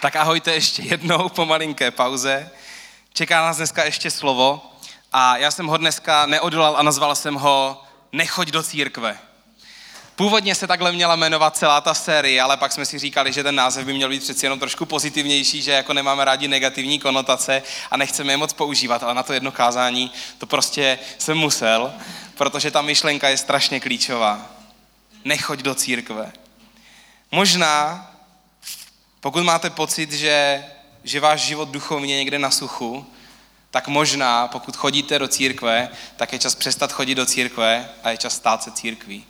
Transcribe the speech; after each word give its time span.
Tak 0.00 0.16
ahojte 0.16 0.54
ještě 0.54 0.82
jednou 0.82 1.28
po 1.28 1.46
malinké 1.46 1.90
pauze. 1.90 2.50
Čeká 3.12 3.42
nás 3.42 3.56
dneska 3.56 3.84
ještě 3.84 4.10
slovo 4.10 4.72
a 5.12 5.36
já 5.36 5.50
jsem 5.50 5.66
ho 5.66 5.76
dneska 5.76 6.26
neodolal 6.26 6.76
a 6.76 6.82
nazval 6.82 7.14
jsem 7.14 7.34
ho 7.34 7.82
Nechoď 8.12 8.48
do 8.48 8.62
církve. 8.62 9.18
Původně 10.16 10.54
se 10.54 10.66
takhle 10.66 10.92
měla 10.92 11.16
jmenovat 11.16 11.56
celá 11.56 11.80
ta 11.80 11.94
série, 11.94 12.42
ale 12.42 12.56
pak 12.56 12.72
jsme 12.72 12.86
si 12.86 12.98
říkali, 12.98 13.32
že 13.32 13.42
ten 13.42 13.54
název 13.54 13.86
by 13.86 13.92
měl 13.92 14.08
být 14.08 14.22
přeci 14.22 14.46
jenom 14.46 14.58
trošku 14.58 14.86
pozitivnější, 14.86 15.62
že 15.62 15.70
jako 15.70 15.92
nemáme 15.92 16.24
rádi 16.24 16.48
negativní 16.48 16.98
konotace 16.98 17.62
a 17.90 17.96
nechceme 17.96 18.32
je 18.32 18.36
moc 18.36 18.52
používat, 18.52 19.02
ale 19.02 19.14
na 19.14 19.22
to 19.22 19.32
jedno 19.32 19.52
kázání 19.52 20.12
to 20.38 20.46
prostě 20.46 20.98
jsem 21.18 21.38
musel, 21.38 21.92
protože 22.34 22.70
ta 22.70 22.82
myšlenka 22.82 23.28
je 23.28 23.36
strašně 23.36 23.80
klíčová. 23.80 24.46
Nechoď 25.24 25.58
do 25.58 25.74
církve. 25.74 26.32
Možná 27.30 28.07
pokud 29.20 29.42
máte 29.42 29.70
pocit, 29.70 30.12
že, 30.12 30.64
že 31.04 31.20
váš 31.20 31.40
život 31.40 31.68
duchovně 31.68 32.16
někde 32.16 32.38
na 32.38 32.50
suchu, 32.50 33.06
tak 33.70 33.88
možná, 33.88 34.48
pokud 34.48 34.76
chodíte 34.76 35.18
do 35.18 35.28
církve, 35.28 35.88
tak 36.16 36.32
je 36.32 36.38
čas 36.38 36.54
přestat 36.54 36.92
chodit 36.92 37.14
do 37.14 37.26
církve 37.26 37.88
a 38.02 38.10
je 38.10 38.16
čas 38.16 38.34
stát 38.34 38.62
se 38.62 38.70
církví. 38.70 39.24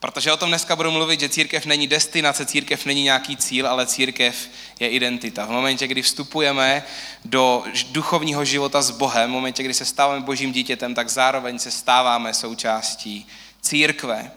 Protože 0.00 0.32
o 0.32 0.36
tom 0.36 0.48
dneska 0.48 0.76
budu 0.76 0.90
mluvit, 0.90 1.20
že 1.20 1.28
církev 1.28 1.66
není 1.66 1.86
destinace, 1.86 2.46
církev 2.46 2.86
není 2.86 3.02
nějaký 3.02 3.36
cíl, 3.36 3.66
ale 3.66 3.86
církev 3.86 4.48
je 4.80 4.88
identita. 4.88 5.46
V 5.46 5.50
momentě, 5.50 5.86
kdy 5.86 6.02
vstupujeme 6.02 6.82
do 7.24 7.64
duchovního 7.90 8.44
života 8.44 8.82
s 8.82 8.90
Bohem, 8.90 9.30
v 9.30 9.32
momentě, 9.32 9.62
kdy 9.62 9.74
se 9.74 9.84
stáváme 9.84 10.20
božím 10.20 10.52
dítětem, 10.52 10.94
tak 10.94 11.08
zároveň 11.08 11.58
se 11.58 11.70
stáváme 11.70 12.34
součástí 12.34 13.26
církve. 13.60 14.30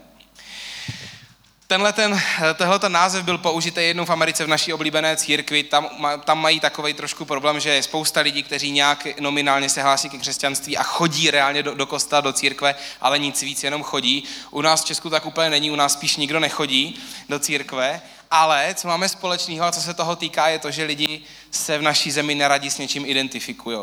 Tenhle 1.67 1.93
ten, 1.93 2.21
tenhle 2.55 2.79
ten 2.79 2.91
název 2.91 3.23
byl 3.23 3.37
použitý 3.37 3.81
jednou 3.81 4.05
v 4.05 4.09
Americe 4.09 4.45
v 4.45 4.47
naší 4.47 4.73
oblíbené 4.73 5.17
církvi. 5.17 5.63
Tam, 5.63 5.89
tam 6.25 6.41
mají 6.41 6.59
takový 6.59 6.93
trošku 6.93 7.25
problém, 7.25 7.59
že 7.59 7.69
je 7.69 7.83
spousta 7.83 8.21
lidí, 8.21 8.43
kteří 8.43 8.71
nějak 8.71 9.19
nominálně 9.19 9.69
se 9.69 9.81
hlásí 9.81 10.09
ke 10.09 10.17
křesťanství 10.17 10.77
a 10.77 10.83
chodí 10.83 11.31
reálně 11.31 11.63
do, 11.63 11.75
do 11.75 11.85
kostela, 11.85 12.21
do 12.21 12.33
církve, 12.33 12.75
ale 13.01 13.19
nic 13.19 13.41
víc, 13.41 13.63
jenom 13.63 13.83
chodí. 13.83 14.23
U 14.51 14.61
nás 14.61 14.83
v 14.83 14.85
Česku 14.85 15.09
tak 15.09 15.25
úplně 15.25 15.49
není, 15.49 15.71
u 15.71 15.75
nás 15.75 15.93
spíš 15.93 16.17
nikdo 16.17 16.39
nechodí 16.39 17.01
do 17.29 17.39
církve. 17.39 18.01
Ale 18.31 18.73
co 18.73 18.87
máme 18.87 19.09
společného 19.09 19.65
a 19.65 19.71
co 19.71 19.81
se 19.81 19.93
toho 19.93 20.15
týká, 20.15 20.47
je 20.47 20.59
to, 20.59 20.71
že 20.71 20.83
lidi 20.83 21.21
se 21.51 21.77
v 21.77 21.81
naší 21.81 22.11
zemi 22.11 22.35
neradí 22.35 22.71
s 22.71 22.77
něčím 22.77 23.05
identifikují 23.05 23.79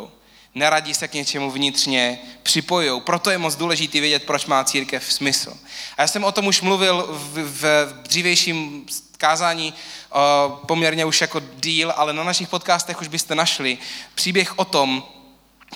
neradí 0.55 0.95
se 0.95 1.09
k 1.09 1.15
něčemu 1.15 1.51
vnitřně 1.51 2.19
připojují. 2.43 3.01
Proto 3.01 3.31
je 3.31 3.39
moc 3.39 3.56
důležité 3.56 4.01
vědět, 4.01 4.25
proč 4.25 4.47
má 4.47 4.65
církev 4.65 5.12
smysl. 5.12 5.56
A 5.97 6.03
já 6.03 6.09
jsem 6.09 6.25
o 6.25 6.33
tom 6.33 6.47
už 6.47 6.61
mluvil 6.61 7.09
v, 7.11 7.45
v 7.45 8.03
dřívějším 8.03 8.87
kázání 9.17 9.75
o, 10.11 10.61
poměrně 10.67 11.05
už 11.05 11.21
jako 11.21 11.43
díl, 11.56 11.93
ale 11.97 12.12
na 12.12 12.25
našich 12.25 12.48
podcastech 12.48 13.01
už 13.01 13.09
byste 13.09 13.34
našli 13.34 13.78
příběh 14.15 14.59
o 14.59 14.65
tom, 14.65 15.05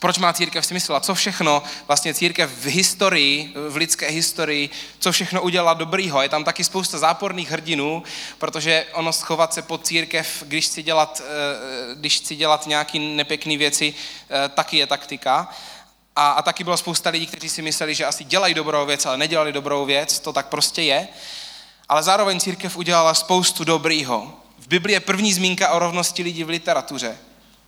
proč 0.00 0.18
má 0.18 0.32
církev 0.32 0.66
smysl 0.66 0.96
a 0.96 1.00
co 1.00 1.14
všechno 1.14 1.62
vlastně 1.86 2.14
církev 2.14 2.50
v 2.50 2.66
historii, 2.66 3.52
v 3.68 3.76
lidské 3.76 4.08
historii, 4.08 4.70
co 4.98 5.12
všechno 5.12 5.42
udělala 5.42 5.74
dobrýho. 5.74 6.22
Je 6.22 6.28
tam 6.28 6.44
taky 6.44 6.64
spousta 6.64 6.98
záporných 6.98 7.50
hrdinů, 7.50 8.02
protože 8.38 8.86
ono 8.92 9.12
schovat 9.12 9.54
se 9.54 9.62
pod 9.62 9.86
církev, 9.86 10.42
když 10.46 10.66
chci 10.66 10.82
dělat, 10.82 11.22
eh, 11.24 11.94
když 11.94 12.16
chci 12.16 12.36
dělat 12.36 12.66
nějaký 12.66 12.98
nepěkný 12.98 13.56
věci, 13.56 13.94
eh, 14.30 14.48
taky 14.48 14.76
je 14.76 14.86
taktika. 14.86 15.48
A, 16.16 16.30
a 16.30 16.42
taky 16.42 16.64
bylo 16.64 16.76
spousta 16.76 17.10
lidí, 17.10 17.26
kteří 17.26 17.48
si 17.48 17.62
mysleli, 17.62 17.94
že 17.94 18.04
asi 18.04 18.24
dělají 18.24 18.54
dobrou 18.54 18.86
věc, 18.86 19.06
ale 19.06 19.16
nedělali 19.16 19.52
dobrou 19.52 19.84
věc, 19.84 20.18
to 20.18 20.32
tak 20.32 20.46
prostě 20.46 20.82
je. 20.82 21.08
Ale 21.88 22.02
zároveň 22.02 22.40
církev 22.40 22.76
udělala 22.76 23.14
spoustu 23.14 23.64
dobrýho. 23.64 24.32
V 24.58 24.68
Biblii 24.68 24.96
je 24.96 25.00
první 25.00 25.32
zmínka 25.32 25.70
o 25.70 25.78
rovnosti 25.78 26.22
lidí 26.22 26.44
v 26.44 26.48
literatuře. 26.48 27.18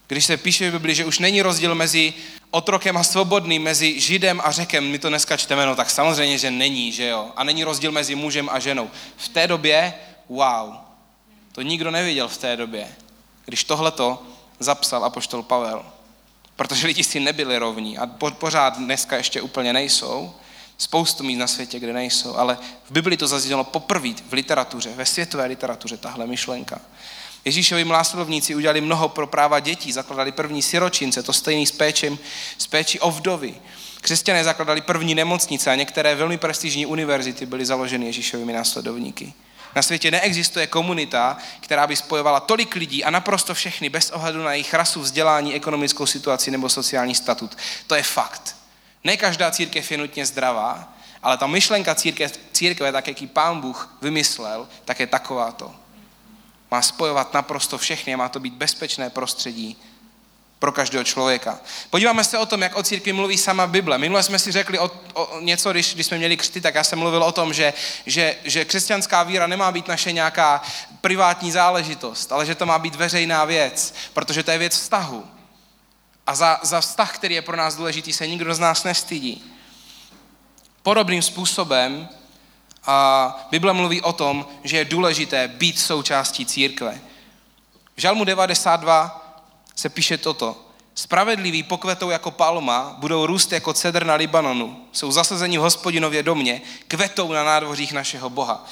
Když 0.07 0.25
se 0.25 0.37
píše 0.37 0.71
v 0.71 0.73
Biblii, 0.73 0.95
že 0.95 1.05
už 1.05 1.19
není 1.19 1.43
rozdíl 1.43 1.75
mezi 1.75 2.15
otrokem 2.51 2.97
a 2.97 3.03
svobodným, 3.03 3.63
mezi 3.63 4.01
židem 4.01 4.41
a 4.45 4.51
řekem, 4.51 4.91
my 4.91 4.99
to 4.99 5.09
dneska 5.09 5.37
čteme, 5.37 5.67
no 5.67 5.77
tak 5.77 5.91
samozřejmě, 5.91 6.39
že 6.39 6.51
není, 6.51 6.93
že 6.93 7.07
jo. 7.07 7.29
A 7.37 7.45
není 7.45 7.65
rozdíl 7.65 7.93
mezi 7.93 8.15
mužem 8.15 8.49
a 8.53 8.59
ženou. 8.59 8.91
V 9.17 9.29
té 9.29 9.47
době, 9.47 9.95
wow, 10.29 10.75
to 11.53 11.63
nikdo 11.63 11.91
neviděl 11.91 12.29
v 12.29 12.37
té 12.37 12.57
době, 12.57 12.89
když 13.45 13.65
tohleto 13.65 14.23
zapsal 14.59 15.05
apoštol 15.05 15.43
Pavel. 15.43 15.87
Protože 16.57 16.87
lidi 16.87 17.05
si 17.05 17.21
nebyli 17.21 17.59
rovní 17.59 17.99
a 17.99 18.07
pořád 18.39 18.79
dneska 18.79 19.17
ještě 19.17 19.43
úplně 19.43 19.73
nejsou. 19.73 20.35
Spoustu 20.79 21.25
míst 21.25 21.39
na 21.39 21.47
světě, 21.47 21.79
kde 21.79 21.93
nejsou, 21.93 22.37
ale 22.37 22.59
v 22.85 22.91
Biblii 22.91 23.17
to 23.17 23.27
zaznělo 23.27 23.65
poprvé 23.65 24.09
v 24.29 24.33
literatuře, 24.33 24.93
ve 24.95 25.07
světové 25.07 25.47
literatuře, 25.47 25.97
tahle 25.97 26.27
myšlenka. 26.27 26.81
Ježíšovi 27.47 27.85
následovníci 27.85 28.55
udělali 28.55 28.81
mnoho 28.81 29.09
pro 29.09 29.27
práva 29.27 29.61
dětí, 29.61 29.93
zakladali 29.93 30.33
první 30.33 30.63
siročince, 30.63 31.23
to 31.23 31.33
stejný 31.33 31.67
s, 31.67 31.73
péčem, 31.73 32.19
s 32.59 32.67
péči 32.67 33.01
o 33.01 33.11
vdovy. 33.11 33.55
Křesťané 34.01 34.45
zakladali 34.45 34.81
první 34.81 35.15
nemocnice 35.15 35.71
a 35.71 35.75
některé 35.75 36.15
velmi 36.15 36.39
prestižní 36.39 36.87
univerzity 36.87 37.47
byly 37.47 37.67
založeny 37.67 38.07
Ježíšovými 38.07 38.53
následovníky. 38.53 39.33
Na 39.77 39.83
světě 39.83 40.11
neexistuje 40.11 40.67
komunita, 40.67 41.37
která 41.61 41.87
by 41.87 41.97
spojovala 41.97 42.41
tolik 42.41 42.75
lidí 42.75 43.05
a 43.05 43.11
naprosto 43.11 43.55
všechny 43.55 43.89
bez 43.89 44.11
ohledu 44.11 44.43
na 44.43 44.53
jejich 44.53 44.75
rasu, 44.75 45.01
vzdělání, 45.01 45.55
ekonomickou 45.55 46.07
situaci 46.07 46.51
nebo 46.51 46.69
sociální 46.69 47.15
statut. 47.15 47.59
To 47.87 47.95
je 47.95 48.03
fakt. 48.03 48.57
Ne 49.05 49.17
každá 49.17 49.51
církev 49.51 49.91
je 49.91 49.99
nutně 49.99 50.27
zdravá, 50.27 50.93
ale 51.23 51.39
ta 51.39 51.47
myšlenka 51.47 51.95
církev, 51.95 52.39
církve, 52.53 52.93
tak 52.93 53.09
jak 53.09 53.21
ji 53.21 53.27
pán 53.27 53.61
Bůh 53.61 53.97
vymyslel, 54.03 54.69
tak 54.85 55.01
je 55.01 55.07
takováto. 55.07 55.75
Má 56.71 56.83
spojovat 56.83 57.35
naprosto 57.35 57.79
všechny 57.79 58.17
má 58.17 58.29
to 58.29 58.41
být 58.41 58.55
bezpečné 58.55 59.11
prostředí 59.11 59.77
pro 60.59 60.73
každého 60.73 61.05
člověka. 61.05 61.59
Podíváme 61.91 62.25
se 62.25 62.39
o 62.39 62.47
tom, 62.47 62.63
jak 62.63 62.77
o 62.77 62.83
církvi 62.83 63.13
mluví 63.13 63.39
sama 63.39 63.67
Bible. 63.67 63.99
Minule 63.99 64.23
jsme 64.23 64.39
si 64.39 64.53
řekli 64.53 64.79
o, 64.79 64.91
o 65.15 65.41
něco, 65.41 65.73
když, 65.73 65.95
když 65.95 66.07
jsme 66.07 66.19
měli 66.19 66.37
křty, 66.37 66.61
tak 66.61 66.75
já 66.75 66.85
jsem 66.85 66.99
mluvil 66.99 67.23
o 67.23 67.33
tom, 67.33 67.53
že, 67.53 67.75
že, 68.07 68.37
že 68.45 68.65
křesťanská 68.65 69.23
víra 69.23 69.47
nemá 69.47 69.73
být 69.73 69.89
naše 69.89 70.13
nějaká 70.13 70.63
privátní 71.01 71.53
záležitost, 71.53 72.33
ale 72.33 72.47
že 72.47 72.55
to 72.55 72.67
má 72.67 72.79
být 72.79 72.95
veřejná 72.95 73.45
věc, 73.45 73.95
protože 74.13 74.43
to 74.43 74.51
je 74.51 74.59
věc 74.59 74.75
vztahu. 74.75 75.27
A 76.27 76.35
za, 76.35 76.61
za 76.63 76.81
vztah, 76.81 77.15
který 77.15 77.35
je 77.35 77.43
pro 77.43 77.57
nás 77.57 77.77
důležitý, 77.77 78.13
se 78.13 78.27
nikdo 78.27 78.55
z 78.55 78.59
nás 78.59 78.85
nestydí. 78.85 79.53
Podobným 80.83 81.23
způsobem 81.23 82.09
a 82.87 83.47
Bible 83.51 83.73
mluví 83.73 84.03
o 84.03 84.13
tom, 84.13 84.47
že 84.65 84.77
je 84.77 84.85
důležité 84.85 85.49
být 85.49 85.79
součástí 85.79 86.47
církve. 86.47 87.01
V 87.97 88.01
Žalmu 88.01 88.25
92 88.25 89.23
se 89.77 89.89
píše 89.89 90.19
toto. 90.19 90.57
Spravedliví 90.95 91.63
pokvetou 91.63 92.11
jako 92.11 92.31
palma, 92.31 92.97
budou 92.99 93.27
růst 93.27 93.53
jako 93.53 93.73
cedr 93.73 94.07
na 94.07 94.15
Libanonu. 94.15 94.87
Jsou 94.93 95.13
zasazeni 95.13 95.59
v 95.59 95.61
hospodinově 95.61 96.23
domě, 96.23 96.63
kvetou 96.89 97.33
na 97.33 97.45
nádvořích 97.45 97.93
našeho 97.93 98.31
Boha. 98.31 98.65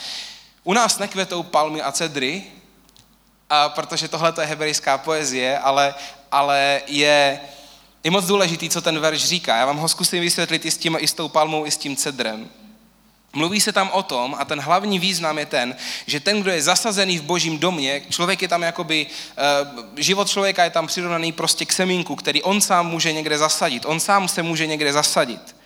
U 0.64 0.72
nás 0.72 0.98
nekvetou 0.98 1.42
palmy 1.42 1.82
a 1.82 1.92
cedry, 1.92 2.44
a 3.50 3.68
protože 3.68 4.08
tohle 4.08 4.32
je 4.40 4.46
hebrejská 4.46 4.98
poezie, 4.98 5.58
ale, 5.58 5.94
ale 6.32 6.82
je, 6.86 7.40
je 8.04 8.10
moc 8.10 8.26
důležitý, 8.26 8.70
co 8.70 8.80
ten 8.80 9.00
verš 9.00 9.24
říká. 9.24 9.56
Já 9.56 9.66
vám 9.66 9.76
ho 9.76 9.88
zkusím 9.88 10.20
vysvětlit 10.20 10.64
i 10.64 10.70
s, 10.70 10.78
tím, 10.78 10.96
i 11.00 11.08
s 11.08 11.12
tou 11.12 11.28
palmou, 11.28 11.66
i 11.66 11.70
s 11.70 11.76
tím 11.76 11.96
cedrem. 11.96 12.50
Mluví 13.34 13.60
se 13.60 13.72
tam 13.72 13.90
o 13.92 14.02
tom, 14.02 14.36
a 14.38 14.44
ten 14.44 14.60
hlavní 14.60 14.98
význam 14.98 15.38
je 15.38 15.46
ten, 15.46 15.76
že 16.06 16.20
ten, 16.20 16.42
kdo 16.42 16.50
je 16.50 16.62
zasazený 16.62 17.18
v 17.18 17.22
božím 17.22 17.58
domě, 17.58 18.02
člověk 18.10 18.42
je 18.42 18.48
tam 18.48 18.62
jakoby, 18.62 19.06
eh, 19.06 20.02
život 20.02 20.28
člověka 20.28 20.64
je 20.64 20.70
tam 20.70 20.86
přirovnaný 20.86 21.32
prostě 21.32 21.64
k 21.64 21.72
semínku, 21.72 22.16
který 22.16 22.42
on 22.42 22.60
sám 22.60 22.86
může 22.86 23.12
někde 23.12 23.38
zasadit. 23.38 23.84
On 23.86 24.00
sám 24.00 24.28
se 24.28 24.42
může 24.42 24.66
někde 24.66 24.92
zasadit. 24.92 25.56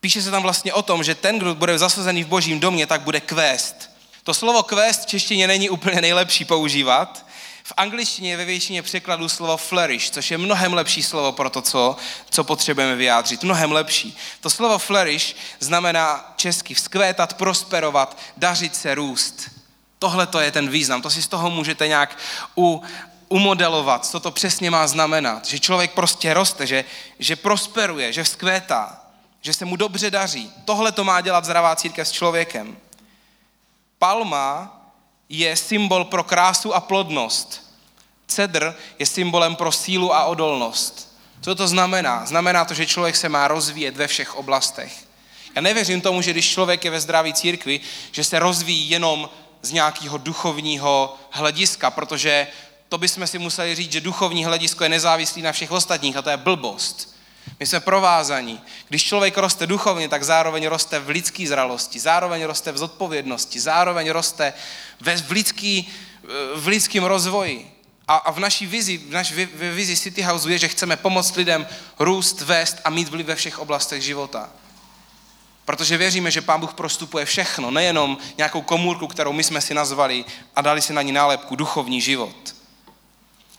Píše 0.00 0.22
se 0.22 0.30
tam 0.30 0.42
vlastně 0.42 0.72
o 0.72 0.82
tom, 0.82 1.04
že 1.04 1.14
ten, 1.14 1.38
kdo 1.38 1.54
bude 1.54 1.78
zasazený 1.78 2.24
v 2.24 2.28
božím 2.28 2.60
domě, 2.60 2.86
tak 2.86 3.00
bude 3.00 3.20
kvést. 3.20 3.90
To 4.24 4.34
slovo 4.34 4.62
kvést 4.62 5.02
v 5.02 5.06
češtině 5.06 5.46
není 5.46 5.70
úplně 5.70 6.00
nejlepší 6.00 6.44
používat, 6.44 7.26
v 7.64 7.72
angličtině 7.76 8.30
je 8.30 8.36
ve 8.36 8.44
většině 8.44 8.82
překladu 8.82 9.28
slovo 9.28 9.56
flourish, 9.56 10.10
což 10.10 10.30
je 10.30 10.38
mnohem 10.38 10.74
lepší 10.74 11.02
slovo 11.02 11.32
pro 11.32 11.50
to, 11.50 11.62
co, 11.62 11.96
co 12.30 12.44
potřebujeme 12.44 12.96
vyjádřit. 12.96 13.42
Mnohem 13.42 13.72
lepší. 13.72 14.16
To 14.40 14.50
slovo 14.50 14.78
flourish 14.78 15.36
znamená 15.60 16.34
česky 16.36 16.74
vzkvétat, 16.74 17.34
prosperovat, 17.34 18.18
dařit 18.36 18.76
se, 18.76 18.94
růst. 18.94 19.50
Tohle 19.98 20.26
to 20.26 20.40
je 20.40 20.50
ten 20.50 20.68
význam. 20.68 21.02
To 21.02 21.10
si 21.10 21.22
z 21.22 21.28
toho 21.28 21.50
můžete 21.50 21.88
nějak 21.88 22.18
u, 22.56 22.82
umodelovat, 23.28 24.06
co 24.06 24.20
to 24.20 24.30
přesně 24.30 24.70
má 24.70 24.86
znamenat. 24.86 25.46
Že 25.46 25.58
člověk 25.58 25.92
prostě 25.92 26.34
roste, 26.34 26.66
že, 26.66 26.84
že 27.18 27.36
prosperuje, 27.36 28.12
že 28.12 28.24
vzkvétá, 28.24 29.02
že 29.40 29.54
se 29.54 29.64
mu 29.64 29.76
dobře 29.76 30.10
daří. 30.10 30.52
Tohle 30.64 30.92
to 30.92 31.04
má 31.04 31.20
dělat 31.20 31.44
zdravá 31.44 31.76
církev 31.76 32.08
s 32.08 32.12
člověkem. 32.12 32.76
Palma 33.98 34.81
je 35.32 35.56
symbol 35.56 36.04
pro 36.04 36.24
krásu 36.24 36.74
a 36.74 36.80
plodnost. 36.80 37.72
Cedr 38.26 38.74
je 38.98 39.06
symbolem 39.06 39.56
pro 39.56 39.72
sílu 39.72 40.14
a 40.14 40.24
odolnost. 40.24 41.16
Co 41.40 41.54
to 41.54 41.68
znamená? 41.68 42.26
Znamená 42.26 42.64
to, 42.64 42.74
že 42.74 42.86
člověk 42.86 43.16
se 43.16 43.28
má 43.28 43.48
rozvíjet 43.48 43.96
ve 43.96 44.06
všech 44.06 44.36
oblastech. 44.36 45.04
Já 45.54 45.62
nevěřím 45.62 46.00
tomu, 46.00 46.22
že 46.22 46.30
když 46.30 46.50
člověk 46.50 46.84
je 46.84 46.90
ve 46.90 47.00
zdraví 47.00 47.34
církvi, 47.34 47.80
že 48.12 48.24
se 48.24 48.38
rozvíjí 48.38 48.90
jenom 48.90 49.30
z 49.62 49.72
nějakého 49.72 50.18
duchovního 50.18 51.16
hlediska, 51.30 51.90
protože 51.90 52.46
to 52.88 52.98
bychom 52.98 53.26
si 53.26 53.38
museli 53.38 53.74
říct, 53.74 53.92
že 53.92 54.00
duchovní 54.00 54.44
hledisko 54.44 54.84
je 54.84 54.90
nezávislý 54.90 55.42
na 55.42 55.52
všech 55.52 55.72
ostatních 55.72 56.16
a 56.16 56.22
to 56.22 56.30
je 56.30 56.36
blbost. 56.36 57.14
My 57.62 57.66
jsme 57.66 57.80
provázaní. 57.80 58.60
Když 58.88 59.04
člověk 59.04 59.38
roste 59.38 59.66
duchovně, 59.66 60.08
tak 60.08 60.24
zároveň 60.24 60.66
roste 60.66 60.98
v 60.98 61.08
lidské 61.08 61.46
zralosti, 61.46 62.00
zároveň 62.00 62.44
roste 62.44 62.72
v 62.72 62.78
zodpovědnosti, 62.78 63.60
zároveň 63.60 64.10
roste 64.10 64.52
ve, 65.00 65.16
v, 65.16 65.30
lidský, 65.30 65.92
v 66.54 66.66
lidském 66.66 67.04
rozvoji. 67.04 67.72
A, 68.08 68.16
a 68.16 68.32
v 68.32 68.38
naší 68.38 68.66
vizi, 68.66 68.98
v 68.98 69.10
naší 69.10 69.34
vizi 69.54 69.96
City 69.96 70.22
House 70.22 70.52
je, 70.52 70.58
že 70.58 70.68
chceme 70.68 70.96
pomoct 70.96 71.36
lidem 71.36 71.66
růst, 71.98 72.40
vést 72.40 72.76
a 72.84 72.90
mít 72.90 73.08
vliv 73.08 73.26
ve 73.26 73.34
všech 73.34 73.58
oblastech 73.58 74.02
života. 74.02 74.50
Protože 75.64 75.96
věříme, 75.96 76.30
že 76.30 76.40
Pán 76.40 76.60
Bůh 76.60 76.74
prostupuje 76.74 77.24
všechno, 77.24 77.70
nejenom 77.70 78.18
nějakou 78.38 78.62
komůrku, 78.62 79.06
kterou 79.06 79.32
my 79.32 79.44
jsme 79.44 79.60
si 79.60 79.74
nazvali 79.74 80.24
a 80.56 80.62
dali 80.62 80.82
si 80.82 80.92
na 80.92 81.02
ní 81.02 81.12
nálepku 81.12 81.56
duchovní 81.56 82.00
život. 82.00 82.54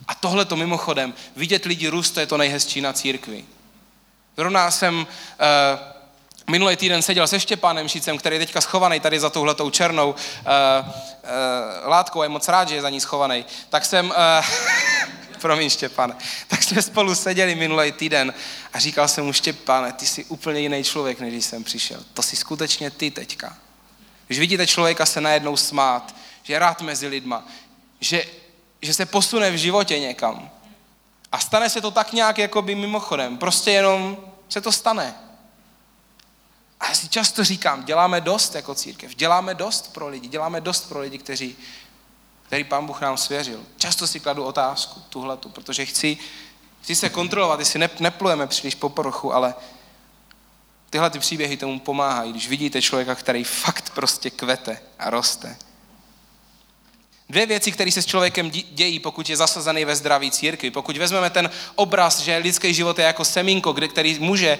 A 0.07 0.15
tohle 0.15 0.45
to 0.45 0.55
mimochodem, 0.55 1.13
vidět 1.35 1.65
lidi 1.65 1.87
růst, 1.87 2.11
to 2.11 2.19
je 2.19 2.27
to 2.27 2.37
nejhezčí 2.37 2.81
na 2.81 2.93
církvi. 2.93 3.45
Zrovna 4.37 4.71
jsem 4.71 4.95
uh, 4.99 5.05
minulý 6.49 6.75
týden 6.75 7.01
seděl 7.01 7.27
se 7.27 7.39
Štěpánem 7.39 7.87
Šícem, 7.87 8.17
který 8.17 8.35
je 8.35 8.39
teďka 8.39 8.61
schovaný 8.61 8.99
tady 8.99 9.19
za 9.19 9.29
touhletou 9.29 9.69
černou 9.69 10.09
uh, 10.09 10.15
uh, 10.15 10.89
látkou, 11.89 12.21
a 12.21 12.23
je 12.23 12.29
moc 12.29 12.47
rád, 12.47 12.69
že 12.69 12.75
je 12.75 12.81
za 12.81 12.89
ní 12.89 13.01
schovaný. 13.01 13.45
Tak 13.69 13.85
jsem, 13.85 14.05
uh, 14.05 14.45
promiň 15.41 15.69
Štěpán, 15.69 16.15
tak 16.47 16.63
jsme 16.63 16.81
spolu 16.81 17.15
seděli 17.15 17.55
minulý 17.55 17.91
týden 17.91 18.33
a 18.73 18.79
říkal 18.79 19.07
jsem 19.07 19.25
mu, 19.25 19.33
Štěpáne, 19.33 19.91
ty 19.93 20.05
jsi 20.05 20.25
úplně 20.25 20.59
jiný 20.59 20.83
člověk, 20.83 21.19
než 21.19 21.45
jsem 21.45 21.63
přišel. 21.63 22.03
To 22.13 22.21
jsi 22.21 22.35
skutečně 22.35 22.91
ty 22.91 23.11
teďka. 23.11 23.57
Když 24.27 24.39
vidíte 24.39 24.67
člověka 24.67 25.05
se 25.05 25.21
najednou 25.21 25.57
smát, 25.57 26.15
že 26.43 26.53
je 26.53 26.59
rád 26.59 26.81
mezi 26.81 27.07
lidma, 27.07 27.47
že, 27.99 28.25
že 28.81 28.93
se 28.93 29.05
posune 29.05 29.51
v 29.51 29.55
životě 29.55 29.99
někam, 29.99 30.49
a 31.33 31.39
stane 31.39 31.69
se 31.69 31.81
to 31.81 31.91
tak 31.91 32.13
nějak 32.13 32.37
jako 32.37 32.61
by 32.61 32.75
mimochodem. 32.75 33.37
Prostě 33.37 33.71
jenom 33.71 34.17
se 34.49 34.61
to 34.61 34.71
stane. 34.71 35.15
A 36.79 36.87
já 36.87 36.95
si 36.95 37.09
často 37.09 37.43
říkám, 37.43 37.83
děláme 37.83 38.21
dost 38.21 38.55
jako 38.55 38.75
církev, 38.75 39.15
děláme 39.15 39.55
dost 39.55 39.93
pro 39.93 40.07
lidi, 40.07 40.27
děláme 40.27 40.61
dost 40.61 40.89
pro 40.89 40.99
lidi, 40.99 41.17
kteří, 41.17 41.55
který 42.47 42.63
pán 42.63 42.85
Bůh 42.85 43.01
nám 43.01 43.17
svěřil. 43.17 43.63
Často 43.77 44.07
si 44.07 44.19
kladu 44.19 44.43
otázku, 44.43 45.01
tuhletu, 45.09 45.49
protože 45.49 45.85
chci, 45.85 46.17
chci 46.81 46.95
se 46.95 47.09
kontrolovat, 47.09 47.59
jestli 47.59 47.79
ne, 47.79 47.89
neplujeme 47.99 48.47
příliš 48.47 48.75
po 48.75 48.89
povrchu, 48.89 49.33
ale 49.33 49.55
tyhle 50.89 51.09
ty 51.09 51.19
příběhy 51.19 51.57
tomu 51.57 51.79
pomáhají, 51.79 52.31
když 52.31 52.47
vidíte 52.47 52.81
člověka, 52.81 53.15
který 53.15 53.43
fakt 53.43 53.89
prostě 53.89 54.29
kvete 54.29 54.81
a 54.99 55.09
roste. 55.09 55.57
Dvě 57.33 57.45
věci, 57.45 57.71
které 57.71 57.91
se 57.91 58.01
s 58.01 58.05
člověkem 58.05 58.49
dějí, 58.49 58.99
pokud 58.99 59.29
je 59.29 59.37
zasazený 59.37 59.85
ve 59.85 59.95
zdraví 59.95 60.31
církvi. 60.31 60.71
Pokud 60.71 60.97
vezmeme 60.97 61.29
ten 61.29 61.49
obraz, 61.75 62.19
že 62.19 62.37
lidský 62.37 62.73
život 62.73 62.99
je 62.99 63.05
jako 63.05 63.25
semínko, 63.25 63.73
kde, 63.73 63.87
který 63.87 64.19
může, 64.19 64.49
e, 64.49 64.59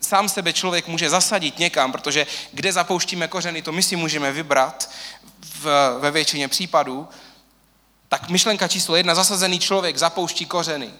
sám 0.00 0.28
sebe 0.28 0.52
člověk 0.52 0.88
může 0.88 1.10
zasadit 1.10 1.58
někam, 1.58 1.92
protože 1.92 2.26
kde 2.52 2.72
zapouštíme 2.72 3.28
kořeny, 3.28 3.62
to 3.62 3.72
my 3.72 3.82
si 3.82 3.96
můžeme 3.96 4.32
vybrat 4.32 4.90
v, 5.40 5.96
ve 6.00 6.10
většině 6.10 6.48
případů, 6.48 7.08
tak 8.08 8.28
myšlenka 8.30 8.68
číslo 8.68 8.96
jedna, 8.96 9.14
zasazený 9.14 9.58
člověk 9.58 9.96
zapouští 9.96 10.46
kořeny. 10.46 10.90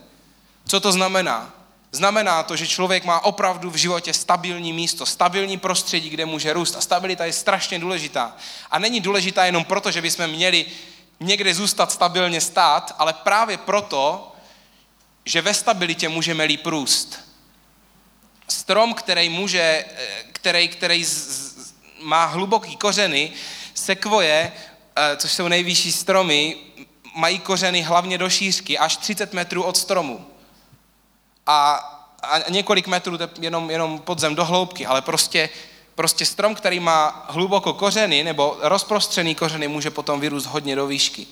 Co 0.66 0.80
to 0.80 0.92
znamená? 0.92 1.57
Znamená 1.92 2.42
to, 2.42 2.56
že 2.56 2.66
člověk 2.66 3.04
má 3.04 3.24
opravdu 3.24 3.70
v 3.70 3.76
životě 3.76 4.14
stabilní 4.14 4.72
místo, 4.72 5.06
stabilní 5.06 5.58
prostředí, 5.58 6.10
kde 6.10 6.26
může 6.26 6.52
růst. 6.52 6.76
A 6.76 6.80
stabilita 6.80 7.24
je 7.24 7.32
strašně 7.32 7.78
důležitá. 7.78 8.36
A 8.70 8.78
není 8.78 9.00
důležitá 9.00 9.44
jenom 9.44 9.64
proto, 9.64 9.90
že 9.90 10.02
bychom 10.02 10.26
měli 10.26 10.66
někde 11.20 11.54
zůstat 11.54 11.92
stabilně 11.92 12.40
stát, 12.40 12.94
ale 12.98 13.12
právě 13.12 13.58
proto, 13.58 14.32
že 15.24 15.42
ve 15.42 15.54
stabilitě 15.54 16.08
můžeme 16.08 16.44
líp 16.44 16.66
růst. 16.66 17.18
Strom, 18.48 18.94
který, 18.94 19.28
může, 19.28 19.84
eh, 19.96 20.24
který, 20.32 20.68
který 20.68 21.04
z, 21.04 21.74
má 22.00 22.24
hluboký 22.24 22.76
kořeny, 22.76 23.32
sekvoje, 23.74 24.52
eh, 24.96 25.16
což 25.16 25.32
jsou 25.32 25.48
nejvyšší 25.48 25.92
stromy, 25.92 26.56
mají 27.14 27.38
kořeny 27.38 27.82
hlavně 27.82 28.18
do 28.18 28.30
šířky, 28.30 28.78
až 28.78 28.96
30 28.96 29.32
metrů 29.32 29.62
od 29.62 29.76
stromu 29.76 30.26
a, 31.48 31.74
a 32.22 32.50
několik 32.50 32.86
metrů 32.86 33.18
jenom, 33.40 33.70
jenom 33.70 33.98
podzem 33.98 34.34
do 34.34 34.44
hloubky, 34.44 34.86
ale 34.86 35.02
prostě, 35.02 35.48
prostě 35.94 36.26
strom, 36.26 36.54
který 36.54 36.80
má 36.80 37.26
hluboko 37.28 37.72
kořeny 37.72 38.24
nebo 38.24 38.56
rozprostřený 38.60 39.34
kořeny, 39.34 39.68
může 39.68 39.90
potom 39.90 40.20
vyrůst 40.20 40.46
hodně 40.46 40.76
do 40.76 40.86
výšky. 40.86 41.26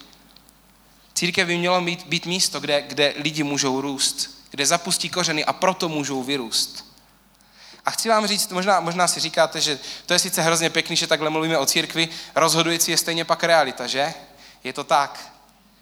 Církev 1.14 1.46
by 1.46 1.58
mělo 1.58 1.80
být, 1.80 2.06
být 2.06 2.26
místo, 2.26 2.60
kde, 2.60 2.82
kde 2.82 3.14
lidi 3.16 3.42
můžou 3.42 3.80
růst, 3.80 4.30
kde 4.50 4.66
zapustí 4.66 5.08
kořeny 5.08 5.44
a 5.44 5.52
proto 5.52 5.88
můžou 5.88 6.22
vyrůst. 6.22 6.86
A 7.84 7.90
chci 7.90 8.08
vám 8.08 8.26
říct, 8.26 8.52
možná, 8.52 8.80
možná 8.80 9.08
si 9.08 9.20
říkáte, 9.20 9.60
že 9.60 9.78
to 10.06 10.12
je 10.12 10.18
sice 10.18 10.42
hrozně 10.42 10.70
pěkný, 10.70 10.96
že 10.96 11.06
takhle 11.06 11.30
mluvíme 11.30 11.58
o 11.58 11.66
církvi, 11.66 12.08
rozhodující 12.34 12.90
je 12.90 12.96
stejně 12.96 13.24
pak 13.24 13.44
realita, 13.44 13.86
že? 13.86 14.14
Je 14.64 14.72
to 14.72 14.84
tak. 14.84 15.35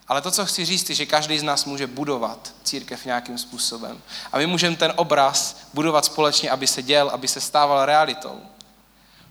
Ale 0.09 0.23
to, 0.23 0.31
co 0.31 0.47
chci 0.47 0.65
říct, 0.65 0.89
je, 0.89 0.95
že 0.95 1.06
každý 1.06 1.39
z 1.39 1.43
nás 1.43 1.65
může 1.65 1.87
budovat 1.87 2.55
církev 2.62 3.05
nějakým 3.05 3.39
způsobem. 3.39 4.03
A 4.33 4.39
my 4.39 4.47
můžeme 4.47 4.77
ten 4.77 4.93
obraz 4.97 5.56
budovat 5.75 6.05
společně, 6.05 6.51
aby 6.51 6.67
se 6.67 6.83
děl, 6.83 7.09
aby 7.09 7.29
se 7.29 7.41
stával 7.41 7.87
realitou. 7.87 8.41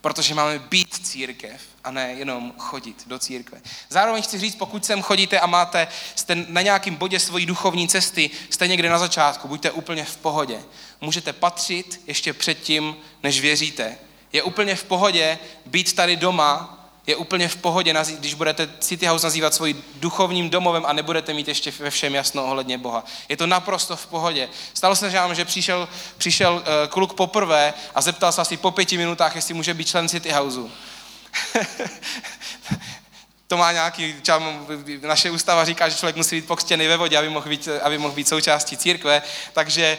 Protože 0.02 0.36
máme 0.36 0.60
být 0.60 1.08
církev 1.08 1.62
a 1.84 1.92
ne 1.92 2.14
jenom 2.14 2.54
chodit 2.58 3.04
do 3.08 3.20
církve. 3.20 3.62
Zároveň 3.90 4.24
chci 4.24 4.40
říct, 4.40 4.56
pokud 4.56 4.86
sem 4.86 5.02
chodíte 5.02 5.40
a 5.40 5.48
máte, 5.48 5.88
jste 6.16 6.36
na 6.36 6.62
nějakém 6.62 6.96
bodě 6.96 7.20
svojí 7.20 7.46
duchovní 7.46 7.88
cesty, 7.88 8.30
jste 8.50 8.68
někde 8.68 8.90
na 8.90 9.00
začátku, 9.00 9.48
buďte 9.48 9.72
úplně 9.72 10.06
v 10.06 10.18
pohodě. 10.18 10.64
Můžete 11.02 11.34
patřit 11.34 12.02
ještě 12.08 12.34
předtím, 12.34 12.96
než 13.24 13.42
věříte. 13.42 13.98
Je 14.34 14.44
úplně 14.44 14.76
v 14.76 14.84
pohodě 14.84 15.40
být 15.66 15.94
tady 15.94 16.16
doma 16.16 16.83
je 17.08 17.16
úplně 17.16 17.48
v 17.48 17.56
pohodě, 17.56 17.96
když 18.20 18.34
budete 18.34 18.70
City 18.80 19.06
House 19.06 19.26
nazývat 19.26 19.54
svým 19.54 19.84
duchovním 19.96 20.50
domovem 20.50 20.86
a 20.86 20.94
nebudete 20.94 21.34
mít 21.34 21.48
ještě 21.48 21.74
ve 21.80 21.90
všem 21.90 22.16
jasno 22.16 22.46
ohledně 22.46 22.78
Boha. 22.78 23.04
Je 23.30 23.38
to 23.38 23.48
naprosto 23.48 23.96
v 23.96 24.08
pohodě. 24.08 24.50
Stalo 24.74 24.96
se, 24.96 25.12
že 25.34 25.46
přišel, 25.46 25.90
přišel 26.18 26.64
eh, 26.66 26.88
kluk 26.88 27.14
poprvé 27.14 27.74
a 27.96 28.02
zeptal 28.02 28.32
se 28.32 28.42
asi 28.42 28.58
po 28.58 28.72
pěti 28.72 28.98
minutách, 28.98 29.36
jestli 29.36 29.54
může 29.54 29.74
být 29.74 29.88
člen 29.88 30.10
City 30.10 30.32
Houseu. 30.32 30.72
to 33.48 33.58
má 33.58 33.72
nějaký, 33.72 34.16
čam, 34.22 34.68
naše 35.02 35.32
ústava 35.32 35.66
říká, 35.66 35.90
že 35.90 35.96
člověk 35.96 36.16
musí 36.16 36.36
být 36.36 36.48
pokřtěný 36.48 36.88
ve 36.88 36.98
vodě, 36.98 37.18
aby 37.18 37.30
mohl 37.30 37.50
být, 37.50 37.70
aby 37.82 37.98
mohl 37.98 38.14
být 38.14 38.28
součástí 38.28 38.78
církve, 38.78 39.22
takže 39.54 39.98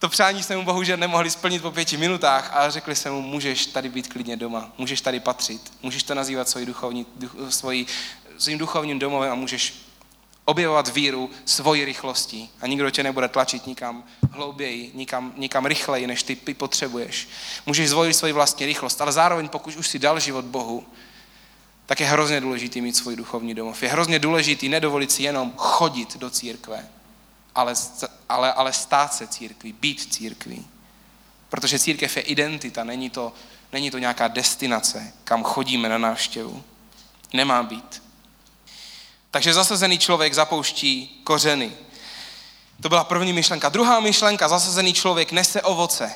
to 0.00 0.08
přání 0.08 0.42
jsme 0.42 0.56
mu 0.56 0.64
bohužel 0.64 0.96
nemohli 0.96 1.30
splnit 1.30 1.62
po 1.62 1.70
pěti 1.70 1.96
minutách 1.96 2.56
a 2.56 2.70
řekli 2.70 2.96
jsme 2.96 3.10
mu, 3.10 3.22
můžeš 3.22 3.66
tady 3.66 3.88
být 3.88 4.08
klidně 4.08 4.36
doma, 4.36 4.72
můžeš 4.78 5.00
tady 5.00 5.20
patřit, 5.20 5.72
můžeš 5.82 6.02
to 6.02 6.14
nazývat 6.14 6.48
svojí 6.48 6.66
duchovní, 6.66 7.06
duch, 7.16 7.32
svojí, 7.48 7.86
svým 8.38 8.58
duchovním 8.58 8.98
domovem 8.98 9.32
a 9.32 9.34
můžeš 9.34 9.74
objevovat 10.44 10.88
víru 10.88 11.30
svojí 11.44 11.84
rychlostí 11.84 12.50
a 12.60 12.66
nikdo 12.66 12.90
tě 12.90 13.02
nebude 13.02 13.28
tlačit 13.28 13.66
nikam 13.66 14.04
hlouběji, 14.32 14.90
nikam, 14.94 15.32
nikam 15.36 15.66
rychleji, 15.66 16.06
než 16.06 16.22
ty 16.22 16.36
potřebuješ. 16.36 17.28
Můžeš 17.66 17.90
zvolit 17.90 18.14
svoji 18.14 18.32
vlastní 18.32 18.66
rychlost, 18.66 19.00
ale 19.00 19.12
zároveň 19.12 19.48
pokud 19.48 19.76
už 19.76 19.88
si 19.88 19.98
dal 19.98 20.20
život 20.20 20.44
Bohu, 20.44 20.86
tak 21.86 22.00
je 22.00 22.06
hrozně 22.06 22.40
důležitý 22.40 22.80
mít 22.80 22.96
svůj 22.96 23.16
duchovní 23.16 23.54
domov. 23.54 23.82
Je 23.82 23.88
hrozně 23.88 24.18
důležitý 24.18 24.68
nedovolit 24.68 25.12
si 25.12 25.22
jenom 25.22 25.52
chodit 25.56 26.16
do 26.16 26.30
církve, 26.30 26.88
ale, 27.54 27.74
ale, 28.30 28.52
ale 28.52 28.72
stát 28.72 29.14
se 29.14 29.26
církví, 29.26 29.72
být 29.72 30.12
církví. 30.14 30.66
Protože 31.48 31.78
církev 31.78 32.16
je 32.16 32.22
identita, 32.22 32.84
není 32.84 33.10
to, 33.10 33.32
není 33.72 33.90
to 33.90 33.98
nějaká 33.98 34.28
destinace, 34.28 35.12
kam 35.24 35.44
chodíme 35.44 35.88
na 35.88 35.98
návštěvu. 35.98 36.64
Nemá 37.32 37.62
být. 37.62 38.02
Takže 39.30 39.54
zasazený 39.54 39.98
člověk 39.98 40.34
zapouští 40.34 41.20
kořeny. 41.24 41.72
To 42.82 42.88
byla 42.88 43.04
první 43.04 43.32
myšlenka. 43.32 43.68
Druhá 43.68 44.00
myšlenka, 44.00 44.48
zasazený 44.48 44.92
člověk 44.92 45.32
nese 45.32 45.62
ovoce. 45.62 46.12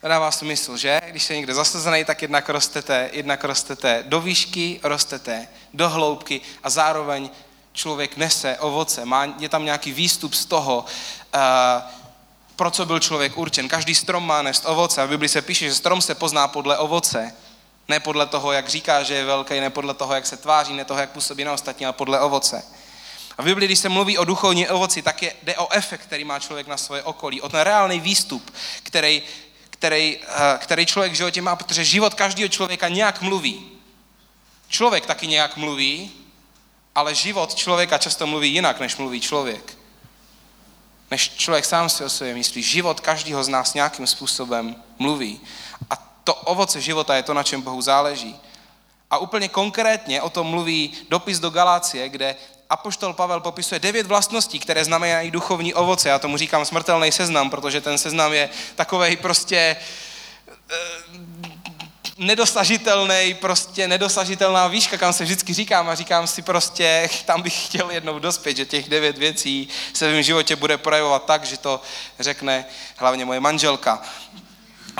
To 0.00 0.08
dává 0.08 0.30
smysl, 0.30 0.76
že? 0.76 1.00
Když 1.10 1.24
jste 1.24 1.36
někde 1.36 1.54
zasazený, 1.54 2.04
tak 2.04 2.22
jednak 2.22 2.48
rostete, 2.48 3.10
jednak 3.12 3.44
rostete 3.44 4.04
do 4.06 4.20
výšky, 4.20 4.80
rostete 4.82 5.48
do 5.74 5.88
hloubky 5.88 6.40
a 6.62 6.70
zároveň 6.70 7.30
člověk 7.76 8.16
nese 8.16 8.58
ovoce. 8.58 9.04
Má, 9.04 9.24
je 9.38 9.48
tam 9.48 9.64
nějaký 9.64 9.92
výstup 9.92 10.34
z 10.34 10.44
toho, 10.44 10.84
uh, 11.34 11.40
pro 12.56 12.70
co 12.70 12.86
byl 12.86 13.00
člověk 13.00 13.38
určen. 13.38 13.68
Každý 13.68 13.94
strom 13.94 14.26
má 14.26 14.42
nést 14.42 14.66
ovoce. 14.66 15.02
A 15.02 15.04
v 15.04 15.08
Biblii 15.08 15.28
se 15.28 15.42
píše, 15.42 15.64
že 15.68 15.74
strom 15.74 16.02
se 16.02 16.14
pozná 16.14 16.48
podle 16.48 16.78
ovoce. 16.78 17.34
Ne 17.88 18.00
podle 18.00 18.26
toho, 18.26 18.52
jak 18.52 18.68
říká, 18.68 19.02
že 19.02 19.14
je 19.14 19.24
velký, 19.24 19.60
ne 19.60 19.70
podle 19.70 19.94
toho, 19.94 20.14
jak 20.14 20.26
se 20.26 20.36
tváří, 20.36 20.72
ne 20.72 20.84
toho, 20.84 21.00
jak 21.00 21.10
působí 21.10 21.44
na 21.44 21.52
ostatní, 21.52 21.86
ale 21.86 21.92
podle 21.92 22.20
ovoce. 22.20 22.62
A 23.38 23.42
v 23.42 23.44
Biblii, 23.44 23.68
když 23.68 23.78
se 23.78 23.88
mluví 23.88 24.18
o 24.18 24.24
duchovní 24.24 24.68
ovoci, 24.68 25.02
tak 25.02 25.22
je, 25.22 25.34
jde 25.42 25.56
o 25.56 25.72
efekt, 25.72 26.00
který 26.00 26.24
má 26.24 26.38
člověk 26.38 26.66
na 26.66 26.76
svoje 26.76 27.02
okolí, 27.02 27.40
o 27.40 27.48
ten 27.48 27.60
reálný 27.60 28.00
výstup, 28.00 28.54
který, 28.82 29.22
který, 29.70 30.18
eh, 30.22 30.58
který 30.58 30.86
člověk 30.86 31.12
v 31.12 31.16
životě 31.16 31.42
má, 31.42 31.56
protože 31.56 31.84
život 31.84 32.14
každého 32.14 32.48
člověka 32.48 32.88
nějak 32.88 33.22
mluví. 33.22 33.68
Člověk 34.68 35.06
taky 35.06 35.26
nějak 35.26 35.56
mluví, 35.56 36.12
Ale 36.96 37.14
život 37.14 37.54
člověka 37.54 37.98
často 37.98 38.26
mluví 38.26 38.52
jinak, 38.52 38.80
než 38.80 38.96
mluví 38.96 39.20
člověk. 39.20 39.78
Než 41.10 41.30
člověk 41.36 41.64
sám 41.64 41.88
si 41.88 42.04
o 42.04 42.08
sobě 42.08 42.34
myslí. 42.34 42.62
Život 42.62 43.00
každého 43.00 43.44
z 43.44 43.48
nás 43.48 43.74
nějakým 43.74 44.06
způsobem 44.06 44.76
mluví. 44.98 45.40
A 45.90 45.96
to 46.24 46.34
ovoce 46.34 46.80
života 46.80 47.16
je 47.16 47.22
to, 47.22 47.34
na 47.34 47.42
čem 47.42 47.62
Bohu 47.62 47.82
záleží. 47.82 48.36
A 49.10 49.18
úplně 49.18 49.48
konkrétně 49.48 50.22
o 50.22 50.30
tom 50.30 50.46
mluví 50.46 50.92
dopis 51.08 51.38
do 51.38 51.50
Galácie, 51.50 52.08
kde 52.08 52.36
Apoštol 52.70 53.12
Pavel 53.12 53.40
popisuje 53.40 53.78
devět 53.78 54.06
vlastností, 54.06 54.58
které 54.58 54.84
znamenají 54.84 55.30
duchovní 55.30 55.74
ovoce. 55.74 56.08
Já 56.08 56.18
tomu 56.18 56.36
říkám 56.36 56.64
smrtelný 56.64 57.12
seznam, 57.12 57.50
protože 57.50 57.80
ten 57.80 57.98
seznam 57.98 58.32
je 58.32 58.50
takovej 58.74 59.16
prostě 59.16 59.76
nedosažitelný, 62.18 63.34
prostě 63.40 63.88
nedosažitelná 63.88 64.68
výška, 64.68 64.98
kam 64.98 65.12
se 65.12 65.24
vždycky 65.24 65.54
říkám 65.54 65.88
a 65.88 65.94
říkám 65.94 66.26
si 66.26 66.42
prostě, 66.42 67.10
tam 67.24 67.42
bych 67.42 67.66
chtěl 67.66 67.90
jednou 67.90 68.18
dospět, 68.18 68.56
že 68.56 68.64
těch 68.64 68.88
devět 68.88 69.18
věcí 69.18 69.68
se 69.92 70.08
v 70.08 70.12
mém 70.12 70.22
životě 70.22 70.56
bude 70.56 70.78
projevovat 70.78 71.24
tak, 71.24 71.44
že 71.44 71.56
to 71.56 71.80
řekne 72.18 72.64
hlavně 72.96 73.24
moje 73.24 73.40
manželka, 73.40 74.02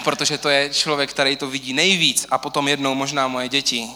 protože 0.04 0.38
to 0.38 0.48
je 0.48 0.74
člověk, 0.74 1.10
který 1.10 1.36
to 1.36 1.50
vidí 1.50 1.72
nejvíc 1.72 2.26
a 2.30 2.38
potom 2.38 2.68
jednou 2.68 2.94
možná 2.94 3.28
moje 3.28 3.48
děti. 3.48 3.88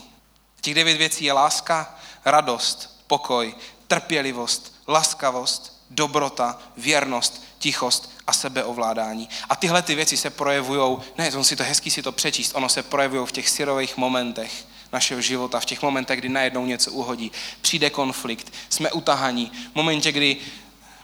Těch 0.61 0.75
devět 0.75 0.99
věcí 0.99 1.25
je 1.25 1.33
láska, 1.33 1.99
radost, 2.25 3.05
pokoj, 3.07 3.55
trpělivost, 3.87 4.75
laskavost, 4.89 5.81
dobrota, 5.91 6.59
věrnost, 6.77 7.45
tichost 7.59 8.11
a 8.31 8.33
sebeovládání. 8.33 9.29
A 9.49 9.57
tyhle 9.57 9.83
ty 9.83 9.95
věci 9.95 10.17
se 10.17 10.31
projevují, 10.31 10.99
ne, 11.19 11.33
on 11.33 11.45
si 11.45 11.57
to 11.57 11.65
hezký 11.65 11.91
si 11.91 12.03
to 12.03 12.13
přečíst, 12.13 12.53
ono 12.55 12.69
se 12.69 12.83
projevují 12.83 13.27
v 13.27 13.33
těch 13.33 13.49
syrových 13.49 13.97
momentech 13.97 14.67
našeho 14.93 15.21
života, 15.21 15.61
v 15.61 15.65
těch 15.65 15.83
momentech, 15.83 16.19
kdy 16.19 16.29
najednou 16.29 16.67
něco 16.67 16.93
uhodí. 16.93 17.33
Přijde 17.61 17.91
konflikt, 17.91 18.53
jsme 18.69 18.93
utahaní, 18.93 19.53
v 19.73 19.75
momentě, 19.75 20.13
kdy 20.13 20.37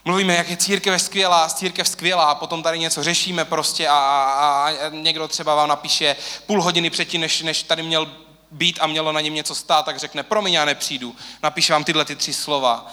mluvíme, 0.05 0.35
jak 0.35 0.51
je 0.51 0.57
církev 0.57 1.03
skvělá, 1.03 1.49
církev 1.49 1.89
skvělá, 1.89 2.25
a 2.25 2.35
potom 2.35 2.63
tady 2.63 2.79
něco 2.79 3.03
řešíme 3.03 3.45
prostě 3.45 3.89
a, 3.89 3.99
a, 3.99 4.71
a 4.71 4.89
někdo 4.89 5.29
třeba 5.29 5.55
vám 5.55 5.69
napíše 5.69 6.17
půl 6.47 6.63
hodiny 6.63 6.91
předtím, 6.91 7.21
než, 7.21 7.43
než 7.43 7.63
tady 7.63 7.83
měl 7.83 8.13
být 8.51 8.79
a 8.81 8.87
mělo 8.87 9.13
na 9.13 9.21
něm 9.21 9.35
něco 9.35 9.55
stát, 9.55 9.85
tak 9.85 9.99
řekne, 9.99 10.23
promiň, 10.23 10.55
já 10.55 10.65
nepřijdu, 10.65 11.17
napíše 11.43 11.73
vám 11.73 11.85
tyhle 11.85 12.05
ty 12.05 12.17
tři 12.17 12.33
slova. 12.33 12.93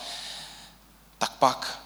Tak 1.18 1.32
pak 1.32 1.83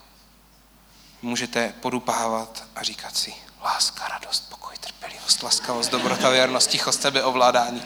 můžete 1.21 1.73
podupávat 1.79 2.63
a 2.75 2.83
říkat 2.83 3.17
si 3.17 3.33
láska, 3.63 4.07
radost, 4.07 4.49
pokoj, 4.49 4.75
trpělivost, 4.79 5.43
laskavost, 5.43 5.91
dobrota, 5.91 6.29
věrnost, 6.29 6.69
tichost, 6.69 7.01
sebeovládání. 7.01 7.83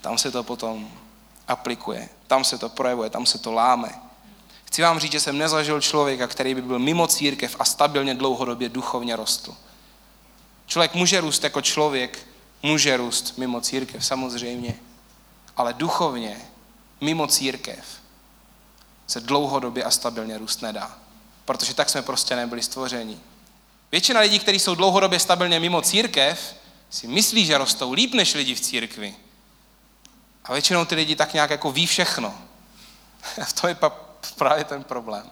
Tam 0.00 0.18
se 0.18 0.30
to 0.30 0.42
potom 0.42 0.90
aplikuje, 1.48 2.08
tam 2.26 2.44
se 2.44 2.58
to 2.58 2.68
projevuje, 2.68 3.10
tam 3.10 3.26
se 3.26 3.38
to 3.38 3.52
láme. 3.52 4.02
Chci 4.64 4.82
vám 4.82 4.98
říct, 4.98 5.12
že 5.12 5.20
jsem 5.20 5.38
nezažil 5.38 5.80
člověka, 5.80 6.26
který 6.26 6.54
by 6.54 6.62
byl 6.62 6.78
mimo 6.78 7.06
církev 7.06 7.56
a 7.58 7.64
stabilně 7.64 8.14
dlouhodobě 8.14 8.68
duchovně 8.68 9.16
rostl. 9.16 9.56
Člověk 10.66 10.94
může 10.94 11.20
růst 11.20 11.44
jako 11.44 11.60
člověk, 11.60 12.26
může 12.62 12.96
růst 12.96 13.38
mimo 13.38 13.60
církev, 13.60 14.04
samozřejmě, 14.04 14.74
ale 15.56 15.72
duchovně, 15.72 16.40
mimo 17.00 17.26
církev, 17.26 17.99
se 19.10 19.20
dlouhodobě 19.20 19.84
a 19.84 19.90
stabilně 19.90 20.38
růst 20.38 20.62
nedá. 20.62 20.98
Protože 21.44 21.74
tak 21.74 21.88
jsme 21.88 22.02
prostě 22.02 22.36
nebyli 22.36 22.62
stvořeni. 22.62 23.20
Většina 23.92 24.20
lidí, 24.20 24.38
kteří 24.38 24.58
jsou 24.58 24.74
dlouhodobě 24.74 25.18
stabilně 25.18 25.60
mimo 25.60 25.82
církev, 25.82 26.56
si 26.90 27.06
myslí, 27.06 27.44
že 27.46 27.58
rostou 27.58 27.92
líp 27.92 28.14
než 28.14 28.34
lidi 28.34 28.54
v 28.54 28.60
církvi. 28.60 29.16
A 30.44 30.52
většinou 30.52 30.84
ty 30.84 30.94
lidi 30.94 31.16
tak 31.16 31.34
nějak 31.34 31.50
jako 31.50 31.72
ví 31.72 31.86
všechno. 31.86 32.38
A 33.42 33.52
to 33.60 33.68
je 33.68 33.76
právě 34.36 34.64
ten 34.64 34.84
problém. 34.84 35.30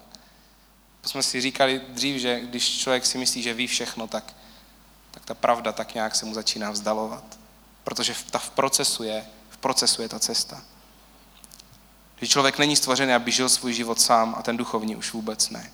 To 1.00 1.08
jsme 1.08 1.23
si 1.23 1.40
říkali 1.40 1.80
dřív, 1.88 2.20
že 2.20 2.40
když 2.40 2.78
člověk 2.78 3.06
si 3.06 3.18
myslí, 3.18 3.42
že 3.42 3.54
ví 3.54 3.66
všechno, 3.66 4.06
tak, 4.06 4.35
tak 5.11 5.25
ta 5.25 5.35
pravda 5.35 5.73
tak 5.73 5.94
nějak 5.94 6.14
se 6.14 6.26
mu 6.26 6.35
začíná 6.35 6.70
vzdalovat. 6.70 7.25
Protože 7.85 8.14
ta 8.30 8.38
v 8.38 8.50
procesu 8.50 9.02
je, 9.02 9.26
v 9.50 9.56
procesu 9.56 10.02
je 10.02 10.08
ta 10.08 10.18
cesta. 10.18 10.62
Že 12.20 12.28
člověk 12.28 12.58
není 12.58 12.76
stvořený, 12.76 13.12
aby 13.12 13.30
žil 13.30 13.48
svůj 13.48 13.72
život 13.72 14.00
sám 14.00 14.34
a 14.38 14.42
ten 14.42 14.56
duchovní 14.56 14.96
už 14.96 15.12
vůbec 15.12 15.50
ne. 15.50 15.70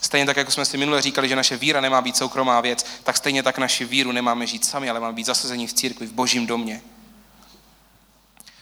Stejně 0.00 0.26
tak, 0.26 0.36
jako 0.36 0.50
jsme 0.50 0.64
si 0.64 0.76
minule 0.76 1.02
říkali, 1.02 1.28
že 1.28 1.36
naše 1.36 1.56
víra 1.56 1.80
nemá 1.80 2.00
být 2.00 2.16
soukromá 2.16 2.60
věc, 2.60 2.86
tak 3.02 3.16
stejně 3.16 3.42
tak 3.42 3.58
naši 3.58 3.84
víru 3.84 4.12
nemáme 4.12 4.46
žít 4.46 4.64
sami, 4.64 4.90
ale 4.90 5.00
máme 5.00 5.12
být 5.12 5.26
zasazení 5.26 5.66
v 5.66 5.72
církvi, 5.72 6.06
v 6.06 6.12
božím 6.12 6.46
domě. 6.46 6.82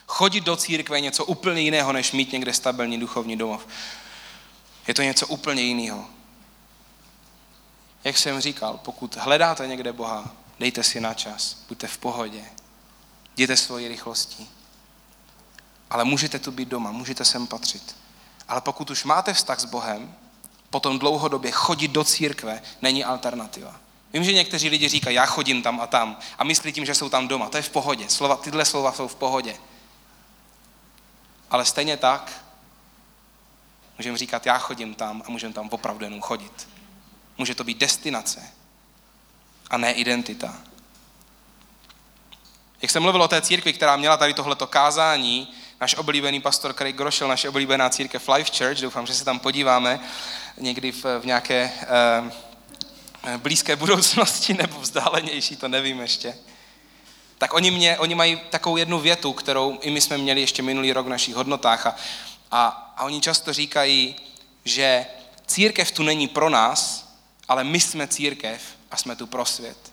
Chodit 0.06 0.44
do 0.44 0.56
církve 0.56 0.96
je 0.96 1.00
něco 1.00 1.25
úplně 1.25 1.61
jiného, 1.61 1.92
než 1.92 2.12
mít 2.12 2.32
někde 2.32 2.52
stabilní 2.52 3.00
duchovní 3.00 3.37
domov. 3.37 3.66
Je 4.88 4.94
to 4.94 5.02
něco 5.02 5.26
úplně 5.26 5.62
jiného. 5.62 6.06
Jak 8.04 8.18
jsem 8.18 8.40
říkal, 8.40 8.80
pokud 8.84 9.16
hledáte 9.16 9.66
někde 9.66 9.92
Boha, 9.92 10.34
dejte 10.58 10.82
si 10.82 11.00
na 11.00 11.14
čas, 11.14 11.56
buďte 11.68 11.87
v 11.87 11.99
pohodě, 11.99 12.44
jděte 13.34 13.56
svoji 13.56 13.88
rychlostí. 13.88 14.49
Ale 15.92 16.04
můžete 16.04 16.38
tu 16.38 16.52
být 16.52 16.68
doma, 16.68 16.90
můžete 16.90 17.25
sem 17.25 17.46
patřit. 17.46 17.96
Ale 18.49 18.61
pokud 18.61 18.90
už 18.90 19.04
máte 19.04 19.34
vztah 19.34 19.61
s 19.61 19.64
Bohem, 19.64 20.14
potom 20.70 20.99
dlouhodobě 20.99 21.50
chodit 21.50 21.88
do 21.88 22.04
církve 22.04 22.62
není 22.82 23.04
alternativa. 23.04 23.75
Vím, 24.12 24.25
že 24.25 24.32
někteří 24.32 24.68
lidi 24.68 24.88
říkají, 24.88 25.16
já 25.16 25.26
chodím 25.26 25.62
tam 25.62 25.80
a 25.80 25.87
tam 25.87 26.16
a 26.38 26.44
myslí 26.44 26.72
tím, 26.72 26.84
že 26.84 26.94
jsou 26.94 27.08
tam 27.08 27.28
doma. 27.28 27.49
To 27.49 27.56
je 27.56 27.62
v 27.62 27.70
pohodě. 27.70 28.08
Slova, 28.08 28.37
tyhle 28.37 28.64
slova 28.64 28.92
jsou 28.92 29.08
v 29.08 29.14
pohodě. 29.14 29.56
Ale 31.50 31.64
stejně 31.64 31.96
tak 31.96 32.44
můžeme 33.99 34.18
říkat, 34.18 34.46
já 34.46 34.58
chodím 34.58 34.94
tam 34.94 35.22
a 35.26 35.30
můžeme 35.30 35.54
tam 35.54 35.68
opravdu 35.68 36.04
jenom 36.04 36.20
chodit. 36.20 36.68
Může 37.38 37.54
to 37.54 37.64
být 37.64 37.78
destinace 37.78 38.50
a 39.70 39.76
ne 39.76 39.92
identita. 39.92 40.54
Jak 42.82 42.90
jsem 42.90 43.02
mluvil 43.02 43.22
o 43.22 43.28
té 43.28 43.42
církvi, 43.42 43.72
která 43.72 43.96
měla 43.96 44.16
tady 44.16 44.34
tohleto 44.34 44.66
kázání, 44.66 45.54
náš 45.82 45.94
oblíbený 45.94 46.40
pastor 46.40 46.74
Craig 46.74 46.96
Groschel, 46.96 47.28
naše 47.28 47.48
oblíbená 47.48 47.90
církev 47.90 48.28
Life 48.28 48.50
Church, 48.58 48.80
doufám, 48.80 49.06
že 49.06 49.14
se 49.14 49.24
tam 49.24 49.38
podíváme 49.38 50.00
někdy 50.56 50.92
v, 50.92 51.04
v 51.20 51.24
nějaké 51.24 51.72
eh, 53.24 53.38
blízké 53.38 53.76
budoucnosti 53.76 54.54
nebo 54.58 54.80
vzdálenější, 54.80 55.56
to 55.56 55.68
nevím 55.68 56.00
ještě. 56.00 56.34
Tak 57.38 57.54
oni, 57.54 57.70
mě, 57.70 57.98
oni 57.98 58.14
mají 58.14 58.40
takovou 58.50 58.76
jednu 58.76 59.00
větu, 59.00 59.32
kterou 59.32 59.78
i 59.80 59.90
my 59.90 60.00
jsme 60.00 60.18
měli 60.18 60.40
ještě 60.40 60.62
minulý 60.62 60.92
rok 60.92 61.06
v 61.06 61.10
našich 61.10 61.34
hodnotách 61.34 61.86
a, 61.86 61.96
a, 62.50 62.66
a 62.96 63.04
oni 63.04 63.20
často 63.20 63.52
říkají, 63.52 64.16
že 64.64 65.06
církev 65.46 65.90
tu 65.90 66.02
není 66.02 66.28
pro 66.28 66.50
nás, 66.50 67.08
ale 67.48 67.64
my 67.64 67.80
jsme 67.80 68.08
církev 68.08 68.62
a 68.90 68.96
jsme 68.96 69.16
tu 69.16 69.26
pro 69.26 69.44
svět. 69.44 69.92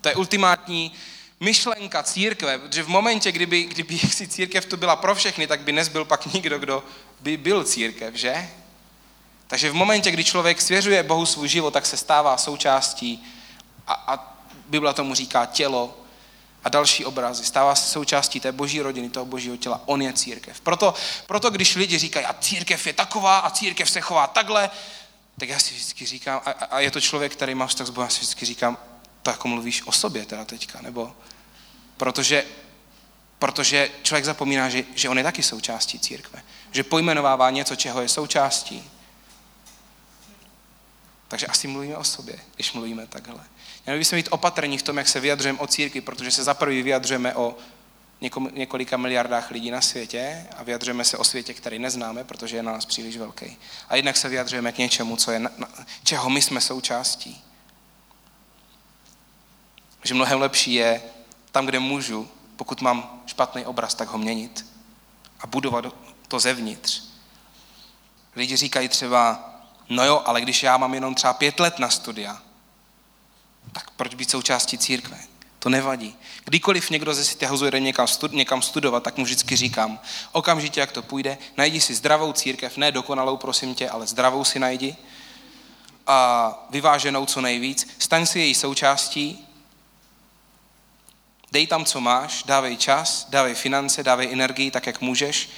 To 0.00 0.08
je 0.08 0.14
ultimátní 0.14 0.92
myšlenka 1.40 2.02
církve, 2.02 2.60
že 2.72 2.82
v 2.82 2.88
momentě, 2.88 3.32
kdyby, 3.32 3.62
kdyby 3.62 3.98
si 3.98 4.28
církev 4.28 4.66
tu 4.66 4.76
byla 4.76 4.96
pro 4.96 5.14
všechny, 5.14 5.46
tak 5.46 5.60
by 5.60 5.72
nezbyl 5.72 6.04
pak 6.04 6.26
nikdo, 6.26 6.58
kdo 6.58 6.84
by 7.20 7.36
byl 7.36 7.64
církev, 7.64 8.14
že? 8.14 8.48
Takže 9.46 9.70
v 9.70 9.74
momentě, 9.74 10.10
kdy 10.10 10.24
člověk 10.24 10.60
svěřuje 10.60 11.02
Bohu 11.02 11.26
svůj 11.26 11.48
život, 11.48 11.70
tak 11.70 11.86
se 11.86 11.96
stává 11.96 12.36
součástí 12.36 13.24
a, 13.86 13.92
a 13.92 14.38
Bible 14.66 14.94
tomu 14.94 15.14
říká 15.14 15.46
tělo 15.46 15.96
a 16.64 16.68
další 16.68 17.04
obrazy. 17.04 17.44
Stává 17.44 17.74
se 17.74 17.88
součástí 17.88 18.40
té 18.40 18.52
boží 18.52 18.80
rodiny, 18.80 19.10
toho 19.10 19.26
božího 19.26 19.56
těla. 19.56 19.80
On 19.86 20.02
je 20.02 20.12
církev. 20.12 20.60
Proto, 20.60 20.94
proto 21.26 21.50
když 21.50 21.76
lidi 21.76 21.98
říkají, 21.98 22.26
a 22.26 22.32
církev 22.32 22.86
je 22.86 22.92
taková 22.92 23.38
a 23.38 23.50
církev 23.50 23.90
se 23.90 24.00
chová 24.00 24.26
takhle, 24.26 24.70
tak 25.40 25.48
já 25.48 25.58
si 25.58 25.74
vždycky 25.74 26.06
říkám, 26.06 26.40
a, 26.44 26.50
a 26.50 26.80
je 26.80 26.90
to 26.90 27.00
člověk, 27.00 27.32
který 27.32 27.54
má 27.54 27.66
vztah 27.66 27.86
s 27.86 27.90
Bohem, 27.90 28.06
já 28.06 28.10
si 28.10 28.20
vždycky 28.20 28.46
říkám, 28.46 28.78
to 29.22 29.30
jako 29.30 29.48
mluvíš 29.48 29.86
o 29.86 29.92
sobě 29.92 30.26
teda 30.26 30.44
teďka, 30.44 30.80
nebo 30.82 31.12
protože, 31.98 32.44
protože 33.38 33.90
člověk 34.02 34.24
zapomíná, 34.24 34.68
že, 34.68 34.84
že 34.94 35.08
on 35.08 35.18
je 35.18 35.24
taky 35.24 35.42
součástí 35.42 35.98
církve. 35.98 36.42
Že 36.72 36.84
pojmenovává 36.84 37.50
něco, 37.50 37.76
čeho 37.76 38.02
je 38.02 38.08
součástí. 38.08 38.90
Takže 41.28 41.46
asi 41.46 41.68
mluvíme 41.68 41.96
o 41.96 42.04
sobě, 42.04 42.38
když 42.54 42.72
mluvíme 42.72 43.06
takhle. 43.06 43.40
Měli 43.86 43.98
bychom 43.98 44.16
být 44.16 44.28
opatrní 44.30 44.78
v 44.78 44.82
tom, 44.82 44.98
jak 44.98 45.08
se 45.08 45.20
vyjadřujeme 45.20 45.58
o 45.58 45.66
církvi, 45.66 46.00
protože 46.00 46.30
se 46.30 46.44
za 46.44 46.54
prvý 46.54 46.82
vyjadřujeme 46.82 47.34
o 47.34 47.56
několika 48.52 48.96
miliardách 48.96 49.50
lidí 49.50 49.70
na 49.70 49.80
světě 49.80 50.46
a 50.56 50.62
vyjadřujeme 50.62 51.04
se 51.04 51.16
o 51.16 51.24
světě, 51.24 51.54
který 51.54 51.78
neznáme, 51.78 52.24
protože 52.24 52.56
je 52.56 52.62
na 52.62 52.72
nás 52.72 52.84
příliš 52.84 53.16
velký. 53.16 53.56
A 53.88 53.96
jednak 53.96 54.16
se 54.16 54.28
vyjadřujeme 54.28 54.72
k 54.72 54.78
něčemu, 54.78 55.16
co 55.16 55.30
je 55.30 55.38
na, 55.38 55.50
na, 55.56 55.68
čeho 56.04 56.30
my 56.30 56.42
jsme 56.42 56.60
součástí. 56.60 57.44
Že 60.04 60.14
mnohem 60.14 60.40
lepší 60.40 60.74
je 60.74 61.02
tam, 61.58 61.66
kde 61.66 61.78
můžu, 61.78 62.28
pokud 62.56 62.80
mám 62.80 63.20
špatný 63.26 63.66
obraz, 63.66 63.94
tak 63.94 64.08
ho 64.08 64.18
měnit 64.18 64.66
a 65.40 65.46
budovat 65.46 65.84
to 66.28 66.40
zevnitř. 66.40 67.02
Lidi 68.36 68.56
říkají 68.56 68.88
třeba, 68.88 69.50
no 69.88 70.04
jo, 70.04 70.22
ale 70.24 70.40
když 70.40 70.62
já 70.62 70.76
mám 70.76 70.94
jenom 70.94 71.14
třeba 71.14 71.32
pět 71.32 71.60
let 71.60 71.78
na 71.78 71.90
studia, 71.90 72.42
tak 73.72 73.90
proč 73.90 74.14
být 74.14 74.30
součástí 74.30 74.78
církve? 74.78 75.18
To 75.58 75.68
nevadí. 75.68 76.16
Kdykoliv 76.44 76.90
někdo 76.90 77.14
ze 77.14 77.24
si 77.24 77.36
jde 77.70 77.80
někam, 77.80 78.06
stud, 78.06 78.32
někam 78.32 78.62
studovat, 78.62 79.02
tak 79.02 79.16
mu 79.16 79.24
vždycky 79.24 79.56
říkám, 79.56 79.98
okamžitě, 80.32 80.80
jak 80.80 80.92
to 80.92 81.02
půjde, 81.02 81.38
najdi 81.56 81.80
si 81.80 81.94
zdravou 81.94 82.32
církev, 82.32 82.76
ne 82.76 82.92
dokonalou, 82.92 83.36
prosím 83.36 83.74
tě, 83.74 83.90
ale 83.90 84.06
zdravou 84.06 84.44
si 84.44 84.58
najdi 84.58 84.96
a 86.06 86.66
vyváženou 86.70 87.26
co 87.26 87.40
nejvíc, 87.40 87.88
staň 87.98 88.26
si 88.26 88.38
její 88.38 88.54
součástí, 88.54 89.47
dej 91.52 91.66
tam, 91.66 91.84
co 91.84 92.00
máš, 92.00 92.42
dávej 92.42 92.76
čas, 92.76 93.26
dávej 93.30 93.54
finance, 93.54 94.02
dávej 94.02 94.32
energii, 94.32 94.70
tak, 94.70 94.86
jak 94.86 95.00
můžeš, 95.00 95.50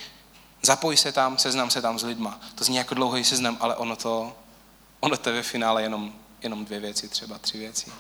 zapoj 0.62 0.97
se 0.97 1.12
tam, 1.12 1.38
seznam 1.38 1.70
se 1.70 1.82
tam 1.82 1.99
s 1.99 2.02
lidma. 2.02 2.40
To 2.54 2.64
zní 2.64 2.76
jako 2.76 2.94
dlouhý 2.94 3.25
seznam, 3.25 3.56
ale 3.61 3.76
ono 3.76 3.97
to, 3.97 4.37
ono 5.00 5.16
to 5.16 5.28
je 5.28 5.35
ve 5.35 5.42
finále 5.42 5.82
jenom, 5.82 6.12
jenom 6.42 6.64
dvě 6.64 6.80
věci, 6.80 7.09
třeba 7.09 7.38
tři 7.38 7.59
věci 7.59 7.92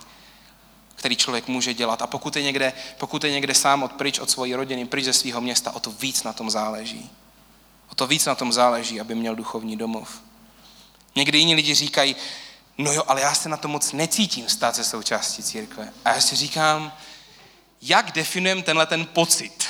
který 1.00 1.16
člověk 1.16 1.48
může 1.48 1.74
dělat. 1.74 2.02
A 2.02 2.06
pokud 2.06 2.36
je 2.36 2.42
někde, 2.42 2.72
pokud 2.98 3.24
je 3.24 3.30
někde 3.30 3.54
sám 3.54 3.82
od 3.82 3.92
pryč 3.92 4.18
od 4.18 4.30
svojí 4.30 4.54
rodiny, 4.54 4.86
pryč 4.86 5.04
ze 5.04 5.12
svého 5.12 5.40
města, 5.40 5.70
o 5.72 5.80
to 5.80 5.90
víc 5.90 6.22
na 6.22 6.32
tom 6.32 6.50
záleží. 6.50 7.10
O 7.92 7.94
to 7.94 8.06
víc 8.06 8.26
na 8.26 8.34
tom 8.34 8.52
záleží, 8.52 9.00
aby 9.00 9.14
měl 9.14 9.34
duchovní 9.34 9.76
domov. 9.76 10.20
Někdy 11.16 11.38
jiní 11.38 11.54
lidi 11.54 11.74
říkají, 11.74 12.16
no 12.78 12.92
jo, 12.92 13.02
ale 13.06 13.20
já 13.20 13.34
se 13.34 13.48
na 13.48 13.56
to 13.56 13.68
moc 13.68 13.92
necítím 13.92 14.48
stát 14.48 14.76
se 14.76 14.84
součástí 14.84 15.42
církve. 15.42 15.92
A 16.04 16.14
já 16.14 16.20
si 16.20 16.36
říkám, 16.36 16.92
jak 17.82 18.12
definujeme 18.12 18.62
tenhle 18.62 18.86
ten 18.86 19.06
pocit? 19.06 19.66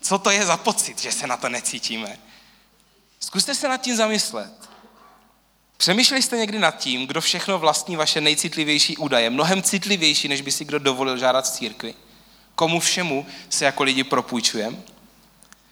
Co 0.00 0.18
to 0.18 0.30
je 0.30 0.46
za 0.46 0.56
pocit, 0.56 1.02
že 1.02 1.12
se 1.12 1.26
na 1.26 1.36
to 1.36 1.48
necítíme? 1.48 2.18
Zkuste 3.20 3.54
se 3.54 3.68
nad 3.68 3.76
tím 3.76 3.96
zamyslet. 3.96 4.52
Přemýšleli 5.76 6.22
jste 6.22 6.36
někdy 6.36 6.58
nad 6.58 6.78
tím, 6.78 7.06
kdo 7.06 7.20
všechno 7.20 7.58
vlastní 7.58 7.96
vaše 7.96 8.20
nejcitlivější 8.20 8.96
údaje, 8.96 9.30
mnohem 9.30 9.62
citlivější, 9.62 10.28
než 10.28 10.40
by 10.40 10.52
si 10.52 10.64
kdo 10.64 10.78
dovolil 10.78 11.18
žádat 11.18 11.46
z 11.46 11.52
církvy? 11.52 11.94
Komu 12.54 12.80
všemu 12.80 13.26
se 13.48 13.64
jako 13.64 13.82
lidi 13.82 14.04
propůjčujeme? 14.04 14.76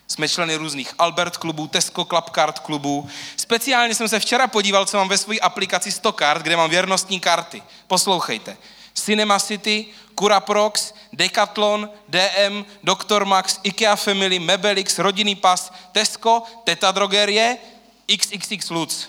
Jsme 0.08 0.28
členy 0.28 0.56
různých 0.56 0.94
Albert 0.98 1.36
klubů, 1.36 1.66
Tesco 1.66 2.04
Club 2.04 2.30
Card 2.34 2.58
klubů. 2.58 3.08
Speciálně 3.36 3.94
jsem 3.94 4.08
se 4.08 4.20
včera 4.20 4.46
podíval, 4.46 4.86
co 4.86 4.96
mám 4.96 5.08
ve 5.08 5.18
své 5.18 5.38
aplikaci 5.38 5.92
100 5.92 6.12
kart, 6.12 6.42
kde 6.42 6.56
mám 6.56 6.70
věrnostní 6.70 7.20
karty. 7.20 7.62
Poslouchejte. 7.86 8.56
Cinema 8.94 9.38
City, 9.38 9.86
Curaprox, 10.18 10.94
Decathlon, 11.12 11.90
DM, 12.08 12.64
Dr. 12.82 13.24
Max, 13.24 13.60
IKEA 13.62 13.96
Family, 13.96 14.38
Mebelix, 14.38 14.98
Rodinný 14.98 15.34
pas, 15.34 15.72
Tesco, 15.92 16.42
Teta 16.64 16.92
Drogerie, 16.92 17.58
XXX 18.16 18.70
Lutz. 18.70 19.06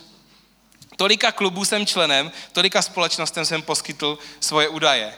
Tolika 0.96 1.32
klubů 1.32 1.66
jsem 1.66 1.86
členem, 1.86 2.32
tolika 2.52 2.82
společnostem 2.82 3.46
jsem 3.46 3.62
poskytl 3.62 4.18
svoje 4.40 4.70
údaje. 4.70 5.14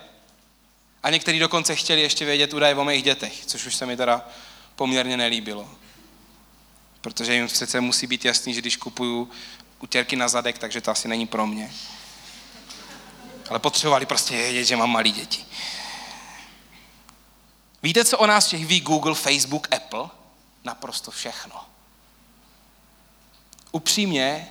A 1.04 1.10
někteří 1.10 1.40
dokonce 1.40 1.76
chtěli 1.76 2.02
ještě 2.02 2.26
vědět 2.26 2.54
údaje 2.54 2.76
o 2.76 2.86
mých 2.86 3.04
dětech, 3.04 3.46
což 3.46 3.66
už 3.66 3.76
se 3.76 3.86
mi 3.86 3.98
teda 3.98 4.30
poměrně 4.76 5.18
nelíbilo. 5.18 5.70
Protože 7.02 7.34
jim 7.34 7.48
přece 7.48 7.82
musí 7.82 8.08
být 8.08 8.26
jasný, 8.26 8.54
že 8.54 8.62
když 8.62 8.78
kupuju 8.78 9.30
utěrky 9.80 10.16
na 10.16 10.28
zadek, 10.28 10.58
takže 10.58 10.82
to 10.82 10.92
asi 10.92 11.08
není 11.08 11.28
pro 11.28 11.48
mě. 11.48 11.72
Ale 13.50 13.60
potřebovali 13.60 14.06
prostě 14.06 14.36
vědět, 14.36 14.66
že 14.66 14.76
mám 14.76 14.90
malé 14.90 15.10
děti. 15.10 15.46
Víte, 17.84 18.06
co 18.06 18.18
o 18.18 18.28
nás 18.28 18.48
všech 18.48 18.66
ví 18.66 18.82
Google, 18.82 19.16
Facebook, 19.16 19.68
Apple? 19.76 20.10
Naprosto 20.64 21.12
všechno. 21.12 21.66
Upřímně, 23.72 24.50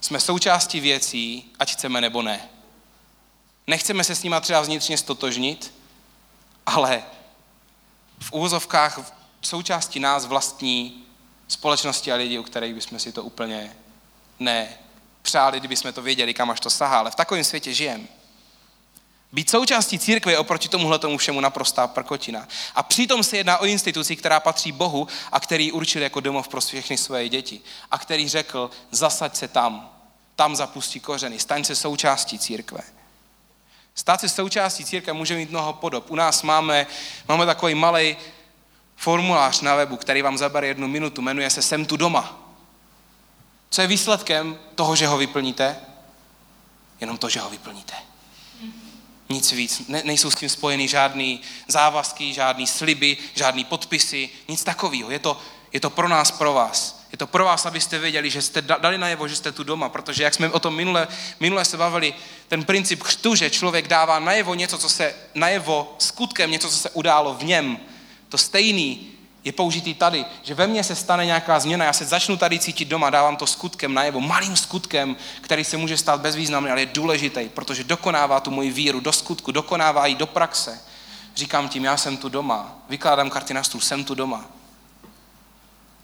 jsme 0.00 0.20
součástí 0.20 0.80
věcí, 0.80 1.50
ať 1.58 1.72
chceme 1.72 2.00
nebo 2.00 2.22
ne. 2.22 2.48
Nechceme 3.66 4.04
se 4.04 4.14
s 4.14 4.22
nima 4.22 4.40
třeba 4.40 4.60
vnitřně 4.60 4.98
stotožnit, 4.98 5.74
ale 6.66 7.02
v 8.20 8.32
úvozovkách 8.32 9.14
součástí 9.42 10.00
nás 10.00 10.26
vlastní 10.26 11.04
společnosti 11.48 12.12
a 12.12 12.14
lidi, 12.14 12.38
u 12.38 12.42
kterých 12.42 12.74
bychom 12.74 12.98
si 12.98 13.12
to 13.12 13.22
úplně 13.22 13.76
nepřáli, 14.38 15.60
kdybychom 15.60 15.92
to 15.92 16.02
věděli, 16.02 16.34
kam 16.34 16.50
až 16.50 16.60
to 16.60 16.70
sahá, 16.70 16.98
ale 16.98 17.10
v 17.10 17.14
takovém 17.14 17.44
světě 17.44 17.74
žijeme. 17.74 18.17
Být 19.32 19.50
součástí 19.50 19.98
církve 19.98 20.32
je 20.32 20.38
oproti 20.38 20.68
tomuhle 20.68 20.98
tomu 20.98 21.18
všemu 21.18 21.40
naprostá 21.40 21.86
prkotina. 21.86 22.48
A 22.74 22.82
přitom 22.82 23.22
se 23.24 23.36
jedná 23.36 23.58
o 23.58 23.64
instituci, 23.64 24.16
která 24.16 24.40
patří 24.40 24.72
Bohu 24.72 25.08
a 25.32 25.40
který 25.40 25.72
určil 25.72 26.02
jako 26.02 26.20
domov 26.20 26.48
pro 26.48 26.60
všechny 26.60 26.96
své 26.96 27.28
děti. 27.28 27.60
A 27.90 27.98
který 27.98 28.28
řekl, 28.28 28.70
zasaď 28.90 29.36
se 29.36 29.48
tam, 29.48 29.90
tam 30.36 30.56
zapustí 30.56 31.00
kořeny, 31.00 31.38
staň 31.38 31.64
se 31.64 31.76
součástí 31.76 32.38
církve. 32.38 32.80
Stát 33.94 34.20
se 34.20 34.28
součástí 34.28 34.84
církve 34.84 35.12
může 35.12 35.36
mít 35.36 35.50
mnoho 35.50 35.72
podob. 35.72 36.10
U 36.10 36.14
nás 36.14 36.42
máme, 36.42 36.86
máme 37.28 37.46
takový 37.46 37.74
malý 37.74 38.16
formulář 38.96 39.60
na 39.60 39.74
webu, 39.74 39.96
který 39.96 40.22
vám 40.22 40.38
zabere 40.38 40.66
jednu 40.66 40.88
minutu, 40.88 41.22
jmenuje 41.22 41.50
se 41.50 41.62
Jsem 41.62 41.86
tu 41.86 41.96
doma. 41.96 42.38
Co 43.70 43.80
je 43.80 43.86
výsledkem 43.86 44.58
toho, 44.74 44.96
že 44.96 45.06
ho 45.06 45.18
vyplníte? 45.18 45.76
Jenom 47.00 47.18
to, 47.18 47.28
že 47.28 47.40
ho 47.40 47.50
vyplníte. 47.50 47.94
Nic 49.28 49.52
víc. 49.52 49.82
Ne, 49.88 50.02
nejsou 50.04 50.30
s 50.30 50.34
tím 50.34 50.48
spojeny 50.48 50.88
žádný 50.88 51.40
závazky, 51.68 52.32
žádný 52.32 52.66
sliby, 52.66 53.16
žádný 53.34 53.64
podpisy, 53.64 54.30
nic 54.48 54.64
takového. 54.64 55.10
Je 55.10 55.18
to, 55.18 55.40
je 55.72 55.80
to 55.80 55.90
pro 55.90 56.08
nás, 56.08 56.30
pro 56.30 56.52
vás. 56.52 56.98
Je 57.12 57.18
to 57.18 57.26
pro 57.26 57.44
vás, 57.44 57.66
abyste 57.66 57.98
věděli, 57.98 58.30
že 58.30 58.42
jste 58.42 58.62
dali 58.62 58.98
najevo, 58.98 59.28
že 59.28 59.36
jste 59.36 59.52
tu 59.52 59.64
doma, 59.64 59.88
protože 59.88 60.22
jak 60.22 60.34
jsme 60.34 60.50
o 60.50 60.60
tom 60.60 60.74
minule, 60.74 61.08
minule 61.40 61.64
se 61.64 61.76
bavili, 61.76 62.14
ten 62.48 62.64
princip 62.64 63.02
křtu, 63.02 63.34
že 63.34 63.50
člověk 63.50 63.88
dává 63.88 64.18
najevo 64.18 64.54
něco, 64.54 64.78
co 64.78 64.88
se 64.88 65.14
najevo 65.34 65.96
skutkem, 65.98 66.50
něco, 66.50 66.70
co 66.70 66.76
se 66.76 66.90
událo 66.90 67.34
v 67.34 67.44
něm. 67.44 67.78
To 68.28 68.38
stejný 68.38 69.17
je 69.48 69.52
použitý 69.52 69.94
tady, 69.94 70.24
že 70.42 70.54
ve 70.54 70.66
mně 70.66 70.84
se 70.84 70.94
stane 70.94 71.26
nějaká 71.26 71.60
změna, 71.60 71.84
já 71.84 71.92
se 71.92 72.04
začnu 72.04 72.36
tady 72.36 72.58
cítit 72.58 72.84
doma, 72.84 73.10
dávám 73.10 73.36
to 73.36 73.46
skutkem 73.46 73.94
najevo, 73.94 74.20
malým 74.20 74.56
skutkem, 74.56 75.16
který 75.40 75.64
se 75.64 75.76
může 75.76 75.96
stát 75.96 76.20
bezvýznamný, 76.20 76.70
ale 76.70 76.80
je 76.80 76.86
důležitý, 76.86 77.48
protože 77.48 77.84
dokonává 77.84 78.40
tu 78.40 78.50
moji 78.50 78.70
víru 78.70 79.00
do 79.00 79.12
skutku, 79.12 79.52
dokonává 79.52 80.06
ji 80.06 80.14
do 80.14 80.26
praxe. 80.26 80.80
Říkám 81.36 81.68
tím, 81.68 81.84
já 81.84 81.96
jsem 81.96 82.16
tu 82.16 82.28
doma, 82.28 82.76
vykládám 82.88 83.30
karty 83.30 83.54
na 83.54 83.62
stůl, 83.62 83.80
jsem 83.80 84.04
tu 84.04 84.14
doma. 84.14 84.44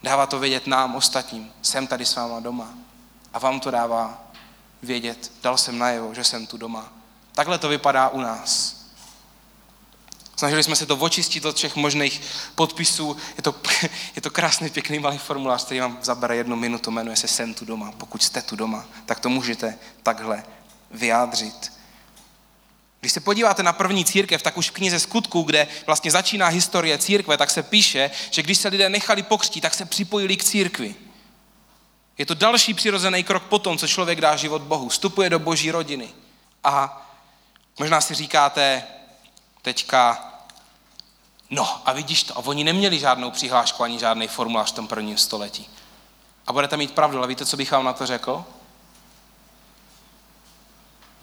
Dává 0.03 0.27
to 0.27 0.39
vědět 0.39 0.67
nám, 0.67 0.95
ostatním, 0.95 1.53
jsem 1.63 1.87
tady 1.87 2.07
s 2.07 2.17
váma 2.17 2.41
doma. 2.41 2.69
A 3.33 3.39
vám 3.39 3.61
to 3.61 3.71
dává 3.71 4.23
vědět, 4.83 5.33
dal 5.43 5.59
jsem 5.59 5.79
najevo, 5.79 6.15
že 6.15 6.25
jsem 6.25 6.47
tu 6.47 6.57
doma. 6.57 6.93
Takhle 7.33 7.59
to 7.59 7.69
vypadá 7.69 8.09
u 8.09 8.21
nás. 8.21 8.84
Snažili 10.37 10.63
jsme 10.63 10.77
se 10.77 10.87
to 10.87 10.97
očistit 10.97 11.45
od 11.45 11.57
všech 11.57 11.77
možných 11.77 12.21
podpisů. 12.55 13.17
Je 13.37 13.43
to, 13.43 13.55
je 14.17 14.23
to 14.23 14.31
krásný, 14.31 14.71
pěkný 14.71 14.99
malý 14.99 15.19
formulář, 15.19 15.65
který 15.65 15.81
vám 15.81 15.99
zabere 16.03 16.37
jednu 16.37 16.57
minutu, 16.57 16.91
jmenuje 16.91 17.17
se 17.17 17.29
Jsem 17.29 17.55
tu 17.55 17.65
doma. 17.65 17.93
Pokud 17.99 18.23
jste 18.23 18.43
tu 18.43 18.57
doma, 18.57 18.85
tak 19.07 19.21
to 19.21 19.29
můžete 19.29 19.79
takhle 20.03 20.45
vyjádřit. 20.91 21.73
Když 23.01 23.13
se 23.13 23.21
podíváte 23.21 23.63
na 23.63 23.73
první 23.73 24.05
církev, 24.05 24.43
tak 24.43 24.57
už 24.57 24.71
v 24.71 24.73
knize 24.73 25.01
skutků, 25.01 25.43
kde 25.43 25.67
vlastně 25.87 26.11
začíná 26.11 26.47
historie 26.47 26.99
církve, 26.99 27.37
tak 27.37 27.51
se 27.51 27.63
píše, 27.63 28.11
že 28.31 28.43
když 28.43 28.59
se 28.59 28.69
lidé 28.69 28.89
nechali 28.89 29.23
pokřtít, 29.23 29.61
tak 29.61 29.75
se 29.75 29.85
připojili 29.85 30.37
k 30.37 30.45
církvi. 30.45 30.95
Je 32.19 32.27
to 32.27 32.35
další 32.35 32.75
přirozený 32.75 33.25
krok 33.25 33.43
po 33.43 33.59
tom, 33.59 33.79
co 33.79 33.89
člověk 33.89 34.21
dá 34.21 34.37
život 34.37 34.63
Bohu. 34.63 34.89
Vstupuje 34.89 35.31
do 35.31 35.39
boží 35.39 35.71
rodiny. 35.71 36.09
A 36.65 37.07
možná 37.79 38.01
si 38.01 38.15
říkáte 38.15 38.85
teďka, 39.65 40.33
no 41.51 41.89
a 41.89 41.93
vidíš 41.93 42.23
to, 42.23 42.39
a 42.39 42.47
oni 42.47 42.65
neměli 42.65 42.99
žádnou 42.99 43.31
přihlášku 43.31 43.83
ani 43.83 43.99
žádný 43.99 44.29
formulář 44.29 44.73
v 44.73 44.75
tom 44.75 44.89
prvním 44.89 45.19
století. 45.19 45.69
A 46.47 46.53
budete 46.53 46.77
mít 46.77 46.93
pravdu, 46.93 47.19
ale 47.19 47.27
víte, 47.27 47.47
co 47.47 47.57
bych 47.57 47.73
vám 47.73 47.85
na 47.85 47.93
to 47.93 48.07
řekl? 48.07 48.45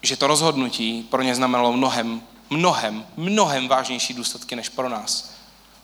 že 0.02 0.18
to 0.18 0.28
rozhodnutí 0.28 1.08
pro 1.10 1.22
ně 1.22 1.36
znamenalo 1.36 1.74
mnohem, 1.74 2.22
mnohem, 2.50 3.06
mnohem 3.18 3.68
vážnější 3.68 4.14
důsledky 4.14 4.56
než 4.56 4.70
pro 4.70 4.90
nás. 4.90 5.32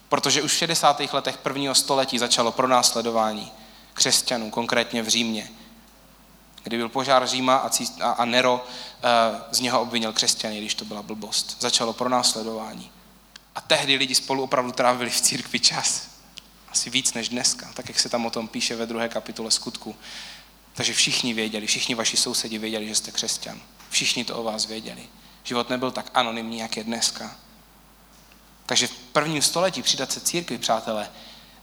Protože 0.09 0.41
už 0.41 0.53
v 0.53 0.57
60. 0.57 1.01
letech 1.13 1.37
prvního 1.37 1.75
století 1.75 2.19
začalo 2.19 2.51
pronásledování 2.51 3.51
křesťanů, 3.93 4.51
konkrétně 4.51 5.01
v 5.01 5.07
Římě. 5.07 5.49
Kdy 6.67 6.77
byl 6.77 6.89
požár 6.89 7.27
Říma 7.27 7.55
a, 7.55 8.09
a 8.11 8.25
Nero 8.25 8.53
uh, 8.55 9.41
z 9.51 9.59
něho 9.59 9.81
obvinil 9.81 10.13
křesťany, 10.13 10.57
když 10.57 10.75
to 10.75 10.85
byla 10.85 11.01
blbost. 11.01 11.57
Začalo 11.59 11.93
pronásledování. 11.93 12.91
A 13.55 13.61
tehdy 13.61 13.95
lidi 13.95 14.15
spolu 14.15 14.43
opravdu 14.43 14.71
trávili 14.71 15.09
v 15.09 15.21
církvi 15.21 15.59
čas. 15.59 16.07
Asi 16.69 16.89
víc 16.89 17.13
než 17.13 17.29
dneska, 17.29 17.69
tak 17.73 17.89
jak 17.89 17.99
se 17.99 18.09
tam 18.09 18.25
o 18.25 18.29
tom 18.29 18.47
píše 18.47 18.75
ve 18.75 18.85
druhé 18.85 19.09
kapitole 19.09 19.51
skutku. 19.51 19.95
Takže 20.73 20.93
všichni 20.93 21.33
věděli, 21.33 21.67
všichni 21.67 21.95
vaši 21.95 22.17
sousedi 22.17 22.57
věděli, 22.57 22.87
že 22.87 22.95
jste 22.95 23.11
křesťan. 23.11 23.61
Všichni 23.89 24.25
to 24.25 24.37
o 24.37 24.43
vás 24.43 24.65
věděli. 24.65 25.03
Život 25.43 25.69
nebyl 25.69 25.91
tak 25.91 26.11
anonymní, 26.13 26.59
jak 26.59 26.77
je 26.77 26.83
dneska. 26.83 27.35
Takže 28.65 28.87
v 28.87 28.91
prvním 28.91 29.41
století 29.41 29.81
přidat 29.81 30.11
se 30.11 30.19
církvi, 30.19 30.57
přátelé, 30.57 31.09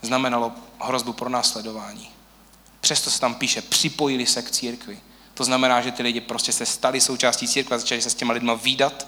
znamenalo 0.03 0.53
hrozbu 0.81 1.13
pro 1.13 1.29
následování. 1.29 2.14
Přesto 2.85 3.11
se 3.11 3.21
tam 3.21 3.35
píše, 3.35 3.63
připojili 3.63 4.27
se 4.27 4.43
k 4.43 4.51
církvi. 4.51 4.99
To 5.35 5.45
znamená, 5.45 5.81
že 5.81 5.93
ty 5.93 6.03
lidi 6.03 6.21
prostě 6.21 6.53
se 6.53 6.67
stali 6.67 7.01
součástí 7.01 7.49
církve, 7.49 7.79
začali 7.79 8.03
se 8.03 8.11
s 8.11 8.15
těma 8.15 8.33
lidma 8.33 8.55
výdat, 8.55 9.07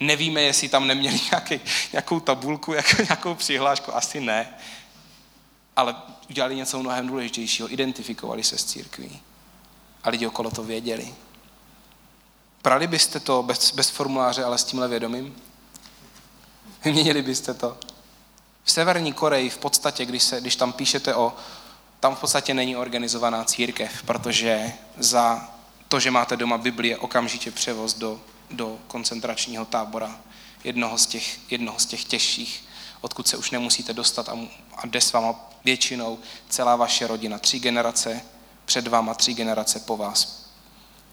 Nevíme, 0.00 0.42
jestli 0.42 0.68
tam 0.68 0.86
neměli 0.86 1.20
nějaký, 1.30 1.60
nějakou 1.92 2.20
tabulku, 2.20 2.72
jako 2.72 3.02
nějakou 3.02 3.34
přihlášku, 3.34 3.96
asi 3.96 4.20
ne. 4.20 4.54
Ale 5.76 5.94
udělali 6.30 6.56
něco 6.56 6.78
mnohem 6.78 7.06
důležitějšího, 7.06 7.72
identifikovali 7.72 8.44
se 8.44 8.58
s 8.58 8.64
církví. 8.64 9.20
A 10.04 10.10
lidi 10.10 10.26
okolo 10.26 10.50
to 10.50 10.62
věděli. 10.62 11.14
Prali 12.62 12.86
byste 12.86 13.20
to 13.20 13.42
bez, 13.42 13.72
bez 13.72 13.90
formuláře, 13.90 14.44
ale 14.44 14.58
s 14.58 14.64
tímhle 14.64 14.88
vědomím? 14.88 15.36
Vyměnili 16.84 17.22
byste 17.22 17.54
to? 17.54 17.78
V 18.64 18.70
Severní 18.70 19.12
Koreji 19.12 19.50
v 19.50 19.58
podstatě, 19.58 20.04
když, 20.06 20.22
se, 20.22 20.40
když 20.40 20.56
tam 20.56 20.72
píšete 20.72 21.14
o, 21.14 21.32
tam 22.06 22.14
v 22.16 22.20
podstatě 22.20 22.54
není 22.54 22.76
organizovaná 22.76 23.44
církev, 23.44 24.02
protože 24.02 24.72
za 24.98 25.50
to, 25.88 26.00
že 26.00 26.10
máte 26.10 26.36
doma 26.36 26.58
Bibli, 26.58 26.88
je 26.88 26.98
okamžitě 26.98 27.50
převoz 27.50 27.94
do, 27.94 28.20
do 28.50 28.78
koncentračního 28.86 29.64
tábora, 29.64 30.18
jednoho 30.64 30.98
z, 30.98 31.06
těch, 31.06 31.50
jednoho 31.50 31.78
z 31.78 31.86
těch 31.86 32.04
těžších, 32.04 32.64
odkud 33.00 33.28
se 33.28 33.36
už 33.36 33.50
nemusíte 33.50 33.92
dostat 33.92 34.28
a, 34.28 34.38
a 34.76 34.86
jde 34.86 35.00
s 35.00 35.12
váma 35.12 35.50
většinou 35.64 36.18
celá 36.48 36.76
vaše 36.76 37.06
rodina, 37.06 37.38
tři 37.38 37.58
generace 37.58 38.22
před 38.64 38.88
váma, 38.88 39.14
tři 39.14 39.34
generace 39.34 39.80
po 39.80 39.96
vás. 39.96 40.46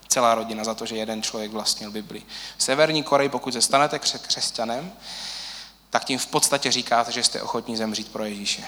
Celá 0.07 0.35
rodina 0.35 0.63
za 0.63 0.73
to, 0.73 0.85
že 0.85 0.95
jeden 0.95 1.21
člověk 1.21 1.51
vlastnil 1.51 1.91
Bibli. 1.91 2.23
V 2.57 2.63
Severní 2.63 3.03
Koreji, 3.03 3.29
pokud 3.29 3.53
se 3.53 3.61
stanete 3.61 3.99
křesťanem, 3.99 4.93
tak 5.89 6.05
tím 6.05 6.19
v 6.19 6.27
podstatě 6.27 6.71
říkáte, 6.71 7.11
že 7.11 7.23
jste 7.23 7.41
ochotní 7.41 7.77
zemřít 7.77 8.11
pro 8.11 8.23
Ježíše. 8.23 8.63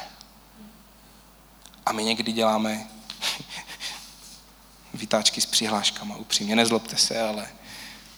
A 1.86 1.92
my 1.92 2.04
někdy 2.04 2.32
děláme 2.32 2.88
vytáčky 4.94 5.42
s 5.42 5.46
přihláškama, 5.46 6.16
upřímně, 6.16 6.56
nezlobte 6.56 6.98
se, 6.98 7.22
ale, 7.22 7.48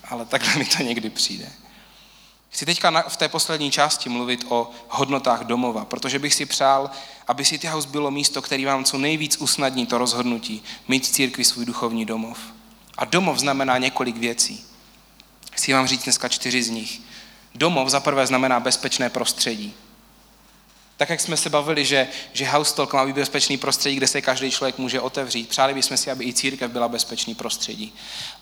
ale 0.04 0.26
takhle 0.26 0.56
mi 0.56 0.66
to 0.66 0.84
někdy 0.84 1.10
přijde. 1.10 1.52
Chci 2.50 2.66
teďka 2.66 3.04
v 3.08 3.18
té 3.18 3.30
poslední 3.30 3.72
části 3.72 4.10
mluvit 4.10 4.46
o 4.50 4.72
hodnotách 4.90 5.42
domova, 5.42 5.86
protože 5.86 6.20
bych 6.20 6.34
si 6.34 6.46
přál, 6.46 6.90
aby 7.28 7.46
City 7.46 7.68
House 7.68 7.88
bylo 7.88 8.12
místo, 8.12 8.42
který 8.42 8.66
vám 8.66 8.84
co 8.84 8.98
nejvíc 8.98 9.38
usnadní 9.38 9.86
to 9.86 9.98
rozhodnutí, 9.98 10.64
mít 10.88 11.08
v 11.08 11.10
církvi 11.10 11.46
svůj 11.46 11.66
duchovní 11.66 12.06
domov. 12.06 12.40
A 12.98 13.06
domov 13.06 13.38
znamená 13.38 13.78
několik 13.78 14.18
věcí. 14.18 14.66
Chci 15.52 15.74
vám 15.74 15.88
říct 15.88 16.04
dneska 16.04 16.28
čtyři 16.28 16.64
z 16.64 16.70
nich. 16.70 17.02
Domov 17.56 17.90
za 17.90 18.00
prvé 18.00 18.28
znamená 18.28 18.60
bezpečné 18.60 19.10
prostředí. 19.10 19.74
Tak 20.98 21.10
jak 21.10 21.22
jsme 21.22 21.38
se 21.38 21.50
bavili, 21.50 21.86
že, 21.86 22.08
že 22.34 22.46
House 22.46 22.76
Talk 22.76 22.94
má 22.94 23.06
být 23.06 23.16
bezpečný 23.16 23.58
prostředí, 23.58 23.96
kde 23.96 24.08
se 24.08 24.22
každý 24.22 24.52
člověk 24.52 24.78
může 24.78 25.02
otevřít, 25.02 25.50
přáli 25.50 25.74
bychom 25.74 25.98
si, 25.98 26.12
aby 26.12 26.26
i 26.26 26.34
církev 26.34 26.72
byla 26.72 26.88
bezpečný 26.88 27.36
prostředí. 27.36 27.94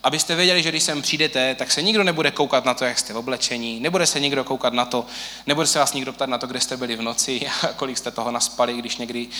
Abyste 0.03 0.35
věděli, 0.35 0.63
že 0.63 0.69
když 0.69 0.83
sem 0.83 1.01
přijdete, 1.01 1.55
tak 1.55 1.71
se 1.71 1.81
nikdo 1.81 2.03
nebude 2.03 2.31
koukat 2.31 2.65
na 2.65 2.73
to, 2.73 2.85
jak 2.85 2.99
jste 2.99 3.13
v 3.13 3.17
oblečení, 3.17 3.79
nebude 3.79 4.05
se 4.05 4.19
nikdo 4.19 4.43
koukat 4.43 4.73
na 4.73 4.85
to, 4.85 5.05
nebude 5.47 5.67
se 5.67 5.79
vás 5.79 5.93
nikdo 5.93 6.13
ptát 6.13 6.29
na 6.29 6.37
to, 6.37 6.47
kde 6.47 6.61
jste 6.61 6.77
byli 6.77 6.95
v 6.95 7.01
noci 7.01 7.47
a 7.63 7.67
kolik 7.67 7.97
jste 7.97 8.11
toho 8.11 8.31
naspali, 8.31 8.73
když 8.73 8.97
někdy 8.97 9.27
uh, 9.27 9.33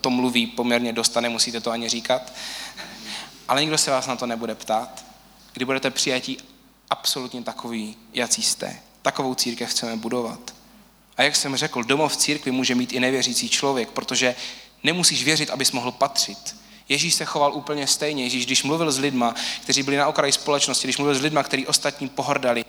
to 0.00 0.10
mluví 0.10 0.46
poměrně 0.46 0.92
dost 0.92 1.16
a 1.16 1.20
nemusíte 1.20 1.60
to 1.60 1.70
ani 1.70 1.88
říkat. 1.88 2.32
Ale 3.48 3.60
nikdo 3.60 3.78
se 3.78 3.90
vás 3.90 4.06
na 4.06 4.16
to 4.16 4.26
nebude 4.26 4.54
ptát. 4.54 5.04
Kdy 5.52 5.64
budete 5.64 5.90
přijatí 5.90 6.38
absolutně 6.90 7.42
takový, 7.42 7.96
jací 8.12 8.42
jste. 8.42 8.76
Takovou 9.02 9.34
církev 9.34 9.70
chceme 9.70 9.96
budovat. 9.96 10.57
A 11.18 11.22
jak 11.22 11.36
jsem 11.36 11.56
řekl, 11.56 11.82
domov 11.82 12.12
v 12.12 12.16
církvi 12.16 12.50
může 12.50 12.74
mít 12.74 12.92
i 12.92 13.00
nevěřící 13.00 13.48
člověk, 13.48 13.88
protože 13.88 14.34
nemusíš 14.82 15.24
věřit, 15.24 15.50
abys 15.50 15.72
mohl 15.72 15.92
patřit. 15.92 16.56
Ježíš 16.88 17.14
se 17.14 17.24
choval 17.24 17.54
úplně 17.54 17.86
stejně. 17.86 18.24
Ježíš, 18.24 18.46
když 18.46 18.62
mluvil 18.62 18.92
s 18.92 18.98
lidma, 18.98 19.34
kteří 19.62 19.82
byli 19.82 19.96
na 19.96 20.08
okraji 20.08 20.32
společnosti, 20.32 20.86
když 20.86 20.96
mluvil 20.96 21.14
s 21.14 21.22
lidma, 21.22 21.42
kteří 21.42 21.66
ostatní 21.66 22.08
pohrdali, 22.08 22.64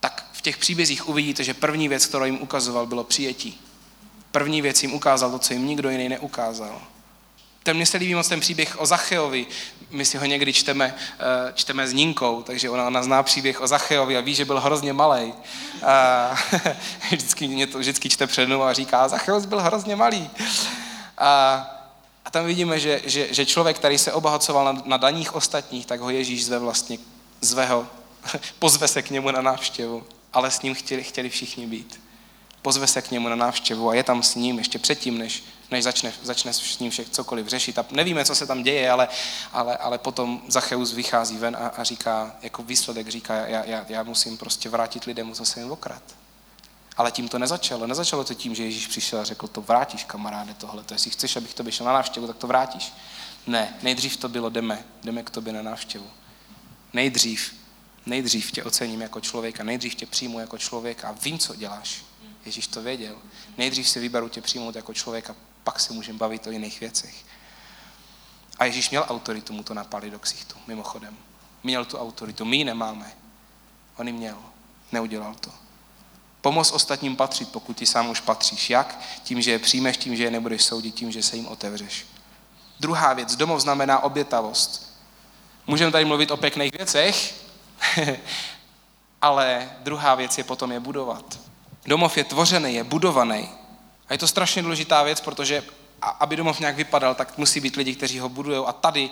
tak 0.00 0.26
v 0.32 0.42
těch 0.42 0.58
příbězích 0.58 1.08
uvidíte, 1.08 1.44
že 1.44 1.54
první 1.54 1.88
věc, 1.88 2.06
kterou 2.06 2.24
jim 2.24 2.42
ukazoval, 2.42 2.86
bylo 2.86 3.04
přijetí. 3.04 3.60
První 4.30 4.62
věc 4.62 4.82
jim 4.82 4.92
ukázal 4.92 5.30
to, 5.30 5.38
co 5.38 5.52
jim 5.52 5.66
nikdo 5.66 5.90
jiný 5.90 6.08
neukázal. 6.08 6.82
Ten 7.62 7.76
mně 7.76 7.86
se 7.86 7.98
líbí 7.98 8.14
moc 8.14 8.28
ten 8.28 8.40
příběh 8.40 8.80
o 8.80 8.86
Zacheovi. 8.86 9.46
My 9.90 10.04
si 10.04 10.18
ho 10.18 10.24
někdy 10.24 10.52
čteme, 10.52 10.94
eh, 11.18 11.52
čteme 11.54 11.88
s 11.88 11.92
Ninkou, 11.92 12.42
takže 12.42 12.70
ona, 12.70 12.86
ona 12.86 13.02
zná 13.02 13.22
příběh 13.22 13.60
o 13.60 13.66
Zacheovi 13.66 14.16
a 14.16 14.20
ví, 14.20 14.34
že 14.34 14.44
byl 14.44 14.60
hrozně 14.60 14.92
malý. 14.92 15.34
A 15.86 16.34
vždycky 17.10 17.48
mě 17.48 17.66
to 17.66 17.78
vždycky 17.78 18.08
čte 18.08 18.26
před 18.26 18.46
mnou 18.46 18.62
a 18.62 18.72
říká, 18.72 19.08
Zacheos 19.08 19.44
byl 19.44 19.60
hrozně 19.60 19.96
malý. 19.96 20.30
A, 21.18 21.54
a 22.24 22.30
tam 22.30 22.46
vidíme, 22.46 22.80
že, 22.80 23.00
že, 23.04 23.34
že 23.34 23.46
člověk, 23.46 23.76
který 23.76 23.98
se 23.98 24.12
obohacoval 24.12 24.64
na, 24.64 24.82
na 24.84 24.96
daních 24.96 25.34
ostatních, 25.34 25.86
tak 25.86 26.00
ho 26.00 26.10
Ježíš 26.10 26.44
zve 26.44 26.58
vlastně, 26.58 26.98
zve 27.40 27.66
ho, 27.66 27.86
pozve 28.58 28.88
se 28.88 29.02
k 29.02 29.10
němu 29.10 29.30
na 29.30 29.42
návštěvu, 29.42 30.06
ale 30.32 30.50
s 30.50 30.62
ním 30.62 30.74
chtěli, 30.74 31.02
chtěli 31.02 31.30
všichni 31.30 31.66
být. 31.66 32.00
Pozve 32.62 32.86
se 32.86 33.02
k 33.02 33.10
němu 33.10 33.28
na 33.28 33.36
návštěvu 33.36 33.90
a 33.90 33.94
je 33.94 34.02
tam 34.02 34.22
s 34.22 34.34
ním 34.34 34.58
ještě 34.58 34.78
předtím, 34.78 35.18
než, 35.18 35.42
než 35.70 35.84
začne, 35.84 36.12
začne 36.22 36.52
s 36.52 36.78
ním 36.78 36.90
všech 36.90 37.10
cokoliv 37.10 37.46
řešit. 37.46 37.78
A 37.78 37.86
nevíme, 37.90 38.24
co 38.24 38.34
se 38.34 38.46
tam 38.46 38.62
děje, 38.62 38.90
ale, 38.90 39.08
ale, 39.52 39.76
ale 39.76 39.98
potom 39.98 40.42
Zacheus 40.48 40.92
vychází 40.92 41.36
ven 41.36 41.56
a, 41.56 41.68
a 41.68 41.84
říká, 41.84 42.36
jako 42.42 42.62
výsledek 42.62 43.08
říká, 43.08 43.34
já, 43.34 43.64
já, 43.64 43.84
já 43.88 44.02
musím 44.02 44.38
prostě 44.38 44.68
vrátit 44.68 45.04
lidem, 45.04 45.32
co 45.32 45.44
jsem 45.44 45.62
jim 45.62 45.72
okrad. 45.72 46.02
Ale 46.96 47.12
tím 47.12 47.28
to 47.28 47.38
nezačalo. 47.38 47.86
Nezačalo 47.86 48.24
to 48.24 48.34
tím, 48.34 48.54
že 48.54 48.64
Ježíš 48.64 48.86
přišel 48.86 49.20
a 49.20 49.24
řekl, 49.24 49.48
to 49.48 49.60
vrátíš, 49.60 50.04
kamaráde, 50.04 50.54
tohle. 50.54 50.82
To 50.82 50.94
jestli 50.94 51.10
chceš, 51.10 51.36
abych 51.36 51.54
to 51.54 51.70
šel 51.70 51.86
na 51.86 51.92
návštěvu, 51.92 52.26
tak 52.26 52.36
to 52.36 52.46
vrátíš. 52.46 52.92
Ne, 53.46 53.74
nejdřív 53.82 54.16
to 54.16 54.28
bylo 54.28 54.50
jdeme, 54.50 54.84
jdeme 55.04 55.22
k 55.22 55.30
tobě 55.30 55.52
na 55.52 55.62
návštěvu. 55.62 56.10
Nejdřív, 56.92 57.54
nejdřív 58.06 58.52
tě 58.52 58.64
ocením 58.64 59.00
jako 59.00 59.20
člověka, 59.20 59.64
nejdřív 59.64 59.94
tě 59.94 60.06
přijmu 60.06 60.40
jako 60.40 60.58
člověka 60.58 61.08
a 61.08 61.12
vím, 61.12 61.38
co 61.38 61.54
děláš. 61.54 62.04
Ježíš 62.46 62.66
to 62.66 62.82
věděl. 62.82 63.16
Nejdřív 63.58 63.88
si 63.88 64.00
vyberu 64.00 64.28
tě 64.28 64.40
přijmout 64.40 64.76
jako 64.76 64.94
člověka, 64.94 65.36
pak 65.64 65.80
se 65.80 65.92
můžeme 65.92 66.18
bavit 66.18 66.46
o 66.46 66.50
jiných 66.50 66.80
věcech. 66.80 67.24
A 68.58 68.64
Ježíš 68.64 68.90
měl 68.90 69.06
autoritu 69.08 69.52
mu 69.52 69.62
to 69.62 69.74
napali 69.74 70.10
do 70.10 70.18
ksichtu, 70.18 70.56
mimochodem. 70.66 71.16
Měl 71.62 71.84
tu 71.84 71.98
autoritu, 71.98 72.44
my 72.44 72.56
ji 72.56 72.64
nemáme. 72.64 73.12
On 73.96 74.06
ji 74.06 74.12
měl, 74.12 74.36
neudělal 74.92 75.34
to. 75.34 75.50
Pomoz 76.40 76.72
ostatním 76.72 77.16
patřit, 77.16 77.52
pokud 77.52 77.76
ti 77.76 77.86
sám 77.86 78.08
už 78.08 78.20
patříš. 78.20 78.70
Jak? 78.70 78.98
Tím, 79.22 79.42
že 79.42 79.50
je 79.50 79.58
přijmeš, 79.58 79.96
tím, 79.96 80.16
že 80.16 80.24
je 80.24 80.30
nebudeš 80.30 80.62
soudit, 80.62 80.94
tím, 80.94 81.12
že 81.12 81.22
se 81.22 81.36
jim 81.36 81.46
otevřeš. 81.46 82.06
Druhá 82.80 83.12
věc, 83.12 83.36
domov 83.36 83.60
znamená 83.60 84.02
obětavost. 84.02 84.96
Můžeme 85.66 85.92
tady 85.92 86.04
mluvit 86.04 86.30
o 86.30 86.36
pěkných 86.36 86.72
věcech, 86.72 87.34
ale 89.22 89.70
druhá 89.78 90.14
věc 90.14 90.38
je 90.38 90.44
potom 90.44 90.72
je 90.72 90.80
budovat. 90.80 91.38
Domov 91.86 92.16
je 92.16 92.24
tvořený, 92.24 92.74
je 92.74 92.84
budovaný. 92.84 93.48
A 94.10 94.14
je 94.14 94.18
to 94.18 94.28
strašně 94.28 94.62
důležitá 94.62 95.02
věc, 95.02 95.20
protože 95.20 95.62
aby 96.20 96.36
domov 96.36 96.60
nějak 96.60 96.76
vypadal, 96.76 97.14
tak 97.14 97.38
musí 97.38 97.60
být 97.60 97.76
lidi, 97.76 97.94
kteří 97.94 98.18
ho 98.18 98.28
budují. 98.28 98.58
A 98.66 98.72
tady, 98.72 99.10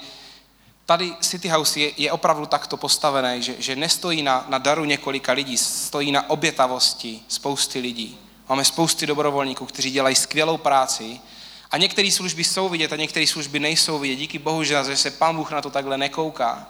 tady 0.86 1.14
City 1.20 1.48
House 1.48 1.80
je, 1.80 1.92
je 1.96 2.12
opravdu 2.12 2.46
takto 2.46 2.76
postavené, 2.76 3.42
že, 3.42 3.54
že 3.58 3.76
nestojí 3.76 4.22
na, 4.22 4.46
na 4.48 4.58
daru 4.58 4.84
několika 4.84 5.32
lidí, 5.32 5.56
stojí 5.56 6.12
na 6.12 6.30
obětavosti 6.30 7.20
spousty 7.28 7.80
lidí. 7.80 8.18
Máme 8.48 8.64
spousty 8.64 9.06
dobrovolníků, 9.06 9.66
kteří 9.66 9.90
dělají 9.90 10.14
skvělou 10.14 10.56
práci 10.56 11.20
a 11.70 11.78
některé 11.78 12.10
služby 12.10 12.44
jsou 12.44 12.68
vidět 12.68 12.92
a 12.92 12.96
některé 12.96 13.26
služby 13.26 13.60
nejsou 13.60 13.98
vidět. 13.98 14.16
Díky 14.16 14.38
bohu, 14.38 14.64
že 14.64 14.96
se 14.96 15.10
pán 15.10 15.36
Bůh 15.36 15.50
na 15.50 15.62
to 15.62 15.70
takhle 15.70 15.98
nekouká. 15.98 16.68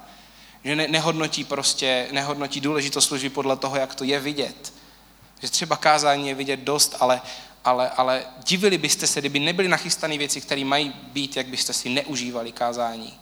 Že 0.65 0.77
ne, 0.77 0.89
nehodnotí 0.89 1.45
prostě, 1.45 2.09
nehodnotí 2.13 2.61
důležitost 2.61 3.05
služby 3.05 3.31
podle 3.31 3.57
toho, 3.57 3.77
jak 3.77 3.95
to 3.95 4.05
je 4.05 4.21
vidět. 4.21 4.73
Že 5.43 5.49
třeba 5.49 5.77
kázání 5.77 6.29
je 6.29 6.35
vidět 6.35 6.61
dost, 6.61 6.97
ale, 7.01 7.21
ale, 7.65 7.91
ale 7.91 8.25
divili 8.47 8.79
byste 8.79 9.07
se, 9.07 9.21
kdyby 9.21 9.39
nebyly 9.39 9.69
nachystané 9.69 10.19
věci, 10.19 10.41
které 10.41 10.65
mají 10.65 10.93
být, 11.13 11.37
jak 11.37 11.47
byste 11.47 11.73
si 11.73 11.89
neužívali 11.89 12.53
kázání. 12.53 13.15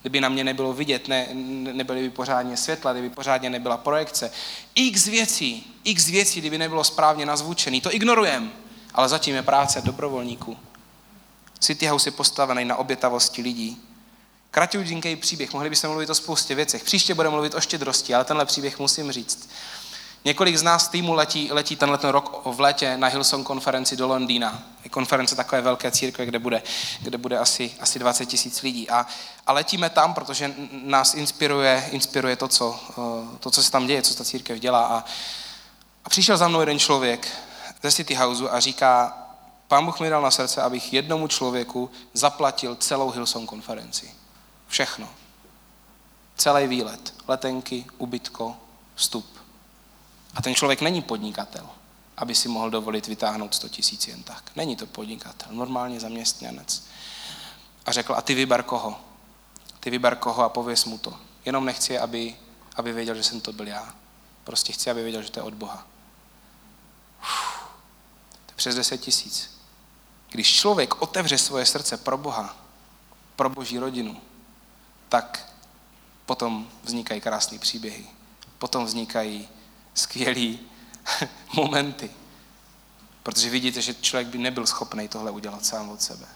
Kdyby 0.00 0.20
na 0.20 0.28
mě 0.28 0.44
nebylo 0.44 0.72
vidět, 0.72 1.08
ne, 1.08 1.28
nebyly 1.72 2.02
by 2.02 2.10
pořádně 2.10 2.56
světla, 2.56 2.92
kdyby 2.92 3.10
pořádně 3.10 3.50
nebyla 3.50 3.76
projekce. 3.76 4.30
X 4.74 5.06
věcí, 5.06 5.66
x 5.84 6.06
věcí, 6.06 6.40
kdyby 6.40 6.58
nebylo 6.58 6.84
správně 6.84 7.26
nazvučený, 7.26 7.80
to 7.80 7.94
ignorujem. 7.94 8.52
Ale 8.94 9.08
zatím 9.08 9.34
je 9.34 9.42
práce 9.42 9.80
dobrovolníků. 9.80 10.56
City 11.58 11.86
House 11.86 12.08
je 12.08 12.12
postavený 12.12 12.64
na 12.64 12.76
obětavosti 12.76 13.42
lidí. 13.42 13.82
Kratiudinký 14.50 15.16
příběh, 15.16 15.52
mohli 15.52 15.70
bychom 15.70 15.90
mluvit 15.90 16.10
o 16.10 16.14
spoustě 16.14 16.54
věcech. 16.54 16.84
Příště 16.84 17.14
budeme 17.14 17.32
mluvit 17.32 17.54
o 17.54 17.60
štědrosti, 17.60 18.14
ale 18.14 18.24
tenhle 18.24 18.46
příběh 18.46 18.78
musím 18.78 19.12
říct. 19.12 19.48
Několik 20.24 20.56
z 20.56 20.62
nás 20.62 20.88
týmu 20.88 21.14
letí, 21.14 21.52
letí 21.52 21.76
tenhle 21.76 21.98
ten 21.98 22.10
rok 22.10 22.42
v 22.44 22.60
létě 22.60 22.96
na 22.96 23.08
Hillsong 23.08 23.46
konferenci 23.46 23.96
do 23.96 24.08
Londýna. 24.08 24.62
Je 24.84 24.90
konference 24.90 25.36
takové 25.36 25.60
velké 25.60 25.90
církve, 25.90 26.26
kde 26.26 26.38
bude, 26.38 26.62
kde 27.00 27.18
bude 27.18 27.38
asi, 27.38 27.74
asi 27.80 27.98
20 27.98 28.26
tisíc 28.26 28.62
lidí. 28.62 28.90
A, 28.90 29.06
a 29.46 29.52
letíme 29.52 29.90
tam, 29.90 30.14
protože 30.14 30.54
nás 30.72 31.14
inspiruje, 31.14 31.88
inspiruje 31.90 32.36
to, 32.36 32.48
co, 32.48 32.80
eh, 32.90 33.38
to, 33.38 33.50
co 33.50 33.62
se 33.62 33.70
tam 33.70 33.86
děje, 33.86 34.02
co 34.02 34.14
ta 34.14 34.24
církev 34.24 34.58
dělá. 34.58 34.86
A, 34.86 35.04
a 36.04 36.08
přišel 36.08 36.36
za 36.36 36.48
mnou 36.48 36.60
jeden 36.60 36.78
člověk 36.78 37.28
ze 37.82 37.92
City 37.92 38.14
Houseu 38.14 38.48
a 38.52 38.60
říká, 38.60 39.18
pán 39.68 39.84
Bůh 39.84 40.00
mi 40.00 40.10
dal 40.10 40.22
na 40.22 40.30
srdce, 40.30 40.62
abych 40.62 40.92
jednomu 40.92 41.28
člověku 41.28 41.90
zaplatil 42.12 42.74
celou 42.76 43.10
Hillsong 43.10 43.48
konferenci. 43.48 44.10
Všechno. 44.68 45.08
Celý 46.36 46.66
výlet. 46.66 47.14
Letenky, 47.28 47.84
ubytko, 47.98 48.56
vstup 48.94 49.39
A 50.34 50.42
ten 50.42 50.54
člověk 50.54 50.80
není 50.80 51.02
podnikatel, 51.02 51.68
aby 52.16 52.34
si 52.34 52.48
mohl 52.48 52.70
dovolit 52.70 53.06
vytáhnout 53.06 53.54
100 53.54 53.68
tisíc 53.68 54.08
jen 54.08 54.22
tak. 54.22 54.50
Není 54.56 54.76
to 54.76 54.86
podnikatel, 54.86 55.48
normálně 55.50 56.00
zaměstnanec. 56.00 56.86
A 57.86 57.92
řekl, 57.92 58.14
a 58.14 58.22
ty 58.22 58.34
vyber 58.34 58.62
koho? 58.62 59.00
Ty 59.80 59.90
vyber 59.90 60.16
koho 60.16 60.42
a 60.42 60.48
pověs 60.48 60.84
mu 60.84 60.98
to. 60.98 61.18
Jenom 61.44 61.64
nechci, 61.64 61.98
aby, 61.98 62.36
aby 62.76 62.92
věděl, 62.92 63.14
že 63.14 63.22
jsem 63.22 63.40
to 63.40 63.52
byl 63.52 63.68
já. 63.68 63.94
Prostě 64.44 64.72
chci, 64.72 64.90
aby 64.90 65.02
věděl, 65.02 65.22
že 65.22 65.30
to 65.30 65.38
je 65.38 65.44
od 65.44 65.54
Boha. 65.54 65.86
Uf, 67.22 67.64
to 68.46 68.52
je 68.52 68.56
přes 68.56 68.74
10 68.74 68.98
tisíc. 68.98 69.60
Když 70.30 70.56
člověk 70.56 71.02
otevře 71.02 71.38
svoje 71.38 71.66
srdce 71.66 71.96
pro 71.96 72.18
Boha, 72.18 72.56
pro 73.36 73.50
boží 73.50 73.78
rodinu, 73.78 74.20
tak 75.08 75.52
potom 76.26 76.68
vznikají 76.84 77.20
krásné 77.20 77.58
příběhy. 77.58 78.06
Potom 78.58 78.84
vznikají 78.84 79.48
skvělé 79.94 80.58
momenty. 81.52 82.10
Protože 83.22 83.50
vidíte, 83.50 83.82
že 83.82 83.94
člověk 83.94 84.28
by 84.28 84.38
nebyl 84.38 84.66
schopný 84.66 85.08
tohle 85.08 85.30
udělat 85.30 85.66
sám 85.66 85.88
od 85.88 86.02
sebe. 86.02 86.26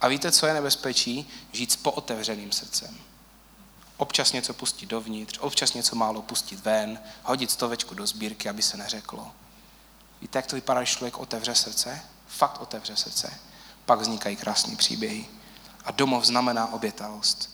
A 0.00 0.08
víte, 0.08 0.32
co 0.32 0.46
je 0.46 0.54
nebezpečí? 0.54 1.28
Žít 1.52 1.72
s 1.72 1.76
pootevřeným 1.76 2.52
srdcem. 2.52 2.98
Občas 3.96 4.32
něco 4.32 4.54
pustit 4.54 4.86
dovnitř, 4.86 5.38
občas 5.38 5.74
něco 5.74 5.96
málo 5.96 6.22
pustit 6.22 6.64
ven, 6.64 7.00
hodit 7.22 7.50
stovečku 7.50 7.94
do 7.94 8.06
sbírky, 8.06 8.48
aby 8.48 8.62
se 8.62 8.76
neřeklo. 8.76 9.32
Víte, 10.20 10.38
jak 10.38 10.46
to 10.46 10.56
vypadá, 10.56 10.80
když 10.80 10.90
člověk 10.90 11.18
otevře 11.18 11.54
srdce? 11.54 12.00
Fakt 12.26 12.60
otevře 12.60 12.96
srdce. 12.96 13.38
Pak 13.84 14.00
vznikají 14.00 14.36
krásné 14.36 14.76
příběhy. 14.76 15.26
A 15.84 15.90
domov 15.90 16.24
znamená 16.24 16.72
obětavost. 16.72 17.50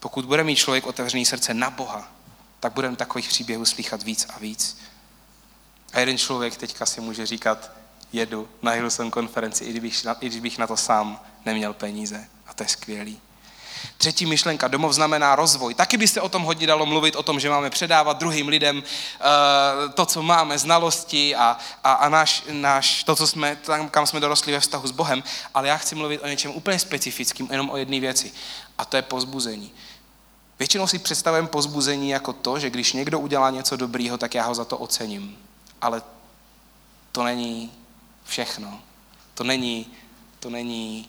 Pokud 0.00 0.24
bude 0.24 0.44
mít 0.44 0.56
člověk 0.56 0.86
otevřený 0.86 1.26
srdce 1.26 1.54
na 1.54 1.70
Boha, 1.70 2.12
tak 2.60 2.72
budeme 2.72 2.96
takových 2.96 3.28
příběhů 3.28 3.64
slychat 3.64 4.02
víc 4.02 4.26
a 4.34 4.38
víc. 4.38 4.78
A 5.92 6.00
jeden 6.00 6.18
člověk 6.18 6.56
teďka 6.56 6.86
si 6.86 7.00
může 7.00 7.26
říkat, 7.26 7.70
jedu 8.12 8.48
na 8.62 8.72
Hillsong 8.72 9.14
konferenci, 9.14 9.64
i 9.64 9.70
kdybych, 9.70 10.06
i 10.20 10.26
když 10.26 10.40
bych 10.40 10.58
na 10.58 10.66
to 10.66 10.76
sám 10.76 11.20
neměl 11.44 11.72
peníze. 11.72 12.26
A 12.46 12.54
to 12.54 12.62
je 12.62 12.68
skvělý. 12.68 13.20
Třetí 13.96 14.26
myšlenka, 14.26 14.68
domov 14.68 14.92
znamená 14.92 15.36
rozvoj. 15.36 15.74
Taky 15.74 15.96
by 15.96 16.08
se 16.08 16.20
o 16.20 16.28
tom 16.28 16.42
hodně 16.42 16.66
dalo 16.66 16.86
mluvit, 16.86 17.16
o 17.16 17.22
tom, 17.22 17.40
že 17.40 17.50
máme 17.50 17.70
předávat 17.70 18.18
druhým 18.18 18.48
lidem 18.48 18.76
uh, 18.76 19.92
to, 19.92 20.06
co 20.06 20.22
máme, 20.22 20.58
znalosti 20.58 21.36
a, 21.36 21.58
a, 21.84 21.92
a 21.92 22.08
náš, 22.08 22.44
náš, 22.50 23.04
to, 23.04 23.16
co 23.16 23.26
jsme, 23.26 23.56
tam, 23.56 23.88
kam 23.88 24.06
jsme 24.06 24.20
dorostli 24.20 24.52
ve 24.52 24.60
vztahu 24.60 24.88
s 24.88 24.90
Bohem. 24.90 25.22
Ale 25.54 25.68
já 25.68 25.76
chci 25.76 25.94
mluvit 25.94 26.18
o 26.18 26.26
něčem 26.26 26.50
úplně 26.50 26.78
specifickým, 26.78 27.48
jenom 27.50 27.70
o 27.70 27.76
jedné 27.76 28.00
věci. 28.00 28.32
A 28.78 28.84
to 28.84 28.96
je 28.96 29.02
pozbuzení. 29.02 29.72
Většinou 30.60 30.86
si 30.86 30.98
představujeme 30.98 31.48
pozbuzení 31.48 32.10
jako 32.10 32.32
to, 32.32 32.58
že 32.58 32.70
když 32.70 32.92
někdo 32.92 33.20
udělá 33.20 33.50
něco 33.50 33.76
dobrýho, 33.76 34.18
tak 34.18 34.34
já 34.34 34.44
ho 34.44 34.54
za 34.54 34.64
to 34.64 34.78
ocením. 34.78 35.38
Ale 35.80 36.02
to 37.12 37.24
není 37.24 37.72
všechno. 38.24 38.80
To 39.34 39.44
není, 39.44 39.86
to 40.40 40.50
není 40.50 41.08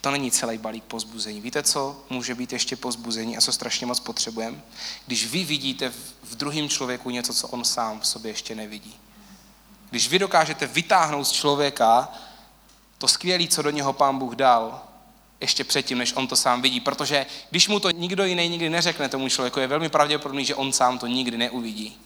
to 0.00 0.10
není 0.10 0.30
celý 0.30 0.58
balík 0.58 0.84
pozbuzení. 0.84 1.40
Víte, 1.40 1.62
co 1.62 2.04
může 2.10 2.34
být 2.34 2.52
ještě 2.52 2.76
pozbuzení 2.76 3.36
a 3.36 3.40
co 3.40 3.52
strašně 3.52 3.86
moc 3.86 4.00
potřebujeme? 4.00 4.62
Když 5.06 5.26
vy 5.26 5.44
vidíte 5.44 5.90
v 6.22 6.34
druhém 6.34 6.68
člověku 6.68 7.10
něco, 7.10 7.34
co 7.34 7.48
on 7.48 7.64
sám 7.64 8.00
v 8.00 8.06
sobě 8.06 8.30
ještě 8.30 8.54
nevidí. 8.54 8.96
Když 9.90 10.08
vy 10.08 10.18
dokážete 10.18 10.66
vytáhnout 10.66 11.24
z 11.24 11.32
člověka 11.32 12.08
to 12.98 13.08
skvělé, 13.08 13.46
co 13.46 13.62
do 13.62 13.70
něho 13.70 13.92
pán 13.92 14.18
Bůh 14.18 14.34
dal, 14.34 14.87
ještě 15.40 15.64
předtím, 15.64 15.98
než 15.98 16.12
on 16.12 16.26
to 16.26 16.36
sám 16.36 16.62
vidí. 16.62 16.80
Protože 16.80 17.26
když 17.50 17.68
mu 17.68 17.80
to 17.80 17.90
nikdo 17.90 18.24
jiný 18.24 18.48
nikdy 18.48 18.70
neřekne 18.70 19.08
tomu 19.08 19.28
člověku, 19.28 19.60
je 19.60 19.66
velmi 19.66 19.88
pravděpodobný, 19.88 20.44
že 20.44 20.54
on 20.54 20.72
sám 20.72 20.98
to 20.98 21.06
nikdy 21.06 21.38
neuvidí. 21.38 21.98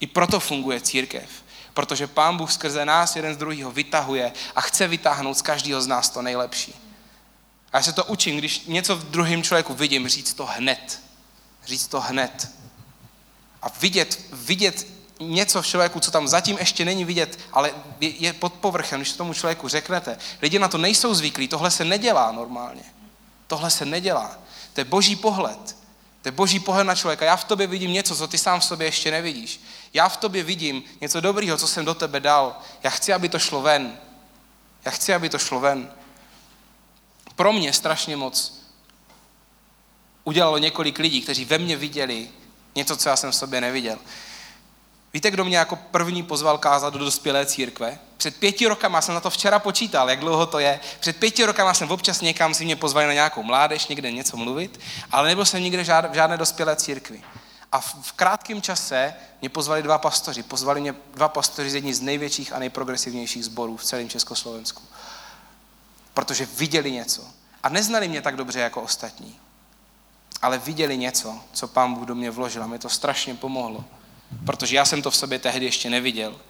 I 0.00 0.06
proto 0.06 0.40
funguje 0.40 0.80
církev. 0.80 1.30
Protože 1.74 2.06
Pán 2.06 2.36
Bůh 2.36 2.52
skrze 2.52 2.84
nás 2.84 3.16
jeden 3.16 3.34
z 3.34 3.36
druhého 3.36 3.70
vytahuje 3.70 4.32
a 4.56 4.60
chce 4.60 4.88
vytáhnout 4.88 5.34
z 5.34 5.42
každého 5.42 5.82
z 5.82 5.86
nás 5.86 6.10
to 6.10 6.22
nejlepší. 6.22 6.74
A 7.72 7.76
já 7.76 7.82
se 7.82 7.92
to 7.92 8.04
učím, 8.04 8.36
když 8.36 8.66
něco 8.66 8.96
v 8.96 9.04
druhém 9.04 9.42
člověku 9.42 9.74
vidím, 9.74 10.08
říct 10.08 10.34
to 10.34 10.46
hned. 10.46 11.00
Říct 11.66 11.86
to 11.86 12.00
hned. 12.00 12.48
A 13.62 13.68
vidět, 13.80 14.20
vidět 14.32 14.86
něco 15.28 15.62
v 15.62 15.66
člověku, 15.66 16.00
co 16.00 16.10
tam 16.10 16.28
zatím 16.28 16.58
ještě 16.58 16.84
není 16.84 17.04
vidět, 17.04 17.38
ale 17.52 17.70
je 18.00 18.32
pod 18.32 18.52
povrchem, 18.52 19.00
když 19.00 19.12
to 19.12 19.18
tomu 19.18 19.34
člověku 19.34 19.68
řeknete. 19.68 20.18
Lidi 20.42 20.58
na 20.58 20.68
to 20.68 20.78
nejsou 20.78 21.14
zvyklí, 21.14 21.48
tohle 21.48 21.70
se 21.70 21.84
nedělá 21.84 22.32
normálně. 22.32 22.82
Tohle 23.46 23.70
se 23.70 23.84
nedělá. 23.84 24.38
To 24.72 24.80
je 24.80 24.84
boží 24.84 25.16
pohled. 25.16 25.76
To 26.22 26.28
je 26.28 26.32
boží 26.32 26.60
pohled 26.60 26.86
na 26.86 26.94
člověka. 26.94 27.24
Já 27.24 27.36
v 27.36 27.44
tobě 27.44 27.66
vidím 27.66 27.92
něco, 27.92 28.16
co 28.16 28.28
ty 28.28 28.38
sám 28.38 28.60
v 28.60 28.64
sobě 28.64 28.86
ještě 28.86 29.10
nevidíš. 29.10 29.60
Já 29.94 30.08
v 30.08 30.16
tobě 30.16 30.42
vidím 30.42 30.82
něco 31.00 31.20
dobrého, 31.20 31.58
co 31.58 31.68
jsem 31.68 31.84
do 31.84 31.94
tebe 31.94 32.20
dal. 32.20 32.58
Já 32.82 32.90
chci, 32.90 33.12
aby 33.12 33.28
to 33.28 33.38
šlo 33.38 33.62
ven. 33.62 33.98
Já 34.84 34.90
chci, 34.90 35.14
aby 35.14 35.28
to 35.28 35.38
šlo 35.38 35.60
ven. 35.60 35.90
Pro 37.36 37.52
mě 37.52 37.72
strašně 37.72 38.16
moc 38.16 38.62
udělalo 40.24 40.58
několik 40.58 40.98
lidí, 40.98 41.20
kteří 41.20 41.44
ve 41.44 41.58
mně 41.58 41.76
viděli 41.76 42.28
něco, 42.74 42.96
co 42.96 43.08
já 43.08 43.16
jsem 43.16 43.30
v 43.30 43.36
sobě 43.36 43.60
neviděl. 43.60 43.98
Víte, 45.14 45.30
kdo 45.30 45.44
mě 45.44 45.56
jako 45.56 45.76
první 45.76 46.22
pozval 46.22 46.58
kázat 46.58 46.92
do 46.92 46.98
dospělé 46.98 47.46
církve? 47.46 47.98
Před 48.16 48.36
pěti 48.36 48.66
rokama 48.66 49.00
jsem 49.00 49.14
na 49.14 49.20
to 49.20 49.30
včera 49.30 49.58
počítal, 49.58 50.10
jak 50.10 50.20
dlouho 50.20 50.46
to 50.46 50.58
je. 50.58 50.80
Před 51.00 51.16
pěti 51.16 51.44
rokama 51.44 51.74
jsem 51.74 51.90
občas 51.90 52.20
někam 52.20 52.54
si 52.54 52.64
mě 52.64 52.76
pozvali 52.76 53.06
na 53.06 53.12
nějakou 53.12 53.42
mládež, 53.42 53.86
někde 53.86 54.12
něco 54.12 54.36
mluvit, 54.36 54.80
ale 55.10 55.28
nebyl 55.28 55.44
jsem 55.44 55.62
nikde 55.62 55.82
v 55.82 56.14
žádné 56.14 56.36
dospělé 56.36 56.76
církvi. 56.76 57.22
A 57.72 57.80
v, 57.80 58.12
krátkém 58.12 58.62
čase 58.62 59.14
mě 59.40 59.48
pozvali 59.48 59.82
dva 59.82 59.98
pastoři. 59.98 60.42
Pozvali 60.42 60.80
mě 60.80 60.94
dva 61.14 61.28
pastoři 61.28 61.70
z 61.70 61.74
jední 61.74 61.94
z 61.94 62.00
největších 62.00 62.52
a 62.52 62.58
nejprogresivnějších 62.58 63.44
sborů 63.44 63.76
v 63.76 63.84
celém 63.84 64.08
Československu. 64.08 64.82
Protože 66.14 66.46
viděli 66.46 66.92
něco. 66.92 67.24
A 67.62 67.68
neznali 67.68 68.08
mě 68.08 68.22
tak 68.22 68.36
dobře 68.36 68.60
jako 68.60 68.82
ostatní. 68.82 69.40
Ale 70.42 70.58
viděli 70.58 70.96
něco, 70.96 71.40
co 71.52 71.68
pán 71.68 71.94
Bůh 71.94 72.06
do 72.06 72.14
mě 72.14 72.30
vložil 72.30 72.62
a 72.62 72.66
mi 72.66 72.78
to 72.78 72.88
strašně 72.88 73.34
pomohlo. 73.34 73.84
Protože 74.46 74.76
já 74.76 74.84
jsem 74.84 75.02
to 75.02 75.10
v 75.10 75.16
sobě 75.16 75.38
tehdy 75.38 75.64
ještě 75.64 75.90
neviděl. 75.90 76.40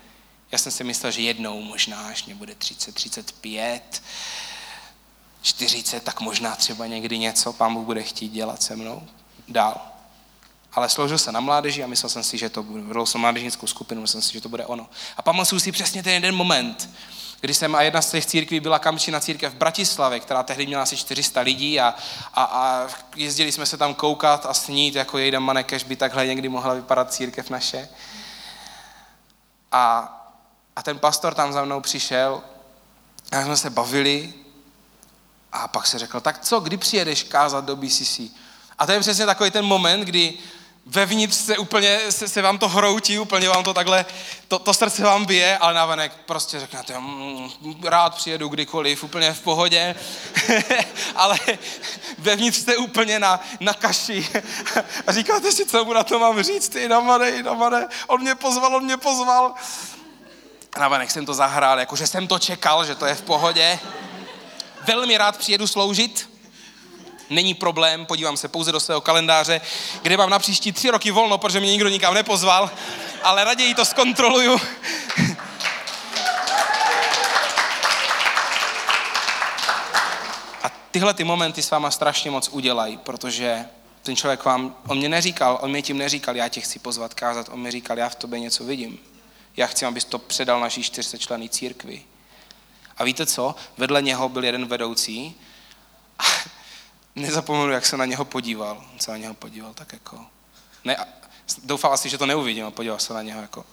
Já 0.52 0.58
jsem 0.58 0.72
si 0.72 0.84
myslel, 0.84 1.12
že 1.12 1.22
jednou 1.22 1.62
možná, 1.62 2.08
až 2.08 2.24
mě 2.24 2.34
bude 2.34 2.54
30, 2.54 2.94
35, 2.94 4.02
40, 5.42 6.02
tak 6.02 6.20
možná 6.20 6.56
třeba 6.56 6.86
někdy 6.86 7.18
něco 7.18 7.52
pán 7.52 7.74
Bůh 7.74 7.84
bude 7.84 8.02
chtít 8.02 8.28
dělat 8.28 8.62
se 8.62 8.76
mnou 8.76 9.08
dál. 9.48 9.80
Ale 10.72 10.88
složil 10.88 11.18
se 11.18 11.32
na 11.32 11.40
mládeži 11.40 11.84
a 11.84 11.86
myslel 11.86 12.10
jsem 12.10 12.22
si, 12.22 12.38
že 12.38 12.48
to 12.48 12.62
bude, 12.62 12.82
vedl 12.82 13.06
jsem 13.06 13.20
mládežnickou 13.20 13.66
skupinu, 13.66 14.00
myslel 14.00 14.22
jsem 14.22 14.28
si, 14.28 14.34
že 14.34 14.40
to 14.40 14.48
bude 14.48 14.66
ono. 14.66 14.88
A 15.16 15.22
pamatuju 15.22 15.60
si 15.60 15.72
přesně 15.72 16.02
ten 16.02 16.12
jeden 16.12 16.34
moment, 16.34 16.90
kdy 17.42 17.54
jsem, 17.54 17.74
a 17.74 17.82
jedna 17.82 18.02
z 18.02 18.10
těch 18.10 18.26
církví 18.26 18.60
byla 18.60 18.78
Kamčina 18.78 19.20
církev 19.20 19.52
v 19.52 19.56
Bratislavě, 19.56 20.20
která 20.20 20.42
tehdy 20.42 20.66
měla 20.66 20.82
asi 20.82 20.96
400 20.96 21.40
lidí 21.40 21.80
a, 21.80 21.94
a, 22.34 22.44
a 22.44 22.88
jezdili 23.16 23.52
jsme 23.52 23.66
se 23.66 23.76
tam 23.76 23.94
koukat 23.94 24.46
a 24.46 24.54
snít, 24.54 24.94
jako 24.94 25.18
jejda 25.18 25.40
manekeš 25.40 25.84
by 25.84 25.96
takhle 25.96 26.26
někdy 26.26 26.48
mohla 26.48 26.74
vypadat 26.74 27.12
církev 27.12 27.50
naše. 27.50 27.88
A, 29.72 30.12
a 30.76 30.82
ten 30.82 30.98
pastor 30.98 31.34
tam 31.34 31.52
za 31.52 31.64
mnou 31.64 31.80
přišel, 31.80 32.42
a 33.32 33.42
jsme 33.42 33.56
se 33.56 33.70
bavili 33.70 34.34
a 35.52 35.68
pak 35.68 35.86
se 35.86 35.98
řekl, 35.98 36.20
tak 36.20 36.38
co, 36.38 36.60
kdy 36.60 36.76
přijedeš 36.76 37.22
kázat 37.22 37.64
do 37.64 37.76
BCC? 37.76 38.20
A 38.78 38.86
to 38.86 38.92
je 38.92 39.00
přesně 39.00 39.26
takový 39.26 39.50
ten 39.50 39.64
moment, 39.64 40.00
kdy 40.00 40.38
vevnitř 40.86 41.36
se 41.36 41.58
úplně, 41.58 42.00
se, 42.10 42.28
se 42.28 42.42
vám 42.42 42.58
to 42.58 42.68
hroutí, 42.68 43.18
úplně 43.18 43.48
vám 43.48 43.64
to 43.64 43.74
takhle, 43.74 44.06
to, 44.48 44.58
to 44.58 44.74
srdce 44.74 45.02
vám 45.02 45.24
bije, 45.24 45.58
ale 45.58 45.74
navenek 45.74 46.12
prostě 46.26 46.60
řeknete, 46.60 46.98
mm, 46.98 47.50
rád 47.84 48.14
přijedu 48.14 48.48
kdykoliv, 48.48 49.04
úplně 49.04 49.32
v 49.32 49.40
pohodě, 49.40 49.94
ale 51.14 51.38
vevnitř 52.18 52.58
jste 52.58 52.76
úplně 52.76 53.18
na, 53.18 53.40
na 53.60 53.74
kaši. 53.74 54.28
A 55.06 55.12
říkáte 55.12 55.52
si, 55.52 55.66
co 55.66 55.84
mu 55.84 55.92
na 55.92 56.04
to 56.04 56.18
mám 56.18 56.42
říct, 56.42 56.68
ty 56.68 56.88
namane, 56.88 57.42
namane, 57.42 57.88
on 58.06 58.20
mě 58.20 58.34
pozval, 58.34 58.76
on 58.76 58.84
mě 58.84 58.96
pozval. 58.96 59.54
A 60.72 60.80
navenek 60.80 61.10
jsem 61.10 61.26
to 61.26 61.34
zahrál, 61.34 61.80
jakože 61.80 62.06
jsem 62.06 62.26
to 62.28 62.38
čekal, 62.38 62.84
že 62.84 62.94
to 62.94 63.06
je 63.06 63.14
v 63.14 63.22
pohodě. 63.22 63.78
Velmi 64.86 65.18
rád 65.18 65.36
přijedu 65.36 65.66
sloužit, 65.66 66.31
není 67.32 67.54
problém, 67.54 68.06
podívám 68.06 68.36
se 68.36 68.48
pouze 68.48 68.72
do 68.72 68.80
svého 68.80 69.00
kalendáře, 69.00 69.60
kde 70.02 70.16
mám 70.16 70.30
na 70.30 70.38
příští 70.38 70.72
tři 70.72 70.90
roky 70.90 71.10
volno, 71.10 71.38
protože 71.38 71.60
mě 71.60 71.70
nikdo 71.70 71.88
nikam 71.88 72.14
nepozval, 72.14 72.70
ale 73.22 73.44
raději 73.44 73.74
to 73.74 73.84
zkontroluju. 73.84 74.60
A 80.62 80.68
tyhle 80.90 81.14
ty 81.14 81.24
momenty 81.24 81.62
s 81.62 81.70
váma 81.70 81.90
strašně 81.90 82.30
moc 82.30 82.48
udělají, 82.48 82.96
protože 82.96 83.66
ten 84.02 84.16
člověk 84.16 84.44
vám, 84.44 84.76
on 84.86 84.98
mě 84.98 85.08
neříkal, 85.08 85.58
on 85.62 85.70
mě 85.70 85.82
tím 85.82 85.98
neříkal, 85.98 86.36
já 86.36 86.48
tě 86.48 86.60
chci 86.60 86.78
pozvat 86.78 87.14
kázat, 87.14 87.48
on 87.52 87.60
mi 87.60 87.70
říkal, 87.70 87.98
já 87.98 88.08
v 88.08 88.14
tobě 88.14 88.40
něco 88.40 88.64
vidím. 88.64 88.98
Já 89.56 89.66
chci, 89.66 89.86
abys 89.86 90.04
to 90.04 90.18
předal 90.18 90.60
naší 90.60 90.82
čtyřsečlený 90.82 91.48
církvi. 91.48 92.02
A 92.98 93.04
víte 93.04 93.26
co? 93.26 93.54
Vedle 93.76 94.02
něho 94.02 94.28
byl 94.28 94.44
jeden 94.44 94.66
vedoucí 94.66 95.34
nezapomenu, 97.14 97.72
jak 97.72 97.86
se 97.86 97.96
na 97.96 98.04
něho 98.04 98.24
podíval. 98.24 98.84
On 98.92 99.00
se 99.00 99.10
na 99.10 99.16
něho 99.16 99.34
podíval 99.34 99.74
tak 99.74 99.92
jako... 99.92 100.26
Ne, 100.84 100.96
Doufal 101.64 101.92
asi, 101.92 102.08
že 102.08 102.18
to 102.18 102.26
neuvidím 102.26 102.66
a 102.66 102.70
podíval 102.70 102.98
se 102.98 103.14
na 103.14 103.22
něho 103.22 103.40
jako, 103.40 103.64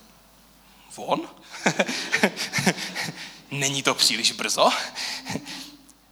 on? 0.96 1.30
Není 3.52 3.84
to 3.84 3.96
příliš 3.96 4.32
brzo? 4.32 4.70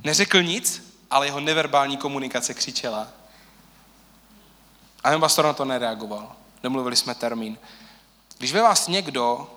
Neřekl 0.03 0.43
nic, 0.43 0.95
ale 1.11 1.27
jeho 1.27 1.39
neverbální 1.39 1.97
komunikace 1.97 2.53
křičela. 2.53 3.07
A 5.03 5.09
ten 5.09 5.19
pastor 5.19 5.45
na 5.45 5.53
to 5.53 5.65
nereagoval. 5.65 6.35
Domluvili 6.63 6.95
jsme 6.95 7.15
termín. 7.15 7.57
Když 8.37 8.53
ve 8.53 8.61
vás 8.61 8.87
někdo 8.87 9.53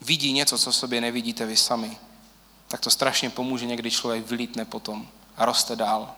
vidí 0.00 0.32
něco, 0.32 0.58
co 0.58 0.72
sobě 0.72 1.00
nevidíte 1.00 1.46
vy 1.46 1.56
sami, 1.56 1.98
tak 2.68 2.80
to 2.80 2.90
strašně 2.90 3.30
pomůže 3.30 3.66
někdy 3.66 3.90
člověk 3.90 4.26
vylítne 4.26 4.64
potom 4.64 5.08
a 5.36 5.44
roste 5.44 5.76
dál. 5.76 6.14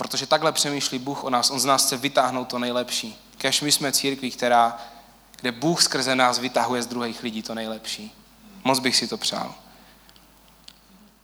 Protože 0.00 0.26
takhle 0.26 0.52
přemýšlí 0.52 0.98
Bůh 0.98 1.24
o 1.24 1.30
nás. 1.30 1.50
On 1.50 1.60
z 1.60 1.64
nás 1.64 1.86
chce 1.86 1.96
vytáhnout 1.96 2.44
to 2.44 2.58
nejlepší. 2.58 3.18
Kež 3.38 3.60
my 3.60 3.72
jsme 3.72 3.92
církví, 3.92 4.30
která, 4.30 4.78
kde 5.40 5.52
Bůh 5.52 5.82
skrze 5.82 6.14
nás 6.14 6.38
vytahuje 6.38 6.82
z 6.82 6.86
druhých 6.86 7.22
lidí 7.22 7.42
to 7.42 7.54
nejlepší. 7.54 8.14
Moc 8.64 8.78
bych 8.78 8.96
si 8.96 9.08
to 9.08 9.16
přál. 9.16 9.54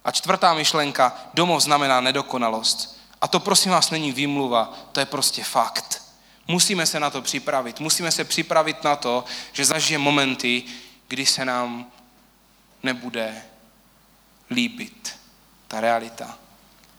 A 0.05 0.11
čtvrtá 0.11 0.55
myšlenka, 0.55 1.17
domov 1.35 1.63
znamená 1.63 2.01
nedokonalost. 2.01 3.01
A 3.21 3.29
to 3.29 3.41
prosím 3.41 3.73
vás 3.73 3.91
není 3.91 4.13
výmluva, 4.13 4.75
to 4.93 5.01
je 5.01 5.07
prostě 5.07 5.45
fakt. 5.45 6.03
Musíme 6.49 6.87
se 6.87 7.01
na 7.01 7.11
to 7.11 7.23
připravit. 7.23 7.81
Musíme 7.81 8.13
se 8.13 8.25
připravit 8.25 8.85
na 8.85 8.97
to, 8.97 9.25
že 9.53 9.65
zažije 9.65 9.99
momenty, 9.99 10.63
kdy 11.09 11.27
se 11.27 11.45
nám 11.45 11.87
nebude 12.83 13.43
líbit 14.51 15.19
ta 15.69 15.81
realita. 15.81 16.39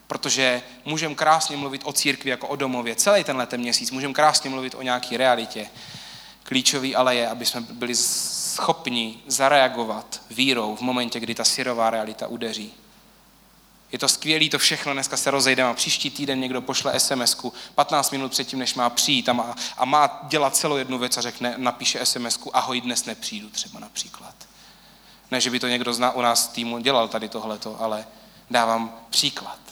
Protože 0.07 0.63
můžeme 0.85 1.15
krásně 1.15 1.57
mluvit 1.57 1.81
o 1.85 1.93
církvi 1.93 2.29
jako 2.29 2.47
o 2.47 2.55
domově. 2.55 2.95
Celý 2.95 3.23
tenhle 3.23 3.45
ten 3.45 3.61
měsíc 3.61 3.91
můžeme 3.91 4.13
krásně 4.13 4.49
mluvit 4.49 4.75
o 4.75 4.81
nějaké 4.81 5.17
realitě. 5.17 5.69
Klíčový 6.43 6.95
ale 6.95 7.15
je, 7.15 7.29
aby 7.29 7.45
jsme 7.45 7.61
byli 7.61 7.95
schopni 7.95 9.19
zareagovat 9.27 10.21
vírou 10.29 10.75
v 10.75 10.81
momentě, 10.81 11.19
kdy 11.19 11.35
ta 11.35 11.43
syrová 11.43 11.89
realita 11.89 12.27
udeří. 12.27 12.73
Je 13.91 13.99
to 13.99 14.07
skvělé, 14.07 14.49
to 14.49 14.59
všechno, 14.59 14.93
dneska 14.93 15.17
se 15.17 15.31
rozejdeme 15.31 15.69
a 15.69 15.73
příští 15.73 16.09
týden 16.09 16.39
někdo 16.39 16.61
pošle 16.61 16.99
sms 16.99 17.37
15 17.75 18.11
minut 18.11 18.31
předtím, 18.31 18.59
než 18.59 18.75
má 18.75 18.89
přijít 18.89 19.29
a 19.29 19.33
má, 19.33 19.55
a 19.77 19.85
má 19.85 20.19
dělat 20.23 20.55
celou 20.55 20.77
jednu 20.77 20.97
věc 20.97 21.17
a 21.17 21.21
řekne, 21.21 21.53
napíše 21.57 22.05
sms 22.05 22.39
ahoj, 22.53 22.81
dnes 22.81 23.05
nepřijdu 23.05 23.49
třeba 23.49 23.79
například. 23.79 24.35
Ne, 25.31 25.41
že 25.41 25.49
by 25.49 25.59
to 25.59 25.67
někdo 25.67 25.93
zná 25.93 26.11
u 26.11 26.21
nás 26.21 26.47
týmu 26.47 26.79
dělal 26.79 27.07
tady 27.07 27.29
tohleto, 27.29 27.81
ale 27.81 28.07
dávám 28.49 28.95
příklad. 29.09 29.66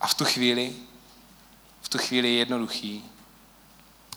A 0.00 0.06
v 0.06 0.14
tu 0.14 0.24
chvíli, 0.24 0.72
v 1.82 1.88
tu 1.88 1.98
chvíli 1.98 2.28
je 2.28 2.38
jednoduchý, 2.38 3.04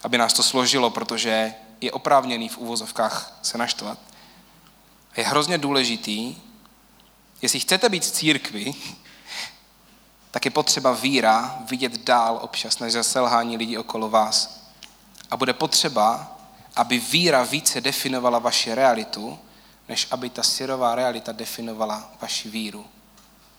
aby 0.02 0.18
nás 0.18 0.32
to 0.32 0.42
složilo, 0.42 0.90
protože 0.90 1.54
je 1.80 1.92
oprávněný 1.92 2.48
v 2.48 2.58
úvozovkách 2.58 3.38
se 3.42 3.58
naštvat. 3.58 3.98
Je 5.16 5.24
hrozně 5.24 5.58
důležitý, 5.58 6.36
Jestli 7.42 7.60
chcete 7.60 7.88
být 7.88 8.04
v 8.04 8.10
církvi, 8.10 8.74
tak 10.30 10.44
je 10.44 10.50
potřeba 10.50 10.92
víra 10.92 11.58
vidět 11.70 11.98
dál 11.98 12.38
občas 12.42 12.78
než 12.78 12.94
selhání 13.02 13.56
lidí 13.56 13.78
okolo 13.78 14.08
vás. 14.08 14.66
A 15.30 15.36
bude 15.36 15.52
potřeba, 15.52 16.36
aby 16.76 16.98
víra 16.98 17.42
více 17.42 17.80
definovala 17.80 18.38
vaši 18.38 18.74
realitu, 18.74 19.38
než 19.88 20.06
aby 20.10 20.30
ta 20.30 20.42
syrová 20.42 20.94
realita 20.94 21.32
definovala 21.32 22.10
vaši 22.20 22.48
víru. 22.48 22.86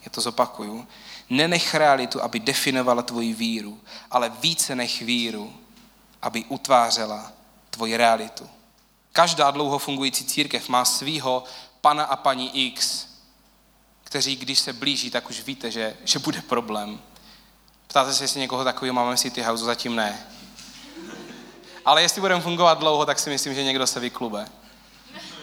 Já 0.07 0.11
to 0.11 0.21
zopakuju. 0.21 0.87
Nenech 1.29 1.75
realitu, 1.75 2.23
aby 2.23 2.39
definovala 2.39 3.01
tvoji 3.01 3.33
víru, 3.33 3.79
ale 4.11 4.29
více 4.29 4.75
nech 4.75 5.01
víru, 5.01 5.53
aby 6.21 6.45
utvářela 6.45 7.31
tvoji 7.69 7.97
realitu. 7.97 8.49
Každá 9.11 9.51
dlouho 9.51 9.79
fungující 9.79 10.25
církev 10.25 10.69
má 10.69 10.85
svýho 10.85 11.43
pana 11.81 12.03
a 12.03 12.15
paní 12.15 12.67
X, 12.67 13.07
kteří, 14.03 14.35
když 14.35 14.59
se 14.59 14.73
blíží, 14.73 15.11
tak 15.11 15.29
už 15.29 15.41
víte, 15.41 15.71
že, 15.71 15.97
že 16.03 16.19
bude 16.19 16.41
problém. 16.41 16.99
Ptáte 17.87 18.13
se, 18.13 18.23
jestli 18.23 18.39
někoho 18.39 18.63
takového 18.63 18.93
máme 18.93 19.17
City 19.17 19.41
House, 19.41 19.65
zatím 19.65 19.95
ne. 19.95 20.27
Ale 21.85 22.01
jestli 22.01 22.21
budeme 22.21 22.41
fungovat 22.41 22.79
dlouho, 22.79 23.05
tak 23.05 23.19
si 23.19 23.29
myslím, 23.29 23.55
že 23.55 23.63
někdo 23.63 23.87
se 23.87 23.99
vyklube. 23.99 24.47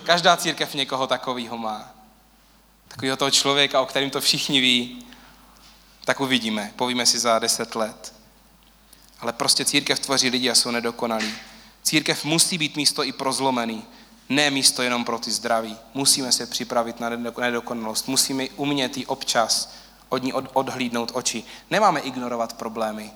Každá 0.05 0.37
církev 0.37 0.75
někoho 0.75 1.07
takového 1.07 1.59
má. 1.59 1.95
Takového 2.95 3.17
toho 3.17 3.31
člověka, 3.31 3.81
o 3.81 3.87
kterém 3.87 4.11
to 4.11 4.21
všichni 4.21 4.61
ví, 4.61 5.07
tak 6.05 6.21
uvidíme. 6.21 6.73
Povíme 6.77 7.07
si 7.07 7.19
za 7.19 7.39
deset 7.39 7.75
let. 7.75 8.15
Ale 9.21 9.33
prostě 9.33 9.65
církev 9.65 9.99
tvoří 9.99 10.29
lidi 10.29 10.51
a 10.51 10.55
jsou 10.55 10.71
nedokonalí. 10.71 11.35
Církev 11.83 12.25
musí 12.25 12.59
být 12.59 12.77
místo 12.77 13.05
i 13.05 13.13
pro 13.13 13.33
zlomený. 13.33 13.85
Ne 14.29 14.51
místo 14.51 14.83
jenom 14.83 15.05
pro 15.05 15.19
ty 15.19 15.31
zdraví. 15.31 15.77
Musíme 15.95 16.33
se 16.33 16.47
připravit 16.47 17.01
na 17.01 17.09
nedokonalost. 17.39 18.09
Musíme 18.09 18.49
umět 18.49 18.97
i 18.97 19.07
občas 19.07 19.75
od 20.09 20.23
ní 20.23 20.33
odhlídnout 20.33 21.11
oči. 21.15 21.45
Nemáme 21.71 22.01
ignorovat 22.01 22.53
problémy, 22.53 23.11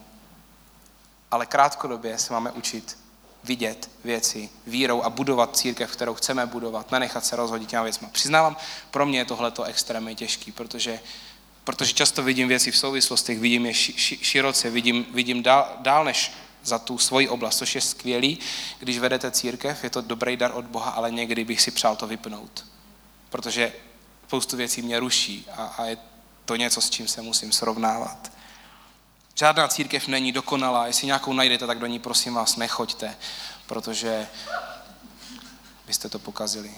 ale 1.31 1.47
krátkodobě 1.47 2.19
se 2.19 2.33
máme 2.33 2.53
učit 2.53 2.99
vidět 3.45 3.91
věci 4.05 4.49
vírou 4.67 5.03
a 5.03 5.11
budovat 5.11 5.57
církev, 5.57 5.93
kterou 5.93 6.15
chceme 6.15 6.47
budovat, 6.47 6.91
nenechat 6.91 7.25
se 7.25 7.37
rozhodit 7.37 7.69
těma 7.69 7.83
věcmi. 7.83 8.09
Přiznávám, 8.13 8.57
pro 8.91 9.07
mě 9.07 9.19
je 9.19 9.25
tohleto 9.25 9.65
extrémně 9.65 10.15
těžký, 10.15 10.53
protože, 10.53 11.01
protože 11.65 11.93
často 11.93 12.23
vidím 12.23 12.49
věci 12.49 12.71
v 12.71 12.79
souvislostech, 12.79 13.39
vidím 13.39 13.67
je 13.67 13.75
široce, 13.75 14.71
vidím, 14.71 15.07
vidím 15.15 15.43
dál, 15.43 15.69
dál 15.81 16.05
než 16.05 16.33
za 16.65 16.79
tu 16.79 16.99
svoji 16.99 17.29
oblast, 17.29 17.59
což 17.59 17.75
je 17.75 17.81
skvělý. 17.81 18.39
Když 18.79 18.99
vedete 18.99 19.31
církev, 19.31 19.85
je 19.85 19.91
to 19.91 20.01
dobrý 20.01 20.37
dar 20.37 20.51
od 20.55 20.65
Boha, 20.65 20.91
ale 20.91 21.11
někdy 21.11 21.45
bych 21.45 21.61
si 21.61 21.71
přál 21.71 21.97
to 21.97 22.07
vypnout. 22.07 22.67
Protože 23.31 23.73
spoustu 24.27 24.57
věcí 24.57 24.83
mě 24.83 25.01
ruší 25.01 25.47
a, 25.57 25.65
a 25.65 25.85
je 25.85 25.97
to 26.45 26.57
něco, 26.57 26.81
s 26.81 26.91
čím 26.91 27.09
se 27.09 27.23
musím 27.23 27.53
srovnávat. 27.53 28.38
Žádná 29.39 29.69
církev 29.69 30.09
není 30.09 30.33
dokonalá. 30.33 30.87
Jestli 30.87 31.07
nějakou 31.07 31.33
najdete, 31.33 31.67
tak 31.67 31.79
do 31.79 31.87
ní 31.87 31.99
prosím 31.99 32.35
vás 32.35 32.57
nechoďte, 32.57 33.17
protože 33.67 34.27
byste 35.87 36.09
to 36.09 36.19
pokazili. 36.19 36.75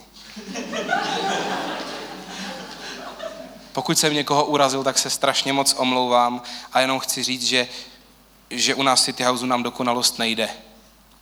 Pokud 3.73 3.99
jsem 3.99 4.15
někoho 4.15 4.45
urazil, 4.45 4.85
tak 4.85 4.99
se 4.99 5.11
strašně 5.11 5.53
moc 5.53 5.75
omlouvám 5.79 6.43
a 6.73 6.81
jenom 6.81 6.99
chci 6.99 7.23
říct, 7.23 7.43
že 7.43 7.69
že 8.51 8.75
u 8.75 8.83
nás 8.83 9.05
City 9.05 9.23
Houseu 9.23 9.47
nám 9.47 9.63
dokonalost 9.63 10.19
nejde. 10.19 10.51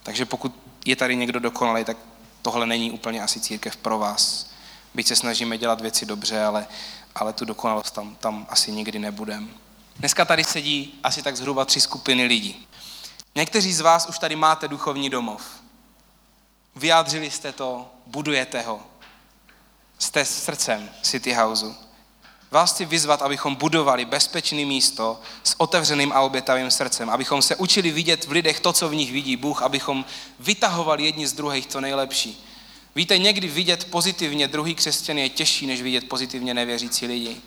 Takže 0.03 0.25
pokud 0.25 0.55
je 0.85 0.97
tady 0.97 1.17
někdo 1.17 1.41
dokonalý, 1.41 1.85
tak 1.85 1.97
tohle 2.43 2.67
není 2.67 2.91
úplně 2.91 3.23
asi 3.23 3.41
církev 3.41 3.77
pro 3.77 3.99
vás. 3.99 4.51
Byť 4.95 5.07
se 5.07 5.17
snažíme 5.17 5.59
dělat 5.59 5.81
věci 5.81 6.07
dobře, 6.07 6.45
ale, 6.45 6.67
ale 7.15 7.33
tu 7.33 7.45
dokonalost 7.45 7.95
tam, 7.95 8.17
tam 8.17 8.47
asi 8.51 8.73
nikdy 8.73 8.99
nebudem. 8.99 9.51
Dneska 9.99 10.25
tady 10.25 10.45
sedí 10.45 10.95
asi 11.03 11.23
tak 11.23 11.37
zhruba 11.37 11.65
tři 11.65 11.81
skupiny 11.81 12.25
lidí. 12.25 12.67
Někteří 13.35 13.73
z 13.73 13.81
vás 13.81 14.07
už 14.07 14.19
tady 14.19 14.37
máte 14.37 14.69
duchovní 14.69 15.11
domov. 15.11 15.43
Vyjádřili 16.77 17.31
jste 17.31 17.53
to, 17.53 17.87
budujete 18.07 18.61
ho. 18.63 18.83
Jste 19.99 20.25
srdcem 20.25 20.91
City 21.03 21.33
Houseu. 21.33 21.75
Vás 22.51 22.73
chci 22.73 22.85
vyzvat, 22.85 23.23
abychom 23.23 23.55
budovali 23.55 24.05
bezpečné 24.05 24.65
místo 24.65 25.21
s 25.45 25.55
otevřeným 25.61 26.13
a 26.13 26.21
obětavým 26.21 26.71
srdcem, 26.71 27.11
abychom 27.11 27.43
se 27.43 27.57
učili 27.57 27.91
vidět 27.91 28.25
v 28.25 28.33
lidech 28.33 28.61
to, 28.61 28.73
co 28.73 28.89
v 28.89 28.95
nich 28.95 29.13
vidí 29.13 29.37
Bůh, 29.37 29.63
abychom 29.63 30.05
vytahovali 30.41 31.05
jedni 31.05 31.27
z 31.27 31.33
druhých 31.33 31.67
to 31.67 31.81
nejlepší. 31.81 32.45
Víte, 32.95 33.19
někdy 33.19 33.49
vidět 33.49 33.85
pozitivně 33.85 34.49
druhý 34.49 34.75
křesťan 34.75 35.19
je 35.19 35.29
těžší, 35.29 35.67
než 35.67 35.83
vidět 35.83 36.09
pozitivně 36.09 36.55
nevěřící 36.55 37.07
lidi. 37.07 37.41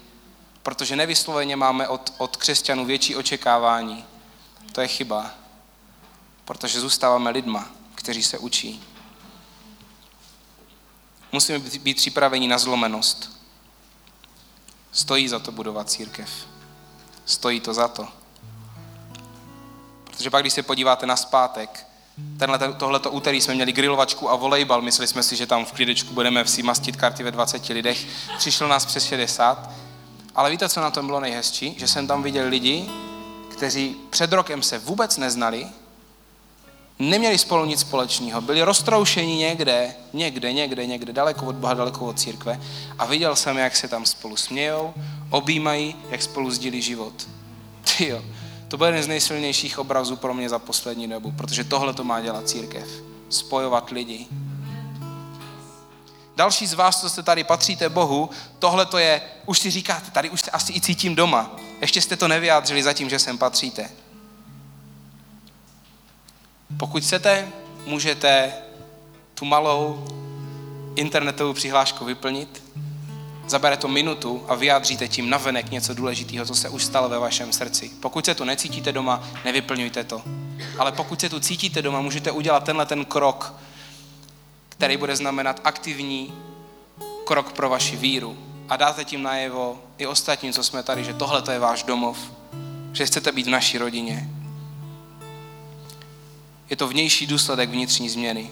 Protože 0.63 0.95
nevysloveně 0.95 1.56
máme 1.56 1.88
od, 1.88 2.13
od 2.17 2.38
křesťanů 2.38 2.86
větší 2.86 3.15
očekávání. 3.15 4.06
To 4.71 4.82
je 4.82 4.88
chyba. 4.88 5.32
Protože 6.45 6.80
zůstáváme 6.80 7.30
lidma, 7.30 7.70
kteří 7.95 8.24
se 8.24 8.38
učí. 8.38 8.84
Musíme 11.32 11.59
být 11.59 11.97
připraveni 11.97 12.47
na 12.47 12.57
zlomenost. 12.57 13.41
Stojí 14.91 15.28
za 15.28 15.39
to 15.39 15.51
budovat 15.51 15.89
církev. 15.89 16.30
Stojí 17.26 17.59
to 17.59 17.74
za 17.74 17.88
to. 17.88 18.07
Protože 20.03 20.30
pak, 20.30 20.43
když 20.43 20.53
se 20.53 20.64
podíváte 20.64 21.05
na 21.05 21.16
zpátek, 21.16 21.88
tenhle, 22.39 22.74
tohleto 22.74 23.12
úterý 23.12 23.41
jsme 23.41 23.55
měli 23.55 23.72
grilovačku 23.72 24.30
a 24.30 24.36
volejbal, 24.36 24.82
mysleli 24.82 25.07
jsme 25.07 25.24
si, 25.24 25.36
že 25.36 25.47
tam 25.47 25.66
v 25.66 25.72
klidečku 25.72 26.14
budeme 26.14 26.47
si 26.47 26.64
mastit 26.64 26.95
karty 26.95 27.24
ve 27.24 27.32
20 27.32 27.70
lidech. 27.70 28.05
Přišlo 28.38 28.68
nás 28.68 28.86
přes 28.86 29.05
60. 29.05 29.72
Ale 30.36 30.51
víte, 30.51 30.69
co 30.69 30.82
na 30.82 30.91
tom 30.91 31.05
bylo 31.05 31.19
nejhezčí? 31.19 31.75
Že 31.77 31.88
jsem 31.88 32.07
tam 32.07 32.23
viděl 32.23 32.47
lidi, 32.47 32.89
kteří 33.51 33.95
před 34.09 34.34
rokem 34.34 34.63
se 34.63 34.79
vůbec 34.79 35.17
neznali, 35.17 35.67
neměli 36.99 37.38
spolu 37.38 37.65
nic 37.65 37.79
společného, 37.79 38.41
byli 38.41 38.61
roztroušeni 38.61 39.36
někde, 39.36 39.95
někde, 40.13 40.53
někde, 40.53 40.86
někde, 40.86 41.13
daleko 41.13 41.45
od 41.45 41.55
Boha, 41.55 41.73
daleko 41.73 42.05
od 42.05 42.19
církve 42.19 42.61
a 42.97 43.05
viděl 43.05 43.36
jsem, 43.36 43.57
jak 43.57 43.75
se 43.75 43.88
tam 43.88 44.05
spolu 44.05 44.36
smějou, 44.36 44.93
objímají, 45.29 45.95
jak 46.09 46.21
spolu 46.21 46.51
sdílí 46.51 46.82
život. 46.82 47.13
Tyjo, 47.97 48.21
To 48.67 48.77
bude 48.77 48.89
jeden 48.89 49.03
z 49.03 49.07
nejsilnějších 49.07 49.79
obrazů 49.79 50.15
pro 50.15 50.34
mě 50.34 50.49
za 50.49 50.59
poslední 50.59 51.07
dobu, 51.07 51.32
protože 51.32 51.63
tohle 51.63 51.93
to 51.93 52.03
má 52.03 52.21
dělat 52.21 52.49
církev. 52.49 52.88
Spojovat 53.29 53.89
lidi. 53.89 54.27
Další 56.41 56.67
z 56.67 56.73
vás, 56.73 57.01
co 57.01 57.09
jste 57.09 57.23
tady, 57.23 57.43
patříte 57.43 57.89
Bohu, 57.89 58.29
tohle 58.59 58.85
to 58.85 58.97
je, 58.97 59.21
už 59.45 59.59
si 59.59 59.71
říkáte, 59.71 60.11
tady 60.11 60.29
už 60.29 60.41
se 60.41 60.51
asi 60.51 60.73
i 60.73 60.81
cítím 60.81 61.15
doma. 61.15 61.51
Ještě 61.81 62.01
jste 62.01 62.17
to 62.17 62.27
nevyjádřili 62.27 62.83
zatím, 62.83 63.09
že 63.09 63.19
sem 63.19 63.37
patříte. 63.37 63.89
Pokud 66.77 67.03
chcete, 67.03 67.47
můžete 67.85 68.53
tu 69.33 69.45
malou 69.45 70.07
internetovou 70.95 71.53
přihlášku 71.53 72.05
vyplnit. 72.05 72.63
Zabere 73.47 73.77
to 73.77 73.87
minutu 73.87 74.45
a 74.47 74.55
vyjádříte 74.55 75.07
tím 75.07 75.29
navenek 75.29 75.71
něco 75.71 75.93
důležitého, 75.93 76.45
co 76.45 76.55
se 76.55 76.69
už 76.69 76.83
stalo 76.85 77.09
ve 77.09 77.19
vašem 77.19 77.53
srdci. 77.53 77.91
Pokud 77.99 78.25
se 78.25 78.35
tu 78.35 78.43
necítíte 78.43 78.91
doma, 78.91 79.23
nevyplňujte 79.45 80.03
to. 80.03 80.21
Ale 80.77 80.91
pokud 80.91 81.21
se 81.21 81.29
tu 81.29 81.39
cítíte 81.39 81.81
doma, 81.81 82.01
můžete 82.01 82.31
udělat 82.31 82.63
tenhle 82.63 82.85
ten 82.85 83.05
krok, 83.05 83.53
který 84.82 84.97
bude 84.97 85.15
znamenat 85.15 85.61
aktivní 85.63 86.34
krok 87.25 87.51
pro 87.51 87.69
vaši 87.69 87.95
víru. 87.95 88.38
A 88.69 88.75
dáte 88.77 89.05
tím 89.05 89.23
najevo 89.23 89.84
i 89.97 90.07
ostatním, 90.07 90.53
co 90.53 90.63
jsme 90.63 90.84
tady, 90.84 91.03
že 91.03 91.13
tohle 91.13 91.43
je 91.51 91.59
váš 91.59 91.84
domov, 91.84 92.17
že 92.93 93.05
chcete 93.05 93.32
být 93.32 93.47
v 93.47 93.49
naší 93.49 93.77
rodině. 93.77 94.29
Je 96.69 96.75
to 96.75 96.88
vnější 96.88 97.27
důsledek 97.27 97.69
vnitřní 97.69 98.09
změny. 98.09 98.51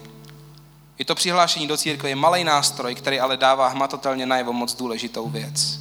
I 0.98 1.06
to 1.06 1.16
přihlášení 1.16 1.68
do 1.68 1.78
církve 1.78 2.10
je 2.10 2.16
malý 2.16 2.44
nástroj, 2.44 2.96
který 2.96 3.20
ale 3.20 3.38
dává 3.38 3.68
hmatatelně 3.68 4.26
najevo 4.26 4.54
moc 4.54 4.76
důležitou 4.76 5.30
věc. 5.30 5.80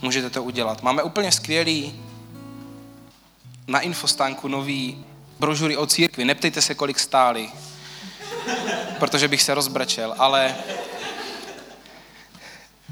Můžete 0.00 0.30
to 0.30 0.42
udělat. 0.42 0.82
Máme 0.82 1.02
úplně 1.02 1.32
skvělý 1.32 1.94
na 3.66 3.80
infostánku 3.80 4.48
nový 4.48 5.04
brožury 5.38 5.76
o 5.76 5.86
církvi. 5.86 6.24
Neptejte 6.24 6.62
se, 6.62 6.74
kolik 6.74 6.98
stály, 6.98 7.50
protože 9.02 9.28
bych 9.28 9.42
se 9.42 9.54
rozbrečel, 9.54 10.14
ale, 10.18 10.56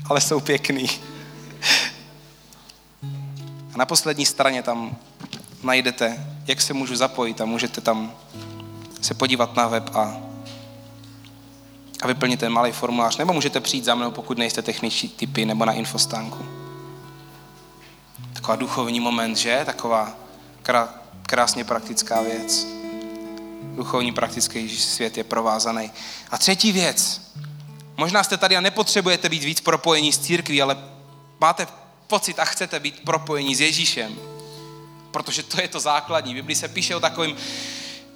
ale 0.08 0.20
jsou 0.20 0.40
pěkný. 0.40 0.90
A 3.74 3.76
na 3.76 3.86
poslední 3.86 4.26
straně 4.26 4.62
tam 4.62 4.96
najdete, 5.62 6.26
jak 6.46 6.60
se 6.60 6.72
můžu 6.74 6.96
zapojit 6.96 7.40
a 7.40 7.44
můžete 7.44 7.80
tam 7.80 8.14
se 9.00 9.14
podívat 9.14 9.56
na 9.56 9.68
web 9.68 9.96
a 9.96 10.16
a 12.02 12.06
vyplnit 12.06 12.40
ten 12.40 12.52
malý 12.52 12.72
formulář. 12.72 13.16
Nebo 13.16 13.32
můžete 13.32 13.60
přijít 13.60 13.84
za 13.84 13.94
mnou, 13.94 14.10
pokud 14.10 14.38
nejste 14.38 14.62
techničtí 14.62 15.08
typy, 15.08 15.44
nebo 15.44 15.64
na 15.64 15.72
infostánku. 15.72 16.46
Taková 18.32 18.56
duchovní 18.56 19.00
moment, 19.00 19.36
že? 19.36 19.62
Taková 19.64 20.12
krásně 21.26 21.64
praktická 21.64 22.20
věc. 22.20 22.79
Duchovní 23.80 24.12
praktický 24.12 24.68
svět 24.68 25.16
je 25.16 25.24
provázaný. 25.24 25.90
A 26.30 26.38
třetí 26.38 26.72
věc. 26.72 27.20
Možná 27.96 28.24
jste 28.24 28.36
tady 28.36 28.56
a 28.56 28.60
nepotřebujete 28.60 29.28
být 29.28 29.44
víc 29.44 29.60
propojení 29.60 30.12
s 30.12 30.18
církví, 30.18 30.62
ale 30.62 30.76
máte 31.40 31.66
pocit 32.06 32.38
a 32.38 32.44
chcete 32.44 32.80
být 32.80 33.00
propojení 33.04 33.54
s 33.54 33.60
Ježíšem. 33.60 34.16
Protože 35.10 35.42
to 35.42 35.60
je 35.60 35.68
to 35.68 35.80
základní. 35.80 36.34
Bibli 36.34 36.54
se 36.54 36.68
píše 36.68 36.96
o 36.96 37.00
takovém 37.00 37.36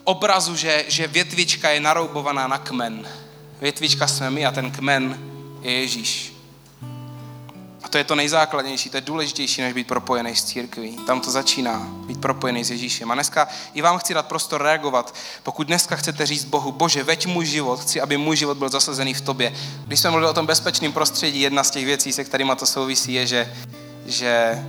obrazu, 0.04 0.56
že, 0.56 0.84
že 0.88 1.06
větvička 1.06 1.70
je 1.70 1.80
naroubovaná 1.80 2.46
na 2.46 2.58
kmen 2.58 3.08
větvička 3.60 4.06
jsme 4.06 4.30
my 4.30 4.46
a 4.46 4.52
ten 4.52 4.70
kmen 4.70 5.18
je 5.62 5.72
Ježíš. 5.72 6.33
To 7.94 7.98
je 7.98 8.04
to 8.04 8.14
nejzákladnější, 8.14 8.90
to 8.90 8.96
je 8.96 9.00
důležitější, 9.00 9.62
než 9.62 9.72
být 9.72 9.86
propojený 9.86 10.36
s 10.36 10.44
církví. 10.44 10.96
Tam 11.06 11.20
to 11.20 11.30
začíná, 11.30 11.86
být 12.06 12.20
propojený 12.20 12.64
s 12.64 12.70
Ježíšem. 12.70 13.10
A 13.10 13.14
dneska 13.14 13.48
i 13.74 13.82
vám 13.82 13.98
chci 13.98 14.14
dát 14.14 14.26
prostor 14.26 14.62
reagovat. 14.62 15.14
Pokud 15.42 15.66
dneska 15.66 15.96
chcete 15.96 16.26
říct 16.26 16.44
Bohu, 16.44 16.72
Bože, 16.72 17.02
veď 17.02 17.26
můj 17.26 17.46
život, 17.46 17.80
chci, 17.80 18.00
aby 18.00 18.16
můj 18.16 18.36
život 18.36 18.58
byl 18.58 18.68
zasazený 18.68 19.14
v 19.14 19.20
tobě. 19.20 19.54
Když 19.86 20.00
jsme 20.00 20.10
mluvili 20.10 20.30
o 20.30 20.34
tom 20.34 20.46
bezpečném 20.46 20.92
prostředí, 20.92 21.40
jedna 21.40 21.64
z 21.64 21.70
těch 21.70 21.84
věcí, 21.84 22.12
se 22.12 22.24
kterými 22.24 22.52
to 22.58 22.66
souvisí, 22.66 23.12
je, 23.14 23.26
že, 23.26 23.54
že 24.06 24.62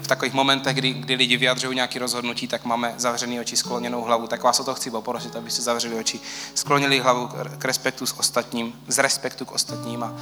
v 0.00 0.06
takových 0.06 0.34
momentech, 0.34 0.76
kdy, 0.76 0.92
kdy 0.92 1.14
lidi 1.14 1.36
vyjadřují 1.36 1.74
nějaké 1.74 1.98
rozhodnutí, 1.98 2.48
tak 2.48 2.64
máme 2.64 2.94
zavřený 2.96 3.40
oči, 3.40 3.56
skloněnou 3.56 4.02
hlavu. 4.02 4.26
Tak 4.26 4.42
vás 4.42 4.60
o 4.60 4.64
to 4.64 4.74
chci 4.74 4.90
poprosit, 4.90 5.36
abyste 5.36 5.62
zavřeli 5.62 5.94
oči, 5.94 6.20
sklonili 6.54 6.98
hlavu 6.98 7.28
k 7.58 7.64
respektu 7.64 8.06
s 8.06 8.18
ostatním, 8.18 8.72
z 8.88 8.98
respektu 8.98 9.44
k 9.44 9.52
ostatním. 9.52 10.02
A, 10.02 10.14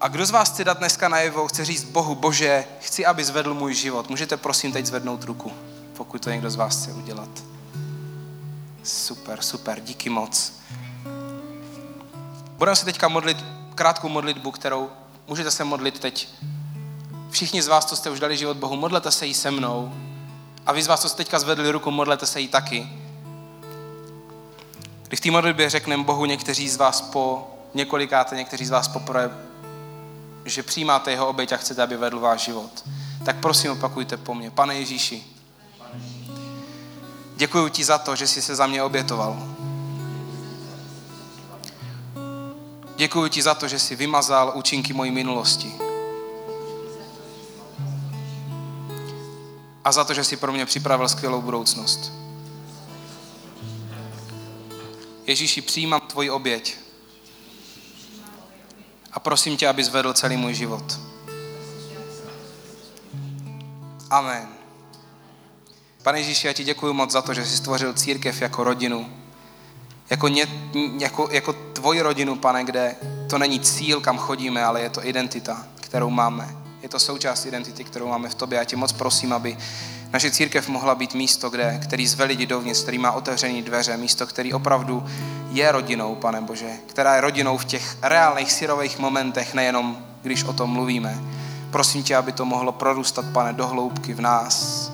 a 0.00 0.08
kdo 0.08 0.26
z 0.26 0.30
vás 0.30 0.50
chce 0.50 0.64
dát 0.64 0.78
dneska 0.78 1.08
najevo, 1.08 1.48
chce 1.48 1.64
říct 1.64 1.84
Bohu, 1.84 2.14
Bože, 2.14 2.64
chci, 2.80 3.06
aby 3.06 3.24
zvedl 3.24 3.54
můj 3.54 3.74
život. 3.74 4.10
Můžete 4.10 4.36
prosím 4.36 4.72
teď 4.72 4.86
zvednout 4.86 5.24
ruku, 5.24 5.52
pokud 5.96 6.22
to 6.22 6.30
někdo 6.30 6.50
z 6.50 6.56
vás 6.56 6.76
chce 6.76 6.92
udělat. 6.92 7.28
Super, 8.82 9.42
super, 9.42 9.80
díky 9.80 10.10
moc. 10.10 10.52
Budeme 12.58 12.76
se 12.76 12.84
teďka 12.84 13.08
modlit 13.08 13.44
krátkou 13.74 14.08
modlitbu, 14.08 14.50
kterou 14.50 14.90
můžete 15.28 15.50
se 15.50 15.64
modlit 15.64 15.98
teď 15.98 16.28
Všichni 17.30 17.62
z 17.62 17.68
vás, 17.68 17.86
co 17.86 17.96
jste 17.96 18.10
už 18.10 18.20
dali 18.20 18.36
život 18.36 18.56
Bohu, 18.56 18.76
modlete 18.76 19.10
se 19.10 19.26
jí 19.26 19.34
se 19.34 19.50
mnou. 19.50 19.92
A 20.66 20.72
vy 20.72 20.82
z 20.82 20.86
vás, 20.86 21.00
co 21.00 21.08
jste 21.08 21.16
teďka 21.16 21.38
zvedli 21.38 21.70
ruku, 21.70 21.90
modlete 21.90 22.26
se 22.26 22.40
jí 22.40 22.48
taky. 22.48 22.88
Když 25.08 25.20
v 25.20 25.22
té 25.22 25.30
modlitbě 25.30 25.70
řekneme 25.70 26.04
Bohu 26.04 26.24
někteří 26.24 26.68
z 26.68 26.76
vás 26.76 27.00
po 27.00 27.50
několikáte, 27.74 28.36
někteří 28.36 28.66
z 28.66 28.70
vás 28.70 28.88
poprvé, 28.88 29.30
že 30.50 30.62
přijímáte 30.62 31.10
jeho 31.10 31.28
oběť 31.28 31.52
a 31.52 31.56
chcete, 31.56 31.82
aby 31.82 31.96
vedl 31.96 32.20
váš 32.20 32.40
život, 32.44 32.84
tak 33.24 33.36
prosím 33.36 33.70
opakujte 33.70 34.16
po 34.16 34.34
mně. 34.34 34.50
Pane 34.50 34.74
Ježíši, 34.74 35.24
děkuji 37.36 37.68
ti 37.68 37.84
za 37.84 37.98
to, 37.98 38.16
že 38.16 38.26
jsi 38.26 38.42
se 38.42 38.54
za 38.54 38.66
mě 38.66 38.82
obětoval. 38.82 39.36
Děkuji 42.96 43.28
ti 43.28 43.42
za 43.42 43.54
to, 43.54 43.68
že 43.68 43.78
jsi 43.78 43.96
vymazal 43.96 44.52
účinky 44.54 44.92
mojí 44.92 45.10
minulosti. 45.10 45.90
a 49.84 49.92
za 49.92 50.04
to, 50.04 50.14
že 50.14 50.24
jsi 50.24 50.36
pro 50.36 50.52
mě 50.52 50.66
připravil 50.66 51.08
skvělou 51.08 51.42
budoucnost. 51.42 52.12
Ježíši, 55.26 55.62
přijímám 55.62 56.00
tvoji 56.00 56.30
oběť 56.30 56.76
a 59.12 59.20
prosím 59.20 59.56
tě, 59.56 59.68
aby 59.68 59.84
zvedl 59.84 60.12
celý 60.12 60.36
můj 60.36 60.54
život. 60.54 61.00
Amen. 64.10 64.48
Pane 66.02 66.20
Ježíši, 66.20 66.46
já 66.46 66.52
ti 66.52 66.64
děkuji 66.64 66.92
moc 66.92 67.10
za 67.10 67.22
to, 67.22 67.34
že 67.34 67.46
jsi 67.46 67.56
stvořil 67.56 67.92
církev 67.92 68.42
jako 68.42 68.64
rodinu. 68.64 69.08
Jako, 70.10 70.28
ně, 70.28 70.46
jako, 70.98 71.28
jako 71.30 71.52
tvoji 71.52 72.00
rodinu, 72.00 72.36
pane, 72.36 72.64
kde 72.64 72.96
to 73.30 73.38
není 73.38 73.60
cíl, 73.60 74.00
kam 74.00 74.18
chodíme, 74.18 74.64
ale 74.64 74.80
je 74.80 74.90
to 74.90 75.06
identita, 75.06 75.66
kterou 75.80 76.10
máme. 76.10 76.56
Je 76.82 76.88
to 76.88 76.98
součást 76.98 77.46
identity, 77.46 77.84
kterou 77.84 78.08
máme 78.08 78.28
v 78.28 78.34
tobě. 78.34 78.58
Já 78.58 78.64
tě 78.64 78.76
moc 78.76 78.92
prosím, 78.92 79.32
aby 79.32 79.56
naše 80.12 80.30
církev 80.30 80.68
mohla 80.68 80.94
být 80.94 81.14
místo, 81.14 81.50
kde, 81.50 81.78
který 81.82 82.06
zve 82.06 82.24
lidi 82.24 82.46
dovnitř, 82.46 82.82
který 82.82 82.98
má 82.98 83.12
otevřený 83.12 83.62
dveře, 83.62 83.96
místo, 83.96 84.26
který 84.26 84.52
opravdu 84.52 85.06
je 85.50 85.72
rodinou, 85.72 86.14
pane 86.14 86.40
Bože, 86.40 86.70
která 86.86 87.14
je 87.14 87.20
rodinou 87.20 87.58
v 87.58 87.64
těch 87.64 87.96
reálných 88.02 88.52
syrových 88.52 88.98
momentech, 88.98 89.54
nejenom 89.54 89.98
když 90.22 90.44
o 90.44 90.52
tom 90.52 90.70
mluvíme. 90.70 91.20
Prosím 91.70 92.02
tě, 92.02 92.16
aby 92.16 92.32
to 92.32 92.44
mohlo 92.44 92.72
prorůstat, 92.72 93.24
pane, 93.32 93.52
do 93.52 93.66
hloubky 93.66 94.14
v 94.14 94.20
nás. 94.20 94.90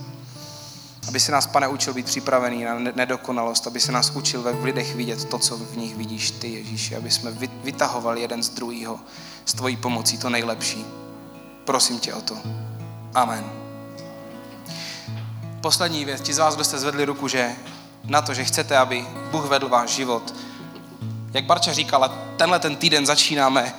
Aby 1.08 1.20
se 1.20 1.32
nás, 1.32 1.46
pane, 1.46 1.68
učil 1.68 1.94
být 1.94 2.06
připravený 2.06 2.64
na 2.64 2.78
nedokonalost, 2.94 3.66
aby 3.66 3.80
se 3.80 3.92
nás 3.92 4.10
učil 4.10 4.42
ve 4.42 4.50
lidech 4.50 4.94
vidět 4.94 5.24
to, 5.24 5.38
co 5.38 5.56
v 5.56 5.76
nich 5.76 5.96
vidíš 5.96 6.30
ty, 6.30 6.48
Ježíši, 6.52 6.96
aby 6.96 7.10
jsme 7.10 7.30
vytahovali 7.64 8.20
jeden 8.20 8.42
z 8.42 8.48
druhého 8.48 9.00
s 9.44 9.54
tvojí 9.54 9.76
pomocí 9.76 10.18
to 10.18 10.30
nejlepší. 10.30 10.84
Prosím 11.64 11.98
tě 11.98 12.14
o 12.14 12.20
to. 12.20 12.36
Amen. 13.14 13.65
Poslední 15.66 16.04
věc. 16.04 16.20
Ti 16.20 16.34
z 16.34 16.38
vás, 16.38 16.54
kdo 16.54 16.64
jste 16.64 16.78
zvedli 16.78 17.04
ruku, 17.04 17.28
že 17.28 17.52
na 18.04 18.22
to, 18.22 18.34
že 18.34 18.44
chcete, 18.44 18.76
aby 18.76 19.06
Bůh 19.30 19.44
vedl 19.44 19.68
váš 19.68 19.90
život. 19.90 20.34
Jak 21.34 21.44
Barča 21.44 21.72
říkala, 21.72 22.08
tenhle 22.36 22.58
ten 22.58 22.76
týden 22.76 23.06
začínáme 23.06 23.74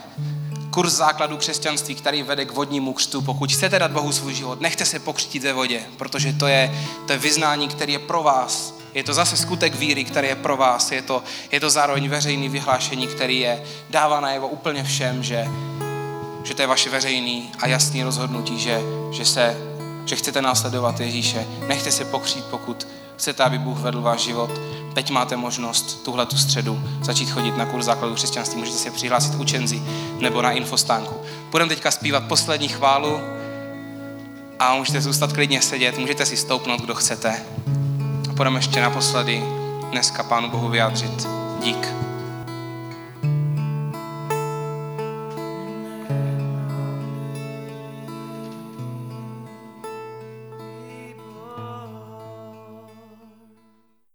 kurz 0.69 0.93
základů 0.93 1.37
křesťanství, 1.37 1.95
který 1.95 2.23
vede 2.23 2.45
k 2.45 2.51
vodnímu 2.51 2.93
křtu. 2.93 3.21
Pokud 3.21 3.51
chcete 3.51 3.79
dát 3.79 3.91
Bohu 3.91 4.11
svůj 4.11 4.33
život, 4.33 4.61
nechte 4.61 4.85
se 4.85 4.99
pokřtít 4.99 5.43
ve 5.43 5.53
vodě, 5.53 5.81
protože 5.97 6.33
to 6.33 6.47
je, 6.47 6.85
to 7.05 7.13
je 7.13 7.19
vyznání, 7.19 7.67
který 7.67 7.93
je 7.93 7.99
pro 7.99 8.23
vás. 8.23 8.73
Je 8.93 9.03
to 9.03 9.13
zase 9.13 9.37
skutek 9.37 9.75
víry, 9.75 10.03
který 10.03 10.27
je 10.27 10.35
pro 10.35 10.57
vás. 10.57 10.91
Je 10.91 11.01
to, 11.01 11.23
je 11.51 11.59
to 11.59 11.69
zároveň 11.69 12.09
veřejný 12.09 12.49
vyhlášení, 12.49 13.07
který 13.07 13.39
je 13.39 13.63
dává 13.89 14.19
najevo 14.19 14.47
úplně 14.47 14.83
všem, 14.83 15.23
že 15.23 15.47
že 16.43 16.53
to 16.53 16.61
je 16.61 16.67
vaše 16.67 16.89
veřejný 16.89 17.51
a 17.59 17.67
jasný 17.67 18.03
rozhodnutí, 18.03 18.59
že, 18.59 18.81
že, 19.11 19.25
se, 19.25 19.76
že 20.07 20.15
chcete 20.15 20.41
následovat 20.41 20.99
Ježíše. 20.99 21.45
Nechte 21.67 21.91
se 21.91 22.05
pokřít, 22.05 22.45
pokud 22.45 22.87
chcete, 23.17 23.43
aby 23.43 23.57
Bůh 23.57 23.79
vedl 23.79 24.01
váš 24.01 24.19
život. 24.19 24.51
Teď 24.93 25.09
máte 25.09 25.37
možnost 25.37 26.03
tuhle 26.05 26.25
tu 26.25 26.37
středu 26.37 26.83
začít 27.01 27.29
chodit 27.29 27.57
na 27.57 27.65
kurz 27.65 27.85
základu 27.85 28.15
křesťanství. 28.15 28.59
Můžete 28.59 28.77
se 28.77 28.91
přihlásit 28.91 29.35
učenzi 29.35 29.81
nebo 30.19 30.41
na 30.41 30.51
infostánku. 30.51 31.15
Budeme 31.51 31.69
teďka 31.69 31.91
zpívat 31.91 32.23
poslední 32.23 32.67
chválu 32.67 33.19
a 34.59 34.75
můžete 34.75 35.01
zůstat 35.01 35.33
klidně 35.33 35.61
sedět, 35.61 35.97
můžete 35.97 36.25
si 36.25 36.37
stoupnout, 36.37 36.81
kdo 36.81 36.95
chcete. 36.95 37.43
A 38.29 38.33
půjdeme 38.33 38.59
ještě 38.59 38.81
naposledy 38.81 39.43
dneska 39.91 40.23
Pánu 40.23 40.49
Bohu 40.49 40.69
vyjádřit 40.69 41.27
dík. 41.63 41.93